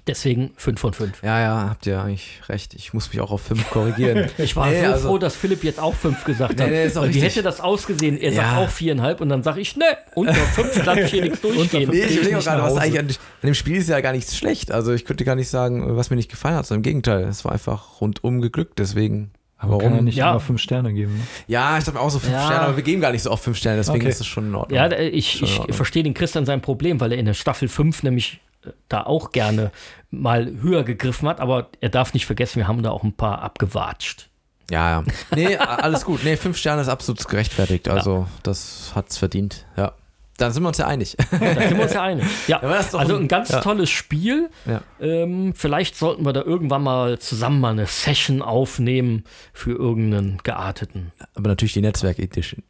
[0.07, 1.23] Deswegen 5 von 5.
[1.23, 2.75] Ja, ja, habt ihr eigentlich recht.
[2.75, 4.29] Ich muss mich auch auf 5 korrigieren.
[4.39, 6.67] Ich war Nee, so also- froh, dass Philipp jetzt auch 5 gesagt hat.
[6.69, 8.19] Nee, nee, ist auch Weil Wie hätte das ausgesehen?
[8.19, 8.59] Er sagt Ja.
[8.59, 11.89] auch 4,5 und dann sage ich, ne, unter 5 lasse ich hier nichts durchgehen.
[11.91, 13.15] Nee, ich überlege auch nicht gerade, was eigentlich an, an
[13.49, 14.73] dem Spiel ist ja gar nichts schlecht.
[14.73, 16.67] Also ich könnte gar nicht sagen, was mir nicht gefallen hat.
[16.67, 18.79] sondern Im Gegenteil, es war einfach rundum geglückt.
[18.79, 20.05] Deswegen, Aber kann ja warum?
[20.05, 20.31] nicht Ja.
[20.33, 21.15] immer fünf Sterne geben.
[21.15, 21.21] Ne?
[21.47, 22.45] Ja, ich dachte auch so fünf Ja.
[22.45, 23.79] Sterne, aber wir geben gar nicht so oft fünf Sterne.
[23.79, 24.11] Deswegen Okay.
[24.11, 24.77] ist es schon in Ordnung.
[24.77, 25.75] Ja, ich, ich Ordnung.
[25.75, 28.41] verstehe den Christian sein Problem, weil er in der Staffel 5 nämlich
[28.89, 29.71] da auch gerne
[30.11, 33.43] mal höher gegriffen hat, aber er darf nicht vergessen, wir haben da auch ein paar
[33.43, 34.29] abgewatscht.
[34.71, 35.05] Ja, ja.
[35.35, 36.25] Nee, alles gut.
[36.25, 37.89] Nee, fünf Sterne ist absolut gerechtfertigt.
[37.89, 39.67] Also, das hat's verdient.
[39.77, 39.93] Ja.
[40.39, 41.17] Dann sind wir uns ja einig.
[41.31, 42.25] Da sind wir uns ja einig.
[42.49, 43.61] Ja, also ein- ein ganz ja.
[43.61, 44.51] tolles Spiel.
[44.67, 44.81] Ja.
[45.01, 51.13] Ähm, vielleicht sollten wir da irgendwann mal zusammen mal eine Session aufnehmen für irgendeinen gearteten.
[51.35, 52.65] Aber natürlich die Netzwerk-Edition.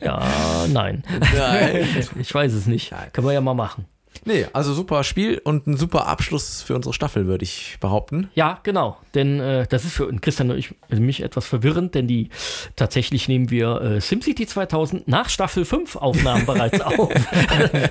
[0.00, 0.22] Ja,
[0.68, 1.02] nein.
[1.36, 1.86] Nein.
[2.20, 2.92] Ich weiß es nicht.
[2.92, 3.10] Nein.
[3.12, 3.86] Können wir ja mal machen.
[4.24, 8.30] Nee, also super Spiel und ein super Abschluss für unsere Staffel, würde ich behaupten.
[8.34, 8.96] Ja, genau.
[9.14, 12.30] Denn äh, das ist für Christian und ich, also mich etwas verwirrend, denn die
[12.76, 17.12] tatsächlich nehmen wir äh, SimCity 2000 nach Staffel 5 Aufnahmen bereits auf.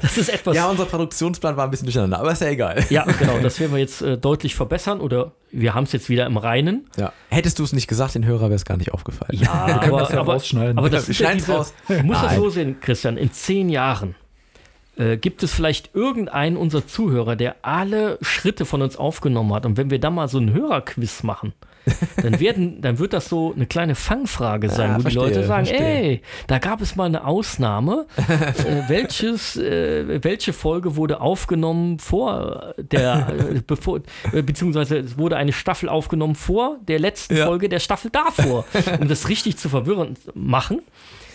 [0.01, 0.55] das ist etwas.
[0.55, 2.83] Ja, unser Produktionsplan war ein bisschen durcheinander, aber ist ja egal.
[2.89, 6.25] Ja, genau, das werden wir jetzt äh, deutlich verbessern oder wir haben es jetzt wieder
[6.25, 6.89] im Reinen.
[6.97, 7.13] Ja.
[7.29, 9.39] Hättest du es nicht gesagt, den Hörer wäre es gar nicht aufgefallen.
[9.39, 10.77] Ja, können aber, das ja aber, rausschneiden.
[10.77, 11.73] aber das wir ist ja diese, raus.
[11.87, 14.15] Du musst das so sehen, Christian, in zehn Jahren
[14.97, 19.65] äh, gibt es vielleicht irgendeinen unserer Zuhörer, der alle Schritte von uns aufgenommen hat.
[19.65, 21.53] Und wenn wir da mal so einen Hörerquiz machen,
[22.21, 25.47] dann, werden, dann wird das so eine kleine Fangfrage sein, Ah, wo verstehe, die Leute
[25.47, 25.87] sagen, verstehe.
[25.87, 28.05] ey, da gab es mal eine Ausnahme.
[28.17, 33.99] äh, welches, äh, welche Folge wurde aufgenommen vor der, äh, bevor,
[34.31, 37.47] äh, beziehungsweise es wurde eine Staffel aufgenommen vor der letzten Ja.
[37.47, 38.63] Folge der Staffel davor,
[39.01, 40.81] um das richtig zu verwirrend machen.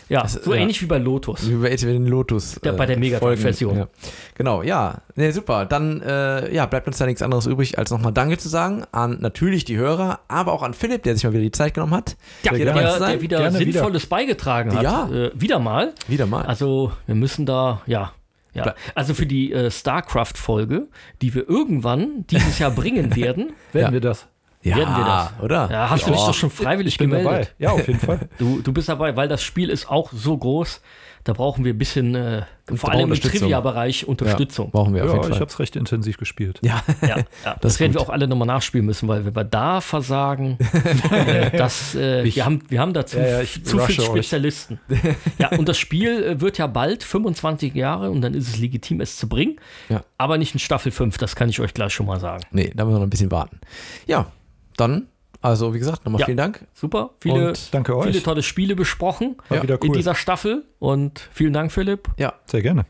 [0.08, 0.60] Ja, so ja.
[0.60, 1.48] ähnlich wie bei Lotus.
[1.50, 2.56] Wie bei den Lotus.
[2.56, 3.76] äh, Ja, bei der Megatalk-Version.
[3.76, 3.88] Ja.
[4.36, 5.02] Genau, ja.
[5.16, 5.66] Nee, super.
[5.66, 9.18] Dann äh, ja, bleibt uns da nichts anderes übrig, als nochmal Danke zu sagen an
[9.20, 12.16] natürlich die Hörer, aber auch an Philipp, der sich mal wieder die Zeit genommen hat.
[12.42, 13.72] Ja, der, der, wieder Gerne wieder.
[13.72, 14.82] Sinnvolles beigetragen hat.
[14.82, 15.08] Ja.
[15.10, 15.92] Äh, wieder mal.
[16.06, 16.44] Wieder mal.
[16.46, 18.12] Also, wir müssen da, ja.
[18.54, 20.88] Ja, also für die äh, StarCraft-Folge,
[21.22, 23.92] die wir irgendwann dieses Jahr bringen werden, Werden Ja.
[23.92, 24.26] wir das?
[24.62, 25.32] Ja, werden wir das.
[25.42, 25.68] oder?
[25.70, 27.32] ja, hast du dich doch schon freiwillig Ich bin gemeldet.
[27.32, 27.48] dabei.
[27.58, 28.28] Ja, auf jeden Fall.
[28.38, 30.80] Du, du bist dabei, weil das Spiel ist auch so groß,
[31.24, 32.42] da brauchen wir ein bisschen, äh,
[32.74, 33.20] vor allem im.
[33.20, 34.70] Trivia-Bereich Unterstützung.
[34.70, 35.40] Brauchen wir auf Ja, jeden ich Fall.
[35.40, 36.58] habe es recht intensiv gespielt.
[36.62, 37.56] Ja, Ja, ja.
[37.60, 38.00] Das, ist werden gut.
[38.00, 40.56] wir auch alle nochmal nachspielen müssen, weil wenn wir da versagen,
[41.10, 44.06] äh, das, äh, wir, haben, wir haben dazu Ja, ja, ich zu viele.
[44.06, 44.80] Spezialisten.
[45.38, 49.00] Ja, und das Spiel äh, wird ja bald 25 Jahre und dann ist es legitim,
[49.00, 49.56] es zu bringen.
[49.88, 50.02] Ja.
[50.16, 52.44] Aber nicht in Staffel 5, das kann ich euch gleich schon mal sagen.
[52.52, 53.60] nee, da müssen wir noch ein bisschen warten.
[54.06, 54.26] Ja,
[54.80, 55.06] dann,
[55.42, 56.26] also wie gesagt, nochmal Ja.
[56.26, 56.66] vielen Dank.
[56.74, 58.06] Super, viele, Und Danke euch.
[58.06, 59.96] viele tolle Spiele besprochen War Ja, wieder in cool.
[59.96, 62.08] dieser Staffel und vielen Dank, Philipp.
[62.18, 62.86] Ja, Sehr gerne.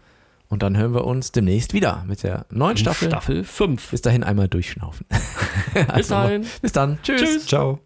[0.49, 3.09] und dann hören wir uns demnächst wieder mit der neuen Staffel.
[3.09, 3.91] Staffel 5.
[3.91, 5.07] Bis dahin einmal durchschnaufen.
[5.75, 6.47] Bis Also, dahin.
[6.63, 6.99] Bis dann.
[7.03, 7.21] Tschüss.
[7.21, 7.47] Tschüss.
[7.47, 7.81] Ciao.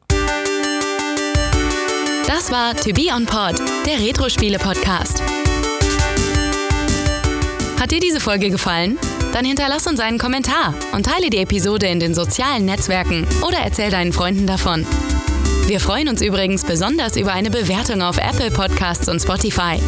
[2.26, 5.22] Das war To Be On Pod, der Retro-Spiele-Podcast.
[7.80, 8.96] Hat dir diese Folge gefallen?
[9.32, 13.90] Dann hinterlass uns einen Kommentar und teile die Episode in den sozialen Netzwerken oder erzähl
[13.90, 14.86] deinen Freunden davon.
[15.66, 19.78] Wir freuen uns übrigens besonders über eine Bewertung auf Apple Podcasts und Spotify.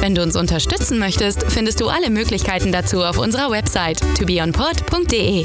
[0.00, 5.44] Wenn du uns unterstützen möchtest, findest du alle Möglichkeiten dazu auf unserer Website tobeonpod.de.